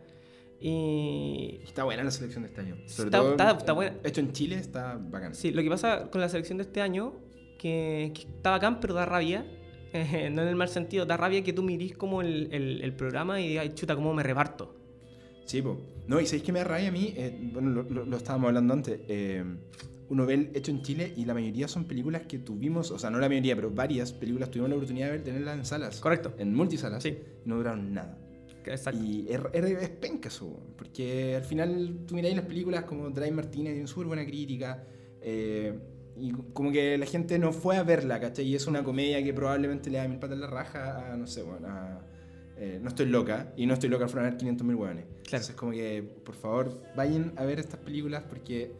Y 0.60 1.60
Está 1.62 1.84
buena 1.84 2.02
la 2.02 2.10
selección 2.10 2.42
de 2.42 2.48
este 2.48 2.60
año. 2.62 2.76
Sobre 2.86 3.08
Está- 3.08 3.18
todo, 3.18 3.30
está- 3.32 3.50
está 3.52 3.72
buena. 3.72 3.96
Hecho 4.04 4.20
en 4.20 4.32
Chile 4.32 4.56
está 4.56 4.98
bacán. 5.00 5.34
Sí, 5.34 5.50
lo 5.52 5.62
que 5.62 5.68
pasa 5.68 6.10
con 6.10 6.20
la 6.20 6.28
selección 6.28 6.58
de 6.58 6.62
este 6.64 6.80
año, 6.80 7.14
que, 7.58 8.12
que 8.14 8.22
está 8.22 8.50
bacán, 8.50 8.80
pero 8.80 8.94
da 8.94 9.04
rabia. 9.04 9.46
eh, 9.92 10.28
no 10.32 10.42
en 10.42 10.48
el 10.48 10.56
mal 10.56 10.68
sentido, 10.68 11.06
da 11.06 11.16
rabia 11.16 11.42
que 11.44 11.52
tú 11.52 11.62
mirís 11.62 11.96
como 11.96 12.20
el, 12.20 12.48
el- 12.52 12.82
el 12.82 12.92
programa 12.94 13.40
y 13.40 13.48
digas, 13.48 13.62
"Ay, 13.62 13.74
chuta, 13.74 13.94
¿cómo 13.94 14.12
me 14.12 14.22
reparto? 14.22 14.74
Sí, 15.44 15.62
po. 15.62 15.78
No, 16.08 16.20
y 16.20 16.26
sabéis 16.26 16.42
que 16.42 16.52
me 16.52 16.58
da 16.58 16.64
rabia 16.64 16.88
a 16.88 16.92
mí, 16.92 17.14
Eh, 17.16 17.38
bueno, 17.52 17.70
lo, 17.70 17.82
lo- 17.84 18.04
lo 18.04 18.16
estábamos 18.16 18.48
hablando 18.48 18.74
antes. 18.74 19.00
eh, 19.08 19.44
uno 20.08 20.26
ve 20.26 20.50
hecho 20.54 20.70
en 20.70 20.82
Chile 20.82 21.12
y 21.16 21.24
la 21.24 21.34
mayoría 21.34 21.68
son 21.68 21.84
películas 21.84 22.22
que 22.28 22.38
tuvimos, 22.38 22.90
o 22.90 22.98
sea, 22.98 23.10
no 23.10 23.18
la 23.18 23.28
mayoría, 23.28 23.56
pero 23.56 23.70
varias 23.70 24.12
películas 24.12 24.50
tuvimos 24.50 24.70
la 24.70 24.76
oportunidad 24.76 25.06
de 25.06 25.12
ver, 25.12 25.24
tenerlas 25.24 25.58
en 25.58 25.64
salas. 25.64 26.00
Correcto. 26.00 26.34
En 26.38 26.54
multisalas. 26.54 27.02
Sí. 27.02 27.18
y 27.44 27.48
no 27.48 27.56
duraron 27.56 27.92
nada. 27.92 28.18
Exacto. 28.64 29.00
Y 29.00 29.26
es, 29.28 29.40
es, 29.52 29.88
penca 29.90 30.28
eso, 30.28 30.60
porque 30.76 31.36
al 31.36 31.44
final 31.44 32.00
tú 32.06 32.14
miráis 32.14 32.36
las 32.36 32.46
películas 32.46 32.84
como 32.84 33.10
Drive 33.10 33.30
Martínez, 33.30 33.74
tiene 33.74 33.86
súper 33.86 34.08
buena 34.08 34.24
crítica, 34.24 34.84
eh, 35.20 35.78
y 36.16 36.32
como 36.52 36.72
que 36.72 36.96
la 36.98 37.06
gente 37.06 37.38
no 37.38 37.52
fue 37.52 37.76
a 37.76 37.82
verla, 37.82 38.18
¿cachai? 38.18 38.46
Y 38.46 38.54
es 38.54 38.66
una 38.66 38.82
comedia 38.82 39.22
que 39.22 39.32
probablemente 39.34 39.90
le 39.90 39.98
da 39.98 40.08
mil 40.08 40.18
patas 40.18 40.36
en 40.36 40.40
la 40.40 40.46
raja 40.48 41.12
a, 41.12 41.16
no 41.16 41.26
sé, 41.26 41.42
bueno, 41.42 41.68
a... 41.68 42.00
eh, 42.56 42.80
no 42.82 42.88
estoy 42.88 43.06
loca, 43.06 43.52
y 43.56 43.66
no 43.66 43.74
estoy 43.74 43.88
loca 43.88 44.06
por 44.06 44.22
ver 44.22 44.36
500 44.36 44.66
mil 44.66 44.76
hueones. 44.76 45.04
Entonces 45.24 45.54
como 45.54 45.72
que, 45.72 46.02
por 46.24 46.34
favor, 46.34 46.82
vayan 46.96 47.34
a 47.36 47.44
ver 47.44 47.60
estas 47.60 47.80
películas 47.80 48.24
porque 48.28 48.72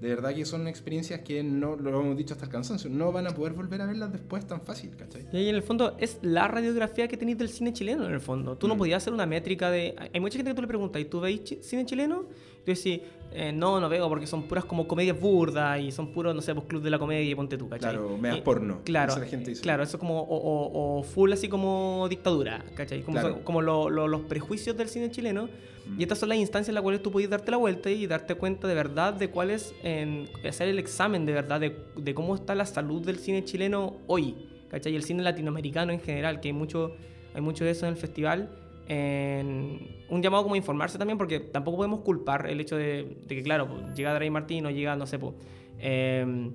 de 0.00 0.08
verdad 0.08 0.34
que 0.34 0.44
son 0.46 0.66
experiencias 0.66 1.20
que 1.20 1.42
no, 1.42 1.76
lo 1.76 2.00
hemos 2.00 2.16
dicho 2.16 2.32
hasta 2.34 2.46
el 2.46 2.50
cansancio, 2.50 2.88
no 2.88 3.12
van 3.12 3.26
a 3.26 3.30
poder 3.30 3.52
volver 3.52 3.82
a 3.82 3.86
verlas 3.86 4.10
después 4.12 4.46
tan 4.46 4.62
fácil, 4.62 4.96
¿cachai? 4.96 5.26
Y 5.32 5.48
en 5.48 5.54
el 5.54 5.62
fondo 5.62 5.96
es 5.98 6.18
la 6.22 6.48
radiografía 6.48 7.06
que 7.06 7.16
tenéis 7.18 7.36
del 7.38 7.48
cine 7.50 7.72
chileno 7.72 8.06
en 8.06 8.12
el 8.12 8.20
fondo. 8.20 8.56
Tú 8.56 8.66
no 8.66 8.74
Mm. 8.74 8.78
podías 8.78 9.02
hacer 9.02 9.12
una 9.12 9.26
métrica 9.26 9.70
de... 9.70 9.94
Hay 10.12 10.20
mucha 10.20 10.36
gente 10.38 10.50
que 10.50 10.54
tú 10.54 10.62
le 10.62 10.68
preguntas, 10.68 11.02
¿y 11.02 11.04
tú 11.04 11.20
veis 11.20 11.42
cine 11.60 11.84
chileno? 11.84 12.24
Y 12.60 12.64
tú 12.64 12.72
decís, 12.72 13.00
eh, 13.32 13.52
no, 13.52 13.78
no 13.80 13.88
veo 13.88 14.08
porque 14.08 14.26
son 14.26 14.42
puras 14.44 14.64
como 14.64 14.88
comedias 14.88 15.18
burdas 15.18 15.80
y 15.80 15.92
son 15.92 16.08
puros, 16.12 16.34
no 16.34 16.42
sé, 16.42 16.54
pues 16.54 16.66
club 16.66 16.82
de 16.82 16.90
la 16.90 16.98
comedia 16.98 17.30
y 17.30 17.34
ponte 17.34 17.56
tú, 17.56 17.68
¿cachai? 17.68 17.92
Claro, 17.92 18.18
meas 18.18 18.38
Y- 18.38 18.40
porno, 18.40 18.80
Claro, 18.84 19.12
eso 19.12 19.20
la 19.20 19.26
gente 19.26 19.50
dice. 19.50 19.62
claro, 19.62 19.82
eso 19.82 19.96
es 19.96 20.00
como, 20.00 20.20
o, 20.20 20.36
o- 20.36 20.98
o 20.98 21.02
full 21.02 21.32
así 21.32 21.48
como 21.48 22.06
dictadura, 22.10 22.64
¿cachai? 22.74 23.02
Como, 23.02 23.18
Claro. 23.18 23.34
son- 23.34 23.42
como 23.44 23.62
lo- 23.62 23.88
lo- 23.90 24.08
los 24.08 24.22
prejuicios 24.22 24.76
del 24.76 24.88
cine 24.88 25.10
chileno. 25.10 25.48
Mm. 25.86 26.00
Y 26.00 26.02
estas 26.02 26.18
son 26.18 26.28
las 26.28 26.38
instancias 26.38 26.68
en 26.68 26.74
las 26.74 26.82
cuales 26.82 27.02
tú 27.02 27.10
puedes 27.10 27.30
darte 27.30 27.50
la 27.50 27.56
vuelta 27.56 27.90
y 27.90 28.06
darte 28.06 28.34
cuenta 28.34 28.66
de 28.68 28.74
verdad 28.74 29.14
de 29.14 29.30
cuál 29.30 29.50
es, 29.50 29.74
en, 29.82 30.28
hacer 30.48 30.68
el 30.68 30.78
examen 30.78 31.24
de 31.24 31.32
verdad 31.32 31.60
de, 31.60 31.76
de 31.96 32.14
cómo 32.14 32.34
está 32.34 32.54
la 32.54 32.66
salud 32.66 33.00
del 33.04 33.18
cine 33.18 33.44
chileno 33.44 33.94
hoy, 34.06 34.34
¿cachai? 34.70 34.92
Y 34.92 34.96
el 34.96 35.02
cine 35.04 35.22
latinoamericano 35.22 35.92
en 35.92 36.00
general, 36.00 36.40
que 36.40 36.48
hay 36.48 36.52
mucho, 36.52 36.92
hay 37.34 37.40
mucho 37.40 37.64
de 37.64 37.70
eso 37.70 37.86
en 37.86 37.92
el 37.92 37.96
festival. 37.98 38.50
En 38.92 39.86
un 40.08 40.20
llamado 40.20 40.42
como 40.42 40.54
a 40.56 40.58
informarse 40.58 40.98
también, 40.98 41.16
porque 41.16 41.38
tampoco 41.38 41.76
podemos 41.76 42.00
culpar 42.00 42.50
el 42.50 42.60
hecho 42.60 42.76
de, 42.76 43.18
de 43.24 43.36
que, 43.36 43.42
claro, 43.44 43.68
pues, 43.68 43.94
llega 43.94 44.12
Drey 44.14 44.30
Martín 44.30 44.66
o 44.66 44.70
llega, 44.70 44.96
no 44.96 45.06
sé, 45.06 45.16
pues, 45.16 45.34
em, 45.78 46.50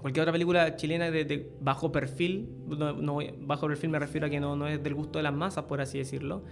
cualquier 0.00 0.22
otra 0.22 0.30
película 0.32 0.76
chilena 0.76 1.10
de, 1.10 1.24
de 1.24 1.50
bajo 1.60 1.90
perfil, 1.90 2.48
no, 2.68 2.92
no 2.92 3.18
bajo 3.40 3.66
perfil 3.66 3.90
me 3.90 3.98
refiero 3.98 4.28
a 4.28 4.30
que 4.30 4.38
no, 4.38 4.54
no 4.54 4.68
es 4.68 4.80
del 4.84 4.94
gusto 4.94 5.18
de 5.18 5.24
las 5.24 5.34
masas, 5.34 5.64
por 5.64 5.80
así 5.80 5.98
decirlo. 5.98 6.44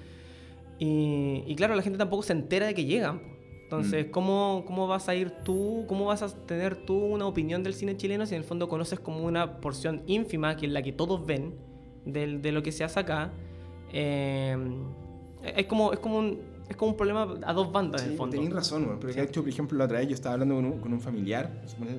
Y, 0.81 1.45
y 1.47 1.55
claro, 1.55 1.77
la 1.77 1.83
gente 1.83 1.99
tampoco 1.99 2.25
se 2.25 2.33
entera 2.33 2.67
de 2.67 2.75
que 2.75 2.85
llegan. 2.85 3.21
po. 3.21 3.27
Entonces, 3.63 4.09
Mm. 4.09 4.11
¿cómo, 4.11 4.65
¿cómo 4.67 4.89
vas 4.89 5.09
a 5.09 5.15
ir 5.15 5.31
tú, 5.45 5.85
cómo 5.87 6.07
vas 6.07 6.23
a 6.23 6.29
tener 6.47 6.85
tú 6.85 6.95
una 6.99 7.27
opinión 7.27 7.63
del 7.63 7.75
cine 7.75 7.97
chileno 7.97 8.27
si 8.27 8.35
en 8.35 8.41
el 8.41 8.45
fondo 8.45 8.69
conoces 8.69 8.99
como 8.99 9.25
una 9.25 9.61
porción 9.61 10.03
ínfima, 10.09 10.57
que 10.57 10.67
es 10.67 10.73
la 10.73 10.83
que 10.83 10.93
todos 10.93 11.25
ven, 11.25 11.55
del- 12.05 12.43
de, 12.43 12.51
lo 12.53 12.63
que 12.65 12.73
se 12.73 12.83
hace 12.83 12.99
acá? 13.01 13.31
Eh, 13.93 14.57
es, 15.45 15.67
como, 15.67 15.93
es, 15.93 15.99
como 15.99 16.19
un, 16.19 16.39
es 16.69 16.77
como 16.77 16.93
un 16.93 16.97
problema 16.97 17.35
a 17.45 17.53
dos 17.53 17.71
bandas, 17.73 18.03
en 18.03 18.07
Sí, 18.09 18.13
el 18.13 18.19
fondo. 18.19 18.35
tenéis 18.35 18.53
razón, 18.53 18.85
weón, 18.87 18.99
porque 19.01 19.15
de 19.17 19.23
hecho, 19.25 19.41
por 19.43 19.49
ejemplo, 19.51 19.79
la 19.79 19.85
otra 19.85 19.99
vez 19.99 20.09
yo 20.09 20.15
estaba 20.15 20.35
hablando 20.35 20.55
con 20.57 20.65
un, 20.65 20.79
con 20.81 20.93
un 20.93 21.01
familiar, 21.01 21.51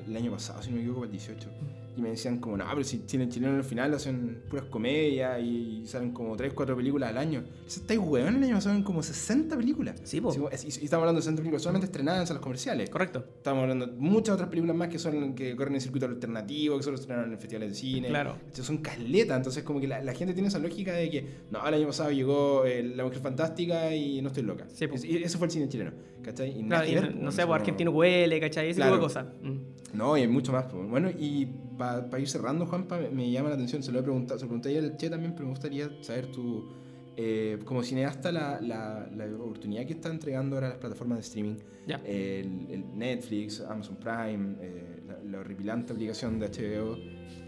el 0.08 0.16
año 0.16 0.30
pasado, 0.32 0.62
si 0.62 0.70
no 0.70 0.76
me 0.76 0.82
equivoco, 0.82 1.04
el 1.04 1.10
18, 1.10 1.48
y 1.96 2.00
me 2.02 2.10
decían 2.10 2.38
como, 2.38 2.56
no, 2.56 2.64
pero 2.70 2.82
si 2.84 3.02
cine 3.06 3.28
chileno 3.28 3.54
al 3.56 3.64
final 3.64 3.94
hacen 3.94 4.42
puras 4.50 4.66
comedias 4.66 5.40
y 5.42 5.84
salen 5.86 6.10
como 6.12 6.36
3, 6.36 6.52
4 6.52 6.76
películas 6.76 7.10
al 7.10 7.18
año. 7.18 7.44
¿Estáis 7.66 8.00
weón? 8.00 8.36
El 8.36 8.42
año 8.44 8.54
pasado 8.54 8.72
salen 8.72 8.82
como 8.82 9.02
60 9.02 9.56
películas. 9.56 10.00
Sí, 10.04 10.20
po. 10.20 10.32
y, 10.32 10.54
estamos 10.68 11.02
hablando 11.02 11.18
de 11.20 11.22
60 11.22 11.40
películas 11.42 11.62
solamente 11.62 11.86
estrenadas 11.86 12.22
en 12.22 12.26
salas 12.26 12.42
comerciales. 12.42 12.90
Correcto. 12.90 13.24
Estamos 13.36 13.62
hablando 13.62 13.86
de 13.86 13.92
muchas 13.92 14.34
otras 14.34 14.48
películas 14.48 14.76
más 14.76 14.88
que 14.88 14.98
son 14.98 15.34
que 15.34 15.54
corren 15.56 15.74
en 15.74 15.80
circuito 15.80 16.06
alternativo, 16.06 16.76
que 16.76 16.82
solo 16.82 16.96
estrenaron 16.96 17.32
en 17.32 17.38
festivales 17.38 17.70
de 17.70 17.74
cine. 17.76 18.08
Claro. 18.08 18.34
Entonces 18.40 18.66
son 18.66 18.78
caletas, 18.78 19.36
entonces 19.36 19.62
como 19.62 19.80
que 19.80 19.86
la, 19.88 20.02
la 20.02 20.14
gente 20.14 20.34
tiene 20.34 20.48
esa 20.48 20.58
lógica 20.58 20.92
de 20.92 21.10
que, 21.10 21.26
no, 21.50 21.66
el 21.66 21.74
año 21.74 21.86
pasado 21.86 22.10
llegó 22.10 22.64
eh, 22.64 22.82
La 22.82 23.04
Mujer 23.04 23.20
Fantástica 23.20 23.94
y 23.94 24.20
no 24.22 24.28
estoy 24.28 24.42
loca. 24.42 24.66
Sí, 24.72 24.86
po. 24.86 24.94
Es- 24.96 25.04
y 25.04 25.16
eso 25.22 25.38
fue 25.38 25.46
el 25.46 25.50
cine 25.52 25.68
chileno, 25.68 25.92
¿cachai? 26.22 26.58
Y 26.60 26.64
Claro, 26.66 26.86
no, 27.02 27.08
po, 27.08 27.14
no 27.22 27.28
eso 27.28 27.36
sé, 27.36 27.46
pues 27.46 27.60
argentino 27.60 27.90
huele, 27.90 28.40
¿cachai? 28.40 28.68
Ese 28.70 28.76
Claro. 28.76 28.92
tipo 28.96 29.00
de 29.00 29.06
cosas. 29.06 29.26
Mm. 29.42 29.58
No, 29.94 30.16
y 30.16 30.22
hay 30.22 30.28
mucho 30.28 30.52
más. 30.52 30.70
Bueno, 30.72 31.08
y 31.10 31.46
para 31.78 32.18
ir 32.18 32.28
cerrando, 32.28 32.66
Juanpa, 32.66 32.98
me, 33.12 33.30
llama 33.30 33.48
la 33.48 33.54
atención, 33.54 33.82
se 33.82 33.92
lo 33.92 34.00
he 34.00 34.02
preguntado, 34.02 34.38
se 34.38 34.44
lo 34.44 34.48
pregunté 34.48 34.70
ayer 34.70 34.84
al 34.84 34.96
Che 34.96 35.08
también, 35.10 35.32
pero 35.34 35.44
me 35.46 35.50
gustaría 35.50 35.88
saber 36.02 36.26
tu, 36.32 36.68
eh, 37.16 37.58
como 37.64 37.82
cineasta, 37.82 38.32
la, 38.32 38.60
la, 38.60 39.08
la 39.14 39.24
oportunidad 39.36 39.86
que 39.86 39.92
está 39.94 40.10
entregando 40.10 40.56
ahora 40.56 40.70
las 40.70 40.78
plataformas 40.78 41.18
de 41.18 41.22
streaming, 41.22 41.56
Ya. 41.86 41.96
el, 42.04 42.66
el 42.70 42.84
Netflix, 42.98 43.60
Amazon 43.60 43.96
Prime, 43.96 44.56
eh, 44.60 45.02
la, 45.06 45.18
la 45.22 45.40
horripilante 45.40 45.92
aplicación 45.92 46.38
de 46.38 46.48
HBO, 46.48 46.96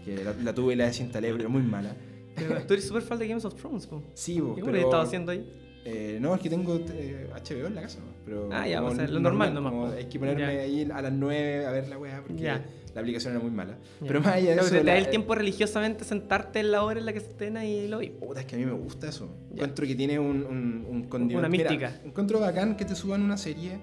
que 0.05 0.23
la, 0.23 0.33
la 0.33 0.53
tuve 0.53 0.73
y 0.73 0.75
la 0.77 0.85
desinstalé, 0.85 1.33
pero 1.33 1.49
muy 1.49 1.61
mala. 1.63 1.95
Pero 2.35 2.61
tú 2.67 2.73
eres 2.73 2.87
súper 2.87 3.01
fan 3.01 3.17
de 3.19 3.27
Games 3.27 3.45
of 3.45 3.55
Thrones, 3.55 3.87
po. 3.87 4.03
Sí, 4.13 4.39
po, 4.39 4.55
¿Qué 4.55 4.63
pero... 4.63 4.77
estaba 4.77 5.03
haciendo 5.03 5.31
ahí? 5.31 5.45
Eh, 5.89 6.17
no, 6.19 6.35
es 6.35 6.41
que 6.41 6.49
tengo 6.49 6.75
eh, 6.91 7.29
HBO 7.33 7.67
en 7.67 7.75
la 7.75 7.81
casa, 7.83 7.99
pero 8.25 8.49
Ah, 8.51 8.67
ya, 8.67 8.79
como 8.81 8.91
o 8.91 8.95
sea, 8.95 9.07
lo 9.07 9.21
normal 9.21 9.53
nomás, 9.53 9.71
como 9.71 9.87
po. 9.87 9.93
hay 9.93 10.05
que 10.05 10.19
ponerme 10.19 10.41
Ya. 10.41 10.61
ahí 10.63 10.87
a 10.91 11.01
las 11.01 11.13
9 11.13 11.65
a 11.65 11.71
ver 11.71 11.87
la 11.87 11.97
weá 11.97 12.21
porque 12.27 12.41
Ya. 12.43 12.65
la 12.93 12.99
aplicación 13.01 13.31
era 13.33 13.41
muy 13.41 13.51
mala. 13.51 13.77
Ya. 14.01 14.07
Pero 14.07 14.19
más 14.19 14.33
allá 14.33 14.49
de 14.49 14.53
Claro, 14.55 14.67
eso... 14.67 14.77
te 14.77 14.83
da 14.83 14.97
el 14.97 15.09
tiempo 15.09 15.33
religiosamente 15.33 16.03
sentarte 16.03 16.59
en 16.59 16.71
la 16.71 16.83
hora 16.83 16.99
en 16.99 17.05
la 17.05 17.13
que 17.13 17.21
se 17.21 17.27
estrena 17.27 17.63
y 17.65 17.87
lo 17.87 17.99
vi. 17.99 18.09
Puta, 18.09 18.41
es 18.41 18.45
que 18.45 18.55
a 18.55 18.59
mí 18.59 18.65
me 18.65 18.73
gusta 18.73 19.07
eso. 19.07 19.29
Encuentro 19.51 19.87
que 19.87 19.95
tiene 19.95 20.19
un, 20.19 20.43
un, 20.43 20.85
un 20.89 21.03
condimento. 21.03 21.39
Una 21.39 21.47
Mira, 21.47 21.69
mística. 21.69 22.01
encuentro 22.03 22.41
bacán 22.41 22.75
que 22.75 22.83
te 22.83 22.93
suban 22.93 23.21
una 23.21 23.37
serie 23.37 23.79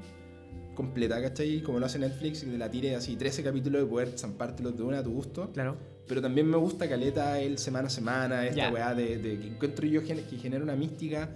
completa, 0.75 1.23
¿cachai? 1.23 1.63
Como 1.63 1.79
lo 1.79 1.87
hace 1.87 1.99
Netflix 1.99 2.43
y 2.43 2.47
te 2.47 2.59
la 2.59 2.71
tire 2.71 2.97
así 2.97 3.17
13 3.17 3.43
capítulos 3.45 3.81
de 3.81 3.87
poder 3.87 4.19
zampártelos 4.19 4.77
de 4.77 4.83
una 4.83 4.99
a 4.99 5.03
tu 5.03 5.13
gusto. 5.13 5.51
Claro. 5.55 5.77
Pero 6.07 6.21
también 6.21 6.49
me 6.51 6.59
gusta 6.59 6.87
caleta 6.87 7.41
el 7.41 7.57
semana 7.57 7.87
a 7.87 7.91
semana, 7.91 8.47
esta 8.47 8.71
weá 8.71 8.95
de, 8.95 9.17
de 9.19 9.39
que 9.39 9.47
encuentro 9.47 9.87
yo 9.87 10.03
que 10.05 10.15
genera 10.37 10.63
una 10.63 10.77
mística 10.77 11.31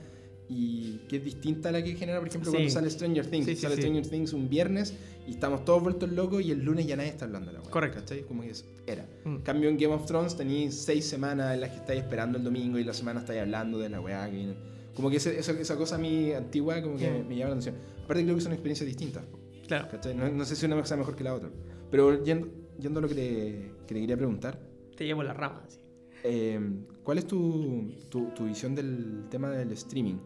y 0.48 0.98
que 1.08 1.16
es 1.16 1.24
distinta 1.24 1.68
a 1.68 1.72
la 1.72 1.82
que 1.84 1.94
genera, 1.94 2.18
por 2.18 2.28
ejemplo, 2.28 2.50
Sí. 2.50 2.56
cuando 2.56 2.70
sale 2.72 2.90
Stranger 2.90 3.26
Things. 3.26 3.44
Sí, 3.46 3.54
sí, 3.56 3.62
sale. 3.62 3.76
Stranger 3.76 4.06
Things 4.08 4.32
un 4.32 4.48
viernes 4.48 4.94
y 5.26 5.32
estamos 5.32 5.64
todos 5.64 5.82
vueltos 5.82 6.10
locos 6.10 6.42
y 6.42 6.50
el 6.52 6.64
lunes 6.64 6.86
ya 6.86 6.96
nadie 6.96 7.10
está 7.10 7.26
hablando 7.26 7.48
de 7.48 7.54
la 7.58 7.60
weá. 7.62 7.70
Correcto. 7.70 7.98
¿Cachai? 8.00 8.22
Como 8.22 8.42
que 8.42 8.50
es- 8.50 8.64
era. 8.86 9.06
Mm. 9.24 9.36
Cambio 9.38 9.68
en 9.68 9.76
Game 9.76 9.94
of 9.94 10.06
Thrones 10.06 10.36
tenéis 10.36 10.74
seis 10.74 11.04
semanas 11.04 11.54
en 11.54 11.60
las 11.60 11.70
que 11.70 11.76
estáis 11.76 12.00
esperando 12.00 12.38
el 12.38 12.44
domingo 12.44 12.78
y 12.78 12.84
la 12.84 12.94
semana 12.94 13.20
estáis 13.20 13.40
hablando 13.40 13.78
de 13.78 13.88
la 13.90 14.00
weá 14.00 14.28
que 14.30 14.36
viene. 14.36 14.54
Como 14.94 15.10
que 15.10 15.16
ese- 15.18 15.38
esa, 15.38 15.52
esa 15.52 15.76
cosa 15.76 15.96
a 15.96 15.98
mí 15.98 16.32
antigua 16.32 16.80
como 16.82 16.96
que 16.96 17.10
Mm. 17.10 17.12
me, 17.12 17.24
me 17.24 17.36
llama 17.36 17.50
la 17.50 17.56
atención. 17.60 17.74
Aparte 18.04 18.22
creo 18.24 18.34
que 18.34 18.40
son 18.40 18.52
experiencias 18.52 18.86
distintas. 18.86 19.24
Claro. 19.66 19.88
¿cachai? 19.90 20.14
No, 20.14 20.28
no 20.30 20.44
sé 20.46 20.56
si 20.56 20.64
una 20.64 20.82
sea 20.86 20.96
mejor 20.96 21.14
que 21.14 21.24
la 21.24 21.34
otra. 21.34 21.50
Pero 21.90 22.24
yendo, 22.24 22.48
yendo 22.80 23.00
a 23.00 23.02
lo 23.02 23.08
que 23.08 23.14
te, 23.14 23.72
que 23.86 23.94
te 23.94 24.00
quería 24.00 24.16
preguntar, 24.16 24.58
Te 24.96 25.04
llevo 25.04 25.22
la 25.22 25.34
rama. 25.34 25.62
sí. 25.68 25.78
eh, 26.24 26.58
¿cuál 27.04 27.18
es 27.18 27.26
tu, 27.26 27.92
tu, 28.08 28.30
tu 28.34 28.44
visión 28.46 28.74
del 28.74 29.26
tema 29.30 29.50
del 29.50 29.70
streaming? 29.72 30.16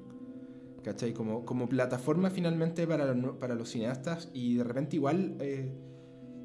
¿Cachai? 0.82 1.12
Como, 1.12 1.44
como 1.44 1.68
plataforma 1.68 2.28
finalmente 2.30 2.86
para, 2.86 3.14
para 3.38 3.54
los 3.54 3.70
cineastas 3.70 4.28
y 4.32 4.54
de 4.56 4.64
repente 4.64 4.96
igual... 4.96 5.36
eh, 5.40 5.70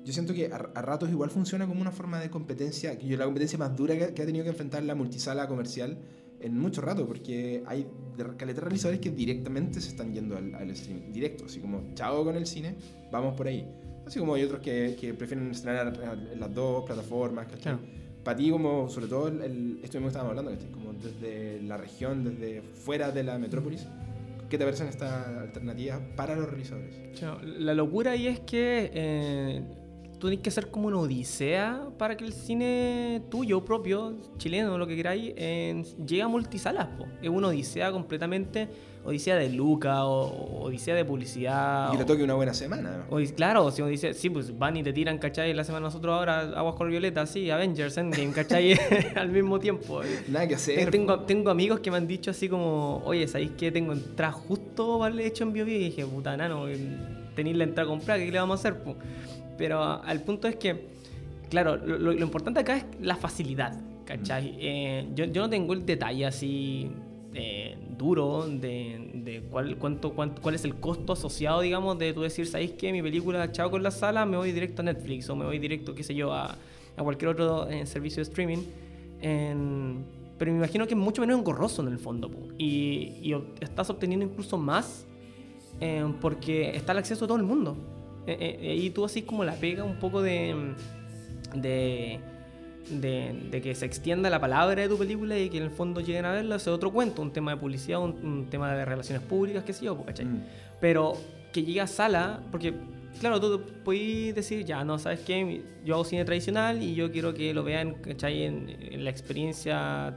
yo 0.04 0.14
siento 0.14 0.34
que 0.34 0.48
a, 0.48 0.56
a 0.56 0.82
ratos 0.82 1.10
igual 1.10 1.30
funciona 1.30 1.68
como 1.68 1.82
una 1.82 1.92
forma 1.92 2.20
de 2.22 2.30
competencia, 2.30 2.98
que 2.98 3.08
yo 3.08 3.18
la 3.18 3.26
competencia 3.26 3.58
más 3.60 3.76
dura 3.76 3.98
que, 3.98 4.14
que 4.14 4.22
ha 4.22 4.26
tenido 4.26 4.44
que 4.46 4.52
enfrentar 4.52 4.82
la 4.84 4.96
multisala 4.96 5.48
comercial 5.48 5.98
en 6.40 6.58
mucho 6.58 6.80
rato, 6.82 7.06
porque 7.06 7.62
hay 7.66 7.86
de- 8.16 8.38
caleta 8.38 8.62
de 8.62 8.62
realizadores 8.62 9.02
que 9.02 9.10
directamente 9.10 9.82
se 9.82 9.90
están 9.90 10.14
yendo 10.14 10.38
al, 10.38 10.56
al 10.56 10.70
streaming, 10.72 11.12
directo, 11.12 11.46
así 11.48 11.60
como 11.60 11.94
chao 11.94 12.24
con 12.24 12.38
el 12.38 12.46
cine, 12.48 12.76
vamos 13.12 13.34
por 13.36 13.48
ahí. 13.48 13.68
Así 14.06 14.18
como 14.20 14.36
hay 14.36 14.44
otros 14.44 14.62
que, 14.62 14.96
que 14.98 15.14
prefieren 15.14 15.52
estrenar 15.52 16.00
en 16.32 16.40
las 16.40 16.54
dos 16.54 16.86
plataformas, 16.86 17.48
¿cachai? 17.48 17.62
Claro. 17.64 17.80
Para 18.24 18.38
ti, 18.38 18.50
como 18.50 18.88
sobre 18.88 19.08
todo 19.08 19.28
el- 19.28 19.80
esto 19.84 19.98
mismo 19.98 20.04
que 20.04 20.08
estábamos 20.08 20.30
hablando, 20.38 20.52
¿cachai? 20.52 20.72
Como 20.72 20.94
desde 20.94 21.62
la 21.64 21.76
región, 21.76 22.24
desde 22.24 22.62
fuera 22.62 23.12
de 23.12 23.24
la 23.24 23.38
metrópolis, 23.38 23.86
¿qué 24.50 24.58
te 24.58 24.64
parecen 24.64 24.88
estas 24.88 25.28
alternativas 25.28 26.00
para 26.16 26.36
los 26.36 26.50
realizadores? 26.50 26.96
La 27.44 27.74
locura 27.74 28.12
ahí 28.12 28.28
es 28.28 28.40
que 28.42 28.92
eh, 28.94 29.64
tú 30.20 30.28
tienes 30.28 30.44
que 30.44 30.50
hacer 30.50 30.70
como 30.70 30.88
una 30.88 30.98
odisea 30.98 31.90
para 31.98 32.18
que 32.18 32.26
el 32.26 32.34
cine 32.34 33.24
tuyo 33.30 33.64
propio, 33.64 34.18
chileno, 34.38 34.78
lo 34.78 34.88
que 34.88 34.96
queráis, 34.96 35.34
eh, 35.36 35.84
llegue 36.06 36.22
a 36.22 36.28
multisalas. 36.28 36.88
Es 37.22 37.30
una 37.30 37.48
odisea 37.50 37.92
completamente, 37.92 38.68
odisea 39.08 39.38
de 39.38 39.50
Luca 39.50 40.06
o, 40.06 40.64
odisea 40.66 40.94
de 40.94 41.06
publicidad. 41.06 41.94
Y 41.94 41.98
le 41.98 42.04
toque 42.04 42.24
una 42.24 42.34
buena 42.34 42.54
semana. 42.54 43.06
o- 43.10 43.20
claro, 43.36 43.72
si 43.72 43.82
uno 43.82 43.90
dice, 43.90 44.14
sí, 44.14 44.30
pues 44.30 44.58
van 44.60 44.76
y 44.76 44.84
te 44.84 44.92
tiran, 44.92 45.18
¿cachai? 45.18 45.54
La 45.54 45.64
semana 45.64 45.86
nosotros 45.86 46.14
ahora, 46.14 46.42
Aguas 46.60 46.76
con 46.76 46.90
Violeta, 46.90 47.26
sí, 47.26 47.50
Avengers, 47.50 47.98
Endgame, 47.98 48.32
¿cachai? 48.34 48.74
Al 49.16 49.30
mismo 49.30 49.60
tiempo. 49.60 50.02
Nada 50.28 50.48
que 50.48 50.56
hacer. 50.56 50.92
Tengo, 50.92 51.22
tengo 51.22 51.50
amigos 51.50 51.80
que 51.80 51.90
me 51.90 51.98
han 51.98 52.06
dicho 52.08 52.32
así 52.32 52.50
como, 52.50 53.02
oye, 53.06 53.28
¿sabéis 53.28 53.52
que 53.52 53.72
tengo 53.72 53.94
entrada 53.94 54.34
justo 54.34 55.00
para 55.00 55.14
el 55.14 55.20
hecho 55.22 55.46
en 55.46 55.54
BioBio? 55.54 55.76
Y 55.76 55.84
dije, 55.86 56.06
puta 56.06 56.36
nano, 56.36 56.66
tenéis 57.36 57.56
la 57.56 57.64
entrada 57.64 57.90
comprada, 57.90 58.20
¿qué 58.20 58.30
le 58.32 58.40
vamos 58.40 58.60
a 58.60 58.68
hacer? 58.70 58.84
po?". 58.84 58.96
Pero 59.58 59.82
al 59.82 60.22
punto 60.22 60.48
es 60.50 60.58
que, 60.58 60.86
claro, 61.50 61.78
lo, 61.78 61.98
lo- 61.98 62.12
lo 62.14 62.22
importante 62.22 62.60
acá 62.60 62.76
es 62.78 62.86
la 63.02 63.16
facilidad, 63.16 63.80
¿cachai? 64.06 64.56
Eh, 64.60 65.08
yo, 65.16 65.26
yo 65.26 65.42
no 65.44 65.50
tengo 65.50 65.74
el 65.74 65.86
detalle 65.86 66.26
así 66.26 66.92
eh, 67.34 67.78
duro 67.98 68.48
de, 68.48 69.12
de 69.14 69.42
cuál, 69.50 69.78
cuánto, 69.78 70.14
cuánto- 70.14 70.42
cuál 70.42 70.56
es 70.56 70.66
el 70.66 70.76
costo 70.76 71.14
asociado, 71.14 71.62
digamos, 71.62 71.98
de 72.00 72.14
tú 72.14 72.22
decir, 72.22 72.48
¿sabéis 72.48 72.72
que 72.72 72.92
mi 72.92 73.02
película, 73.02 73.52
chao 73.52 73.70
con 73.70 73.84
la 73.84 73.92
sala, 73.92 74.26
me 74.26 74.38
voy 74.38 74.52
directo 74.52 74.82
a 74.82 74.86
Netflix 74.86 75.30
o 75.30 75.36
me 75.36 75.46
voy 75.46 75.60
directo, 75.60 75.94
qué 75.94 76.04
sé 76.04 76.16
yo, 76.16 76.34
a, 76.34 76.58
a 76.96 77.04
cualquier 77.04 77.30
otro 77.30 77.68
eh, 77.70 77.86
servicio 77.86 78.18
de 78.18 78.30
streaming? 78.30 78.60
Pero 80.40 80.52
me 80.52 80.58
imagino 80.58 80.86
que 80.86 80.94
es 80.94 81.00
mucho 81.00 81.22
menos 81.22 81.40
engorroso 81.40 81.82
en 81.82 81.88
el 81.90 81.98
fondo. 81.98 82.30
Y, 82.58 83.14
y 83.24 83.36
estás 83.60 83.90
obteniendo 83.90 84.26
incluso 84.26 84.58
más 84.58 85.06
eh, 85.82 86.06
porque 86.22 86.76
está 86.76 86.92
el 86.92 87.00
acceso 87.00 87.26
a 87.26 87.28
todo 87.28 87.38
el 87.38 87.44
mundo. 87.44 87.76
Y 88.28 88.90
tú 88.92 89.06
así 89.06 89.22
como 89.22 89.44
la 89.46 89.54
pega 89.56 89.84
un 89.86 90.00
poco 90.00 90.22
de, 90.22 90.74
de, 91.56 92.20
de, 92.90 93.48
de 93.52 93.62
que 93.62 93.76
se 93.76 93.86
extienda 93.86 94.30
la 94.30 94.40
palabra 94.40 94.82
de 94.82 94.90
tu 94.90 94.98
película 94.98 95.38
y 95.38 95.50
que 95.50 95.58
en 95.58 95.64
el 95.64 95.72
fondo 95.72 96.02
lleguen 96.02 96.26
a 96.26 96.32
verla, 96.32 96.56
es 96.56 96.68
otro 96.68 96.92
cuento, 96.92 97.22
un 97.22 97.32
tema 97.32 97.52
de 97.52 97.58
publicidad, 97.58 98.02
un, 98.02 98.12
un 98.24 98.50
tema 98.50 98.74
de 98.74 98.86
relaciones 98.86 99.24
públicas, 99.24 99.64
qué 99.64 99.74
sé 99.74 99.86
yo, 99.86 99.96
po, 99.96 100.06
¿cachai? 100.06 100.26
Mm. 100.26 100.44
Pero 100.80 101.18
que 101.52 101.64
llegue 101.64 101.82
a 101.82 101.88
sala, 101.88 102.42
porque 102.52 102.74
claro, 103.20 103.40
tú 103.40 103.62
puedes 103.84 104.36
decir, 104.36 104.66
ya, 104.66 104.84
no, 104.84 105.00
¿sabes 105.00 105.22
qué? 105.22 105.62
Yo 105.86 105.96
hago 105.96 106.04
cine 106.04 106.26
tradicional 106.26 106.82
y 106.82 106.96
yo 106.96 107.12
quiero 107.12 107.34
que 107.34 107.54
lo 107.54 107.64
vean, 107.64 107.96
¿cachai? 107.96 108.44
En, 108.44 108.76
en 108.80 109.04
la 109.04 109.10
experiencia 109.10 110.16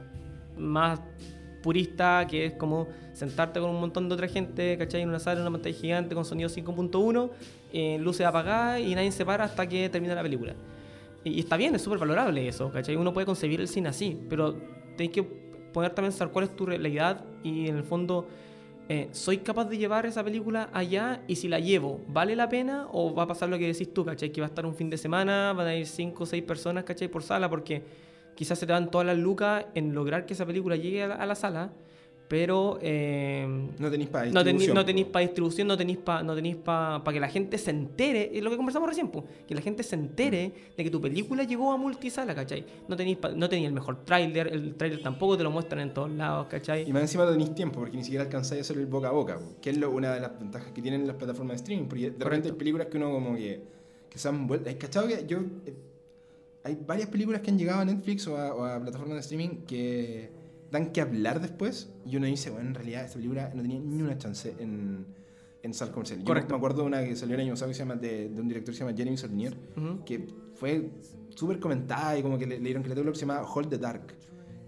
más 0.57 0.99
purista, 1.61 2.25
que 2.29 2.45
es 2.45 2.53
como 2.53 2.87
sentarte 3.13 3.59
con 3.59 3.69
un 3.69 3.79
montón 3.79 4.09
de 4.09 4.15
otra 4.15 4.27
gente, 4.27 4.77
¿cachai? 4.77 5.01
En 5.01 5.09
una 5.09 5.19
sala, 5.19 5.39
en 5.39 5.47
una 5.47 5.51
pantalla 5.51 5.75
gigante 5.75 6.15
con 6.15 6.25
sonido 6.25 6.49
5.1, 6.49 7.29
eh, 7.73 7.97
luces 7.99 8.25
apagadas 8.25 8.81
y 8.81 8.95
nadie 8.95 9.11
se 9.11 9.25
para 9.25 9.45
hasta 9.45 9.67
que 9.67 9.89
termina 9.89 10.15
la 10.15 10.23
película. 10.23 10.53
Y, 11.23 11.39
está 11.39 11.57
bien, 11.57 11.75
es 11.75 11.81
súper 11.81 11.99
valorable 11.99 12.47
eso, 12.47 12.71
¿cachai? 12.71 12.95
Uno 12.95 13.13
puede 13.13 13.25
concebir 13.25 13.61
el 13.61 13.67
cine 13.67 13.89
así, 13.89 14.19
pero 14.29 14.55
tenés 14.97 15.11
que 15.11 15.23
ponerte 15.23 16.01
a 16.01 16.03
pensar 16.03 16.31
cuál 16.31 16.45
es 16.45 16.55
tu 16.55 16.65
realidad 16.65 17.23
y 17.43 17.67
en 17.67 17.77
el 17.77 17.83
fondo, 17.83 18.27
eh, 18.89 19.09
¿soy 19.11 19.37
capaz 19.37 19.65
de 19.65 19.77
llevar 19.77 20.05
esa 20.05 20.23
película 20.23 20.69
allá? 20.73 21.23
Y 21.27 21.35
si 21.35 21.47
la 21.47 21.59
llevo, 21.59 22.01
¿vale 22.07 22.35
la 22.35 22.49
pena? 22.49 22.87
¿O 22.91 23.13
va 23.13 23.23
a 23.23 23.27
pasar 23.27 23.49
lo 23.49 23.57
que 23.57 23.67
decís 23.67 23.93
tú, 23.93 24.03
¿cachai? 24.03 24.31
Que 24.31 24.41
va 24.41 24.47
a 24.47 24.49
estar 24.49 24.65
un 24.65 24.75
fin 24.75 24.89
de 24.89 24.97
semana, 24.97 25.53
van 25.53 25.67
a 25.67 25.75
ir 25.75 25.87
5 25.87 26.23
o 26.23 26.25
6 26.25 26.43
personas, 26.43 26.83
¿cachai? 26.83 27.07
Por 27.07 27.23
sala, 27.23 27.49
porque 27.49 27.83
quizás 28.35 28.57
se 28.57 28.65
te 28.65 28.73
van 28.73 28.89
todas 28.89 29.05
las 29.05 29.17
lucas 29.17 29.65
en 29.75 29.93
lograr 29.93 30.25
que 30.25 30.33
esa 30.33 30.45
película 30.45 30.75
llegue 30.75 31.03
a 31.03 31.25
la 31.25 31.35
sala, 31.35 31.71
pero... 32.31 32.79
eh, 32.81 33.45
No 33.77 33.91
tenéis 33.91 34.09
para 34.09 34.25
no, 34.27 34.39
distribución. 34.41 34.75
no 34.75 34.85
tenéis 34.85 35.07
para 35.07 35.25
distribución, 35.25 35.67
no 35.67 35.75
tenéis 35.75 35.97
para 35.97 36.23
no 36.23 36.33
tenéis 36.33 36.55
pa, 36.55 37.03
pa 37.03 37.11
que 37.11 37.19
la 37.19 37.27
gente 37.27 37.57
se 37.57 37.71
entere, 37.71 38.31
es 38.33 38.41
lo 38.41 38.49
que 38.49 38.55
conversamos 38.55 38.87
recién, 38.87 39.09
po, 39.09 39.25
que 39.45 39.53
la 39.53 39.59
gente 39.59 39.83
se 39.83 39.95
entere 39.95 40.53
de 40.77 40.83
que 40.85 40.89
tu 40.89 41.01
película 41.01 41.43
llegó 41.43 41.73
a 41.73 41.77
multisala, 41.77 42.33
¿cachai? 42.33 42.65
No 42.87 42.95
tenéis 42.95 43.17
no 43.35 43.49
tenéis 43.49 43.67
el 43.67 43.73
mejor 43.73 44.05
tráiler, 44.05 44.47
el 44.47 44.75
tráiler 44.75 45.01
tampoco 45.03 45.35
te 45.37 45.43
lo 45.43 45.51
muestran 45.51 45.81
en 45.81 45.93
todos 45.93 46.09
lados, 46.09 46.47
¿cachai? 46.47 46.87
Y 46.89 46.93
más 46.93 47.01
encima 47.01 47.25
no 47.25 47.31
tenéis 47.31 47.53
tiempo, 47.53 47.81
porque 47.81 47.97
ni 47.97 48.03
siquiera 48.05 48.23
alcanzáis 48.23 48.59
a 48.59 48.61
hacer 48.61 48.77
el 48.77 48.85
boca 48.85 49.09
a 49.09 49.11
boca, 49.11 49.37
po, 49.37 49.55
que 49.61 49.71
es 49.71 49.77
lo- 49.77 49.91
una 49.91 50.13
de 50.13 50.21
las 50.21 50.39
ventajas 50.39 50.71
que 50.71 50.81
tienen 50.81 51.05
las 51.05 51.17
plataformas 51.17 51.57
de 51.57 51.61
streaming. 51.63 51.87
Porque 51.89 52.03
de 52.03 52.07
repente 52.11 52.23
Correcto. 52.23 52.47
hay 52.53 52.57
películas 52.57 52.87
que 52.87 52.95
uno 52.97 53.11
como 53.11 53.35
que, 53.35 53.61
que 54.09 54.17
se 54.17 54.29
han 54.29 54.47
vuelto... 54.47 54.69
¿Has 54.69 54.75
cachado 54.77 55.07
que 55.09 55.25
yo... 55.27 55.39
eh, 55.65 55.73
hay 56.63 56.77
varias 56.87 57.09
películas 57.09 57.41
que 57.41 57.51
han 57.51 57.57
llegado 57.57 57.81
a 57.81 57.85
Netflix 57.85 58.25
o 58.27 58.37
a, 58.37 58.53
o 58.55 58.63
a 58.63 58.79
plataformas 58.79 59.15
de 59.15 59.19
streaming 59.21 59.65
que 59.67 60.29
dan 60.71 60.91
que 60.91 61.01
hablar 61.01 61.41
después 61.41 61.91
y 62.05 62.15
uno 62.17 62.25
dice, 62.27 62.49
bueno, 62.49 62.69
en 62.69 62.75
realidad 62.75 63.03
esta 63.03 63.15
película 63.17 63.51
no 63.53 63.61
tenía 63.61 63.79
ni 63.79 64.01
una 64.01 64.17
chance 64.17 64.53
en, 64.59 65.05
en 65.63 65.73
salas 65.73 65.93
comerciales. 65.93 66.23
Yo 66.23 66.27
Correcto. 66.27 66.53
me 66.53 66.57
acuerdo 66.57 66.81
de 66.81 66.87
una 66.87 67.03
que 67.03 67.15
salió 67.15 67.35
el 67.35 67.41
año 67.41 67.51
pasado 67.53 67.69
que 67.69 67.75
se 67.75 67.79
llama, 67.79 67.95
de, 67.95 68.29
de 68.29 68.41
un 68.41 68.47
director 68.47 68.73
que 68.73 68.77
se 68.77 68.85
llama 68.85 68.95
Jeremy 68.97 69.17
Ujú. 69.77 70.03
que 70.05 70.27
fue 70.55 70.89
súper 71.29 71.59
comentada 71.59 72.17
y 72.17 72.21
como 72.21 72.37
que 72.37 72.45
le, 72.47 72.57
le 72.57 72.63
dieron 72.63 72.83
lo 72.87 73.11
que 73.11 73.15
se 73.19 73.25
llama 73.25 73.41
Hold 73.43 73.69
the 73.69 73.77
Dark, 73.77 74.13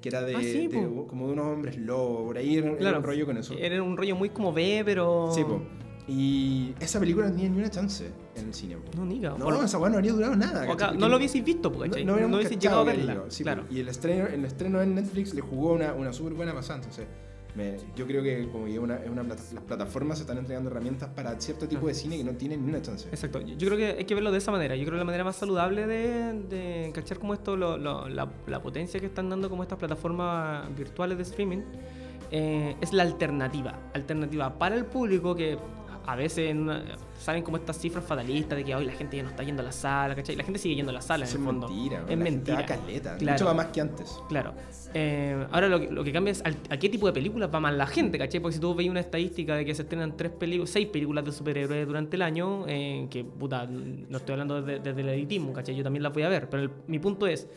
que 0.01 0.09
era 0.09 0.21
de, 0.21 0.35
Ah, 0.35 0.41
sí, 0.41 0.67
de- 0.67 0.81
po. 0.81 1.07
como 1.07 1.27
de 1.27 1.33
unos 1.33 1.45
hombres 1.47 1.77
lobos, 1.77 2.23
por 2.27 2.37
ahí 2.37 2.57
era, 2.57 2.67
era 2.67 2.77
Claro. 2.77 2.97
un 2.97 3.03
rollo 3.03 3.25
con 3.25 3.37
eso. 3.37 3.53
Era 3.57 3.81
un 3.81 3.95
rollo 3.95 4.15
muy 4.15 4.29
como 4.29 4.51
B, 4.51 4.81
pero... 4.85 5.31
Sí, 5.33 5.43
po. 5.43 5.61
Y 6.07 6.73
esa 6.81 6.99
película 6.99 7.27
no 7.27 7.31
tenía 7.33 7.49
ni 7.49 7.57
una 7.59 7.69
chance 7.69 8.11
en 8.35 8.47
el 8.47 8.53
cine. 8.53 8.77
No, 8.97 9.05
niga. 9.05 9.29
No, 9.37 9.45
Bueno, 9.45 9.63
esa 9.63 9.77
weá 9.79 9.89
no 9.89 9.95
habría 9.97 10.11
durado 10.11 10.35
nada. 10.35 10.65
Porque 10.67 10.85
no 10.97 11.07
lo 11.07 11.17
hubieseis 11.17 11.43
visto, 11.45 11.71
po, 11.71 11.79
¿cachai? 11.79 12.03
No, 12.03 12.15
cachado 12.15 12.39
llegado 12.59 12.81
a 12.81 12.83
verla. 12.83 13.23
sí, 13.29 13.43
claro. 13.43 13.63
Y 13.69 13.79
el 13.79 13.87
estreno, 13.87 14.27
el 14.27 14.43
estreno 14.45 14.81
en 14.81 14.95
Netflix 14.95 15.33
le 15.33 15.41
jugó 15.41 15.73
una, 15.73 15.93
una 15.93 16.11
súper 16.11 16.33
buena 16.33 16.53
pasada. 16.53 16.79
Entonces, 16.79 17.07
me- 17.55 17.77
yo 17.95 18.05
creo 18.05 18.21
que 18.21 18.49
como 18.51 18.65
que 18.65 18.77
una, 18.79 18.95
es 18.97 19.09
una 19.09 19.23
plata- 19.23 19.43
las 19.53 19.63
plataformas 19.63 20.19
están 20.19 20.39
entregando 20.39 20.69
herramientas 20.71 21.07
para 21.15 21.39
cierto 21.39 21.67
tipo 21.69 21.87
de 21.87 21.93
cine 21.93 22.17
que 22.17 22.23
no 22.25 22.31
tienen 22.33 22.63
ni 22.65 22.69
una 22.71 22.81
chance. 22.81 23.07
Exacto, 23.09 23.39
yo 23.39 23.55
yo 23.55 23.67
creo 23.67 23.77
que 23.77 23.85
hay 23.99 24.05
que 24.05 24.13
verlo 24.15 24.31
de 24.31 24.39
esa 24.39 24.51
manera. 24.51 24.75
Yo 24.75 24.81
creo 24.83 24.95
que 24.95 24.99
la 24.99 25.05
manera 25.05 25.23
más 25.23 25.37
saludable 25.37 25.87
de, 25.87 26.33
de 26.49 26.91
cachar 26.93 27.17
como 27.19 27.33
esto, 27.33 27.55
lo- 27.55 27.77
lo- 27.77 28.09
la, 28.09 28.27
la 28.47 28.61
potencia 28.61 28.99
que 28.99 29.05
están 29.05 29.29
dando 29.29 29.49
como 29.49 29.63
estas 29.63 29.77
plataformas 29.79 30.67
virtuales 30.75 31.15
de 31.17 31.23
streaming, 31.23 31.59
eh, 32.31 32.75
es 32.81 32.91
la 32.91 33.03
alternativa. 33.03 33.79
Alternativa 33.93 34.57
para 34.57 34.75
el 34.75 34.85
público 34.85 35.35
que 35.35 35.57
a 36.05 36.15
veces 36.15 36.49
en 36.51 36.61
una- 36.63 36.83
salen 37.17 37.41
como 37.43 37.55
estas 37.57 37.77
cifras 37.79 38.03
fatalistas 38.03 38.57
de 38.57 38.65
que 38.65 38.75
hoy 38.75 38.85
la 38.85 38.91
gente 38.91 39.15
ya 39.17 39.23
no 39.23 39.29
está 39.29 39.43
yendo 39.43 39.61
a 39.61 39.65
la 39.65 39.71
sala, 39.71 40.13
¿cachai? 40.15 40.35
La 40.35 40.43
gente 40.43 40.59
sigue 40.59 40.75
yendo 40.75 40.89
a 40.89 40.93
la 40.93 41.01
sala 41.01 41.23
Eso 41.25 41.37
en 41.37 41.41
es 41.43 41.47
el 41.47 41.53
fondo. 41.53 41.67
mentira. 41.69 41.95
Es 41.97 42.01
la 42.03 42.07
gente 42.09 42.23
mentira. 42.31 42.65
caleta. 42.65 43.17
Claro. 43.17 43.33
Mucho 43.33 43.45
va 43.45 43.53
más 43.53 43.65
que 43.67 43.81
antes. 43.81 44.19
Claro. 44.27 44.53
Eh, 44.93 45.47
ahora 45.51 45.67
lo 45.69 45.79
que, 45.79 45.89
lo 45.91 46.03
que 46.03 46.11
cambia 46.11 46.31
es 46.31 46.41
al- 46.45 46.57
a 46.69 46.77
qué 46.77 46.89
tipo 46.89 47.07
de 47.07 47.13
películas 47.13 47.49
va 47.53 47.59
más 47.59 47.73
la 47.73 47.87
gente, 47.87 48.17
¿cachai? 48.17 48.39
Porque 48.41 48.55
si 48.55 48.59
tú 48.59 48.75
veis 48.75 48.89
una 48.89 48.99
estadística 48.99 49.55
de 49.55 49.65
que 49.65 49.73
se 49.73 49.83
estrenan 49.83 50.17
tres 50.17 50.31
películas, 50.33 50.69
seis 50.69 50.87
películas 50.87 51.23
de 51.25 51.31
superhéroes 51.31 51.87
durante 51.87 52.15
el 52.17 52.21
año, 52.21 52.65
eh, 52.67 53.07
que 53.09 53.23
puta, 53.23 53.65
no 53.65 54.17
estoy 54.17 54.33
hablando 54.33 54.61
desde, 54.61 54.79
desde 54.81 55.01
el 55.01 55.09
editismo, 55.09 55.53
¿cachai? 55.53 55.75
Yo 55.75 55.83
también 55.83 56.03
las 56.03 56.13
voy 56.13 56.23
a 56.23 56.29
ver, 56.29 56.49
pero 56.49 56.63
el- 56.63 56.71
mi 56.87 56.99
punto 56.99 57.25
es, 57.25 57.47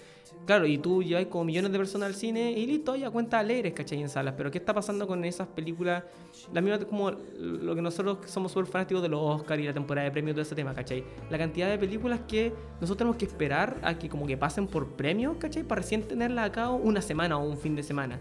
claro, 0.46 0.66
y 0.66 0.78
tú 0.78 1.02
llevas 1.02 1.26
como 1.26 1.44
millones 1.44 1.72
de 1.72 1.78
personas 1.78 2.06
al 2.08 2.14
cine 2.14 2.52
y 2.52 2.66
listo, 2.66 2.96
ya 2.96 3.10
cuentas 3.10 3.40
alegres, 3.40 3.72
¿cachai? 3.74 4.00
En 4.00 4.08
salas, 4.08 4.34
pero 4.36 4.50
¿qué 4.50 4.58
está 4.58 4.72
pasando 4.72 5.06
con 5.06 5.24
esas 5.24 5.48
películas? 5.48 6.04
La 6.52 6.60
misma 6.60 6.78
como 6.86 7.10
lo 7.10 7.74
que 7.74 7.82
nosotros 7.82 8.18
somos 8.26 8.52
súper 8.52 8.66
fanáticos 8.70 9.02
de 9.02 9.08
los 9.08 9.20
Oscars 9.20 9.60
y 9.60 9.64
la 9.64 9.74
temporada 9.74 10.04
de 10.06 10.12
premios, 10.12 10.34
todo 10.34 10.42
ese 10.42 10.54
tema, 10.54 10.72
¿cachai? 10.74 11.04
La 11.30 11.36
cantidad 11.36 11.68
de 11.68 11.78
películas 11.78 12.20
que 12.26 12.52
nosotros 12.80 12.98
tenemos 12.98 13.16
que 13.16 13.24
esperar 13.26 13.78
a 13.82 13.98
que 13.98 14.08
como 14.08 14.26
que 14.26 14.36
pasen 14.36 14.66
por 14.66 14.92
premios, 14.92 15.36
¿cachai? 15.38 15.64
Para 15.64 15.82
recién 15.82 16.02
tenerla 16.02 16.44
a 16.44 16.52
cabo 16.52 16.76
una 16.76 17.02
semana 17.02 17.36
o 17.36 17.44
un 17.48 17.58
fin 17.58 17.74
de 17.74 17.82
semana. 17.82 18.18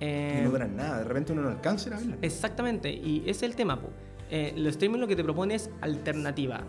Eh, 0.00 0.38
Y 0.40 0.44
no 0.44 0.50
duran 0.50 0.76
nada. 0.76 0.98
De 0.98 1.04
repente 1.04 1.32
uno 1.32 1.42
no 1.42 1.48
alcanza 1.48 1.94
a 1.94 1.98
verla. 1.98 2.16
Exactamente, 2.22 2.90
y 2.92 3.20
ese 3.20 3.30
es 3.30 3.42
el 3.44 3.56
tema. 3.56 3.80
Po. 3.80 3.88
Eh, 4.30 4.52
el 4.56 4.66
streaming 4.66 4.98
lo 4.98 5.06
que 5.06 5.16
te 5.16 5.22
propone 5.24 5.54
es 5.54 5.70
alternativa. 5.80 6.62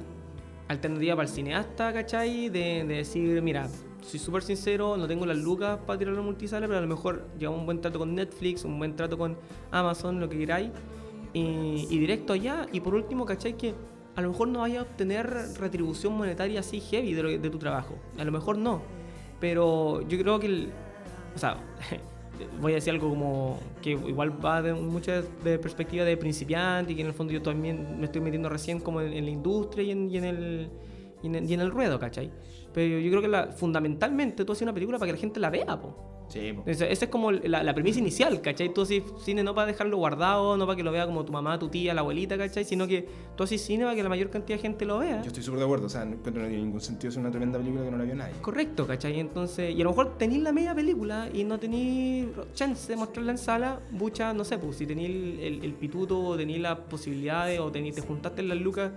Alternativa 0.68 1.16
para 1.16 1.28
el 1.28 1.34
cineasta, 1.34 1.92
¿cachai? 1.94 2.50
De, 2.50 2.86
de 2.86 2.96
decir, 2.96 3.42
mira, 3.42 3.68
soy 4.04 4.20
súper 4.20 4.44
sincero, 4.44 4.98
no 4.98 5.08
tengo 5.08 5.26
las 5.26 5.38
lucas 5.38 5.80
para 5.86 5.98
tirarlo 6.00 6.20
a 6.22 6.24
multisala, 6.24 6.68
pero 6.68 6.80
a 6.80 6.82
lo 6.82 6.88
mejor 6.88 7.28
llevamos 7.40 7.62
un 7.62 7.66
buen 7.66 7.82
trato 7.82 8.00
con 8.00 8.14
Netflix, 8.16 8.64
un 8.66 8.78
buen 8.78 8.96
trato 8.96 9.18
con 9.18 9.38
Amazon, 9.72 10.20
lo 10.20 10.30
que 10.30 10.38
queráis, 10.38 10.70
y, 11.34 11.88
y 11.90 11.98
directo 12.00 12.34
allá. 12.34 12.68
Y 12.72 12.80
por 12.82 12.94
último, 12.96 13.26
¿cachai? 13.26 13.58
Que 13.58 13.74
a 14.16 14.22
lo 14.22 14.30
mejor 14.30 14.48
no 14.50 14.60
vaya 14.60 14.80
a 14.80 14.84
obtener 14.84 15.28
retribución 15.60 16.14
monetaria 16.14 16.60
así 16.60 16.80
heavy 16.80 17.14
de, 17.14 17.24
lo- 17.24 17.30
de 17.30 17.50
tu 17.50 17.58
trabajo. 17.58 17.96
A 18.18 18.24
lo 18.24 18.32
mejor 18.32 18.58
no. 18.58 18.82
Pero 19.40 20.02
yo 20.08 20.18
creo 20.18 20.40
que 20.40 20.48
el. 20.48 20.70
O 21.36 21.40
sea, 21.40 21.58
voy 22.62 22.74
a 22.74 22.76
decir 22.76 22.94
algo 22.94 23.10
como 23.10 23.60
que 23.82 23.92
igual 23.92 24.44
va 24.44 24.62
de 24.62 24.74
mucha 24.74 25.22
de 25.44 25.60
perspectiva 25.60 26.04
de 26.06 26.18
principiante 26.18 26.94
y 26.94 26.96
que 26.96 27.02
en 27.02 27.08
el 27.08 27.14
fondo 27.14 27.34
yo 27.34 27.42
también 27.42 28.00
me 28.00 28.06
estoy 28.06 28.22
metiendo 28.22 28.50
recién 28.50 28.80
como 28.80 29.02
en, 29.02 29.14
en 29.14 29.26
la 29.26 29.32
industria 29.32 29.84
y 29.86 29.92
en, 29.92 30.10
y 30.10 30.18
en 30.18 30.24
el, 30.24 30.70
y 31.22 31.28
en, 31.28 31.50
y 31.50 31.54
en 31.54 31.60
el 31.62 31.72
ruedo, 31.72 32.00
¿cachai? 32.00 32.32
Pero 32.74 33.00
yo 33.00 33.10
creo 33.12 33.22
que 33.22 33.28
la- 33.28 33.48
fundamentalmente 33.52 34.46
tú 34.46 34.52
haces 34.54 34.64
una 34.64 34.74
película 34.74 34.98
para 35.00 35.08
que 35.08 35.14
la 35.14 35.20
gente 35.20 35.40
la 35.40 35.50
vea, 35.50 35.80
po. 35.80 36.26
Sí, 36.30 36.54
po. 36.54 36.64
Esa, 36.66 36.88
esa 36.88 37.06
es 37.06 37.12
como 37.12 37.32
la, 37.32 37.62
la 37.62 37.74
premisa 37.76 38.00
inicial, 38.00 38.42
¿cachai? 38.42 38.74
Tú 38.74 38.82
haces 38.82 39.04
cine 39.24 39.44
no 39.44 39.54
para 39.54 39.68
dejarlo 39.68 39.98
guardado, 39.98 40.58
no 40.58 40.66
para 40.66 40.76
que 40.76 40.82
lo 40.84 40.92
vea 40.92 41.06
como 41.06 41.24
tu 41.24 41.32
mamá, 41.32 41.60
tu 41.60 41.68
tía, 41.70 41.94
la 41.94 42.02
abuelita, 42.02 42.38
¿cachai? 42.38 42.64
Sino 42.64 42.88
que 42.88 43.08
tú 43.36 43.44
haces 43.44 43.62
cine 43.62 43.84
para 43.84 43.96
que 43.96 44.02
la 44.02 44.10
mayor 44.10 44.30
cantidad 44.32 44.58
de 44.58 44.62
gente 44.64 44.86
lo 44.86 45.00
vea. 45.00 45.22
Yo 45.22 45.28
estoy 45.28 45.44
súper 45.44 45.60
de 45.60 45.66
acuerdo. 45.66 45.86
O 45.86 45.90
sea, 45.90 46.06
no 46.06 46.14
encuentro 46.16 46.42
ningún 46.48 46.82
sentido. 46.82 47.10
Es 47.10 47.18
una 47.18 47.30
tremenda 47.30 47.60
película 47.60 47.84
que 47.84 47.92
no 47.92 47.98
la 47.98 48.04
vio 48.06 48.16
nadie. 48.16 48.34
Correcto, 48.42 48.88
¿cachai? 48.88 49.20
Entonces, 49.20 49.76
y 49.76 49.82
a 49.82 49.84
lo 49.84 49.92
mejor 49.92 50.18
tenéis 50.18 50.42
la 50.42 50.52
media 50.52 50.74
película 50.74 51.30
y 51.32 51.44
no 51.44 51.60
tenéis 51.60 52.28
chance 52.56 52.92
de 52.92 52.96
mostrarla 52.98 53.34
en 53.34 53.38
sala, 53.38 53.80
bucha, 53.92 54.34
no 54.34 54.44
sé, 54.44 54.58
pues 54.58 54.78
si 54.78 54.88
tenéis 54.88 55.10
el, 55.10 55.40
el, 55.40 55.66
el 55.66 55.74
pituto 55.74 56.20
o 56.20 56.36
tenéis 56.38 56.62
las 56.62 56.80
posibilidades 56.80 57.60
o 57.60 57.70
tenéis, 57.72 57.96
te 57.96 58.02
juntaste 58.02 58.42
en 58.42 58.48
las 58.50 58.58
lucas 58.58 58.92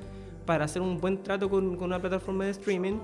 para 0.47 0.65
hacer 0.65 0.81
un 0.81 0.99
buen 1.01 1.23
trato 1.25 1.51
con, 1.51 1.77
con 1.77 1.87
una 1.89 2.01
plataforma 2.01 2.45
de 2.45 2.53
streaming, 2.53 2.95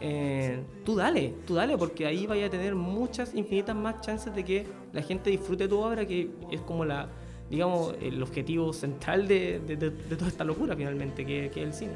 eh, 0.00 0.60
tú 0.84 0.96
dale, 0.96 1.34
tú 1.46 1.54
dale, 1.54 1.76
porque 1.78 2.06
ahí 2.06 2.26
vaya 2.26 2.46
a 2.46 2.50
tener 2.50 2.74
muchas, 2.74 3.34
infinitas 3.34 3.76
más 3.76 4.00
chances 4.00 4.34
de 4.34 4.44
que 4.44 4.66
la 4.92 5.02
gente 5.02 5.30
disfrute 5.30 5.68
tu 5.68 5.78
obra, 5.78 6.06
que 6.06 6.30
es 6.50 6.60
como 6.62 6.84
la, 6.84 7.08
digamos, 7.50 7.94
el 8.00 8.22
objetivo 8.22 8.72
central 8.72 9.28
de, 9.28 9.60
de- 9.66 9.76
de- 9.76 9.90
de 9.90 10.16
toda 10.16 10.28
esta 10.28 10.44
locura 10.44 10.74
finalmente, 10.76 11.24
que, 11.24 11.50
que 11.52 11.62
es 11.62 11.66
el 11.68 11.74
cine. 11.74 11.92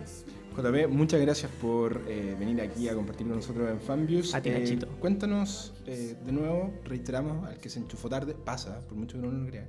JP, 0.56 0.88
muchas 0.88 1.20
gracias 1.20 1.50
por 1.60 2.02
eh, 2.06 2.36
venir 2.38 2.60
aquí 2.60 2.88
a 2.88 2.94
compartir 2.94 3.26
con 3.26 3.36
nosotros 3.36 3.68
en 3.70 3.80
Fanviews. 3.80 4.34
A 4.34 4.40
ti, 4.40 4.50
Eh, 4.50 4.58
Nachito. 4.60 4.86
cuéntanos 5.00 5.74
eh, 5.86 6.14
de 6.24 6.30
nuevo, 6.32 6.72
reiteramos, 6.84 7.46
al 7.48 7.58
que 7.58 7.68
se 7.68 7.80
enchufó 7.80 8.08
tarde, 8.08 8.34
pasa, 8.44 8.80
por 8.86 8.96
mucho 8.96 9.20
que 9.20 9.26
no 9.26 9.32
lo 9.32 9.46
crea. 9.48 9.66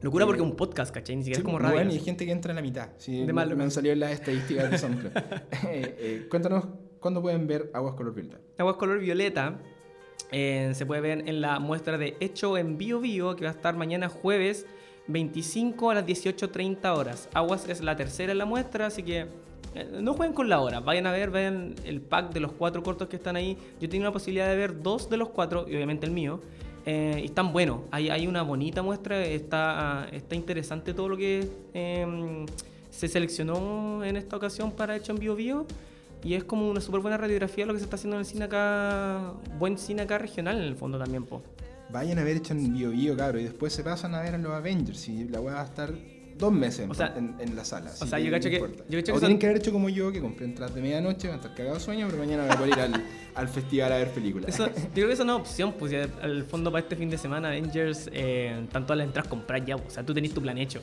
Locura 0.00 0.22
Eh, 0.24 0.26
porque 0.28 0.40
es 0.42 0.48
un 0.48 0.54
podcast, 0.54 0.94
¿cachai? 0.94 1.16
Ni 1.16 1.22
siquiera 1.22 1.38
Sí, 1.38 1.40
es 1.40 1.44
como 1.44 1.58
bueno, 1.58 1.74
radio. 1.76 1.90
y 1.90 1.94
hay 1.94 2.04
gente 2.04 2.24
que 2.24 2.30
entra 2.30 2.52
en 2.52 2.56
la 2.56 2.62
mitad. 2.62 2.90
Sí, 2.98 3.18
De 3.18 3.26
me- 3.26 3.32
malo. 3.32 3.56
me 3.56 3.64
han 3.64 3.72
salido 3.72 3.96
las 3.96 4.12
estadísticas 4.12 4.70
de 4.70 4.78
SoundCloud. 4.78 5.12
Eh, 5.70 5.96
eh, 5.98 6.26
cuéntanos, 6.30 6.66
¿cuándo 7.00 7.22
pueden 7.22 7.46
ver 7.46 7.70
Aguas 7.74 7.94
Color 7.94 8.14
Violeta? 8.14 8.38
Aguas 8.58 8.76
color 8.76 8.98
violeta 8.98 9.58
eh, 10.30 10.72
se 10.74 10.84
puede 10.84 11.00
ver 11.00 11.28
en 11.28 11.40
la 11.40 11.58
muestra 11.58 11.96
de 11.96 12.16
Hecho 12.20 12.58
en 12.58 12.76
Bio 12.76 13.00
Bio, 13.00 13.36
que 13.36 13.44
va 13.44 13.50
a 13.50 13.54
estar 13.54 13.76
mañana 13.76 14.08
jueves 14.08 14.66
25 15.06 15.90
a 15.90 15.94
las 15.94 16.06
18.30 16.06 16.96
horas. 16.96 17.28
Aguas 17.32 17.68
es 17.68 17.80
la 17.80 17.96
tercera 17.96 18.32
en 18.32 18.38
la 18.38 18.44
muestra, 18.44 18.86
así 18.86 19.02
que 19.02 19.26
eh, 19.74 19.88
no 20.00 20.14
jueguen 20.14 20.34
con 20.34 20.48
la 20.48 20.60
hora. 20.60 20.80
Vayan 20.80 21.06
a 21.06 21.12
ver, 21.12 21.30
vean 21.30 21.74
el 21.84 22.00
pack 22.00 22.32
de 22.32 22.40
los 22.40 22.52
cuatro 22.52 22.82
cortos 22.82 23.08
que 23.08 23.16
están 23.16 23.36
ahí. 23.36 23.56
Yo 23.80 23.88
tengo 23.88 24.04
la 24.04 24.12
posibilidad 24.12 24.48
de 24.48 24.56
ver 24.56 24.82
dos 24.82 25.08
de 25.08 25.16
los 25.16 25.30
cuatro, 25.30 25.66
y 25.68 25.74
obviamente 25.74 26.06
el 26.06 26.12
mío. 26.12 26.40
eh, 26.86 27.20
y 27.22 27.24
están 27.26 27.52
buenos. 27.52 27.80
Hay, 27.90 28.08
hay 28.08 28.26
una 28.26 28.42
bonita 28.42 28.82
muestra, 28.82 29.22
está, 29.24 30.08
está 30.10 30.34
interesante 30.34 30.94
todo 30.94 31.08
lo 31.10 31.16
que 31.16 31.46
eh, 31.74 32.46
se 32.90 33.08
seleccionó 33.08 34.02
en 34.04 34.16
esta 34.16 34.36
ocasión 34.36 34.72
para 34.72 34.96
Hecho 34.96 35.12
en 35.12 35.18
Bio 35.18 35.34
Bio. 35.36 35.66
Y 36.24 36.34
es 36.34 36.44
como 36.44 36.68
una 36.68 36.80
súper 36.80 37.00
buena 37.00 37.16
radiografía 37.16 37.64
de 37.64 37.68
lo 37.68 37.72
que 37.74 37.78
se 37.80 37.84
está 37.84 37.96
haciendo 37.96 38.16
en 38.16 38.20
el 38.20 38.26
cine 38.26 38.44
acá, 38.46 39.32
buen 39.58 39.78
cine 39.78 40.02
acá 40.02 40.18
regional 40.18 40.56
en 40.58 40.64
el 40.64 40.74
fondo 40.74 40.98
también, 40.98 41.24
po. 41.24 41.42
Vayan 41.90 42.18
a 42.18 42.24
ver 42.24 42.36
hecho 42.36 42.52
en 42.54 42.72
Bio 42.74 42.90
Bio, 42.90 43.16
cabrón, 43.16 43.40
y 43.42 43.44
después 43.44 43.72
se 43.72 43.82
pasan 43.82 44.14
a 44.14 44.20
ver 44.20 44.34
a 44.34 44.38
los 44.38 44.52
Avengers. 44.52 45.08
Y 45.08 45.24
la 45.28 45.40
va 45.40 45.60
a 45.60 45.64
estar 45.64 45.90
dos 46.36 46.52
meses 46.52 46.80
en, 46.80 46.90
O 46.90 46.94
sea- 46.94 47.14
en- 47.16 47.34
en 47.40 47.56
la 47.56 47.64
sala. 47.64 47.90
así 47.90 48.06
sea, 48.06 48.18
yo 48.18 48.26
no 48.26 48.32
cacho 48.32 48.48
que- 48.50 48.56
importa. 48.56 48.84
yo 48.88 48.98
cacho 49.00 49.12
o 49.12 49.14
que 49.14 49.20
tienen 49.20 49.20
son- 49.20 49.38
que 49.38 49.46
haber 49.46 49.58
hecho 49.58 49.72
como 49.72 49.88
yo, 49.88 50.12
que 50.12 50.20
compré 50.20 50.44
entradas 50.44 50.74
de 50.74 50.82
medianoche, 50.82 51.28
van 51.28 51.36
a 51.38 51.40
estar 51.40 51.54
cagados 51.56 51.78
de 51.78 51.84
sueño, 51.84 52.06
pero 52.06 52.18
mañana 52.18 52.44
voy 52.44 52.52
a 52.52 52.56
poder 52.56 52.72
ir 52.74 52.80
al, 52.80 52.92
al 53.34 53.48
festival 53.48 53.92
a 53.92 53.96
ver 53.96 54.10
películas. 54.12 54.48
Eso, 54.54 54.66
yo 54.74 54.74
creo 54.92 55.06
que 55.06 55.12
eso 55.14 55.22
es 55.22 55.24
una 55.24 55.36
opción, 55.36 55.72
pues 55.78 55.90
ya 55.92 56.06
al 56.22 56.44
fondo 56.44 56.70
para 56.70 56.82
este 56.82 56.94
fin 56.94 57.08
de 57.10 57.16
semana 57.18 57.48
Avengers, 57.48 58.08
eh, 58.12 58.66
tanto 58.70 58.94
las 58.94 59.06
entradas 59.06 59.28
comprar 59.30 59.64
ya, 59.64 59.76
o 59.76 59.82
sea, 59.90 60.04
tú 60.04 60.12
tenés 60.14 60.32
tu 60.34 60.42
plan 60.42 60.58
hecho. 60.58 60.80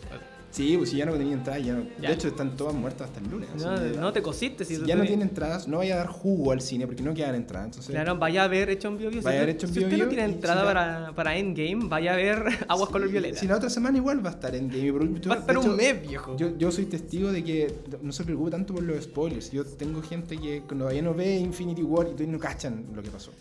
Sí, 0.52 0.78
pues 0.78 0.90
si 0.90 0.96
ya 0.98 1.06
no 1.06 1.12
tenía 1.14 1.34
entradas, 1.34 1.64
ya 1.66 1.74
no. 1.74 1.84
Ya. 2.00 2.08
De 2.10 2.16
hecho, 2.16 2.30
están 2.30 2.56
todas 2.56 2.74
muertas 2.74 3.10
hasta 3.10 3.20
el 3.20 3.30
lunes. 3.30 3.50
No, 3.58 3.76
no 3.78 4.14
te 4.14 4.22
cosiste. 4.22 4.64
Si, 4.64 4.78
Si 4.78 4.86
ya 4.86 4.96
no 4.96 5.04
tiene 5.04 5.24
entradas, 5.24 5.68
no 5.68 5.80
vaya 5.80 5.96
a 5.96 5.98
dar 5.98 6.08
jugo 6.08 6.54
al 6.54 6.62
cine 6.62 6.86
porque 6.88 7.04
no 7.04 7.14
quedan 7.14 7.36
entradas. 7.36 7.66
Entonces, 7.68 7.92
Claro, 7.92 8.18
vaya 8.18 8.46
a 8.46 8.48
ver 8.48 8.70
Hecho 8.70 8.88
en 8.88 8.98
Bio 8.98 9.10
Bio. 9.10 9.20
Si 9.20 9.26
Vaya 9.26 9.38
a 9.42 9.46
ver 9.46 9.50
Hecho 9.56 9.68
en 9.68 9.74
si 9.74 9.80
Bio 9.80 9.88
usted 9.88 9.98
no 9.98 10.04
Bio 10.06 10.10
tiene 10.16 10.30
y 10.32 10.36
entrada 10.36 10.62
si 10.62 10.66
para, 10.68 11.12
para 11.14 11.38
Endgame, 11.38 11.88
vaya 11.90 12.14
a 12.14 12.16
ver 12.16 12.44
Aguas 12.70 12.90
Color 12.90 13.10
Violeta. 13.10 13.38
Si 13.40 13.48
la 13.48 13.58
otra 13.58 13.70
semana 13.70 13.98
igual 13.98 14.26
va 14.26 14.30
a 14.30 14.34
estar 14.34 14.56
en 14.56 14.70
Game 14.70 14.94
Pro- 14.94 15.30
Va 15.30 15.36
a 15.36 15.40
estar 15.40 15.56
de 15.56 15.60
un 15.60 15.66
hecho, 15.66 15.76
mes, 15.76 16.08
viejo. 16.08 16.38
Yo, 16.38 16.58
yo 16.58 16.72
soy 16.72 16.86
testigo 16.86 17.34
de 17.34 17.44
que 17.44 17.74
no 18.02 18.14
se 18.14 18.24
preocupe 18.24 18.52
tanto 18.52 18.74
por 18.74 18.84
los 18.84 19.04
spoilers. 19.04 19.52
Yo 19.52 19.66
tengo 19.66 20.02
gente 20.02 20.38
que 20.38 20.62
cuando 20.62 20.86
todavía 20.86 21.02
no 21.02 21.14
ve 21.14 21.36
Infinity 21.38 21.84
War 21.84 22.08
y 22.08 22.12
todavía 22.12 22.32
no 22.32 22.40
cachan 22.40 22.86
lo 22.96 23.04
que 23.04 23.10
pasó. 23.10 23.32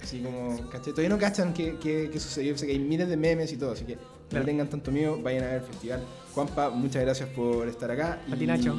Así 0.00 0.20
como, 0.20 0.56
¿cachai? 0.70 0.92
Todavía 0.92 1.08
no 1.08 1.18
cachan 1.18 1.52
qué, 1.52 1.74
qué, 1.82 2.08
qué 2.12 2.20
sucedió. 2.20 2.52
Yo 2.52 2.58
sé 2.58 2.66
que 2.66 2.72
hay 2.72 2.78
miles 2.78 3.08
de 3.08 3.16
memes 3.16 3.52
y 3.52 3.56
todo, 3.56 3.72
así 3.72 3.84
que 3.84 3.98
no 4.30 4.44
tengan 4.44 4.68
tanto 4.68 4.92
miedo, 4.92 5.18
vayan 5.20 5.42
a 5.42 5.46
ver 5.48 5.54
el 5.56 5.62
festival. 5.62 6.04
Juanpa, 6.36 6.68
muchas 6.68 7.02
gracias 7.02 7.30
por 7.30 7.66
estar 7.66 7.90
acá. 7.90 8.20
A 8.30 8.36
ti, 8.36 8.46
Nacho. 8.46 8.76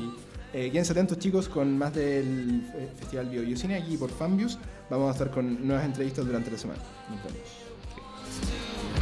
Eh, 0.53 0.69
quédense 0.69 0.91
atentos 0.91 1.17
chicos 1.17 1.49
con 1.49 1.75
más 1.75 1.91
del 1.91 2.61
eh, 2.75 2.87
Festival 2.99 3.29
Bio 3.29 3.57
Cine 3.57 3.77
aquí 3.77 3.97
por 3.97 4.11
Fanbius. 4.11 4.59
Vamos 4.91 5.09
a 5.09 5.13
estar 5.13 5.31
con 5.31 5.65
nuevas 5.65 5.83
entrevistas 5.83 6.23
durante 6.23 6.51
la 6.51 6.57
semana. 6.59 6.79
Nos 7.09 7.23
vemos. 7.23 8.96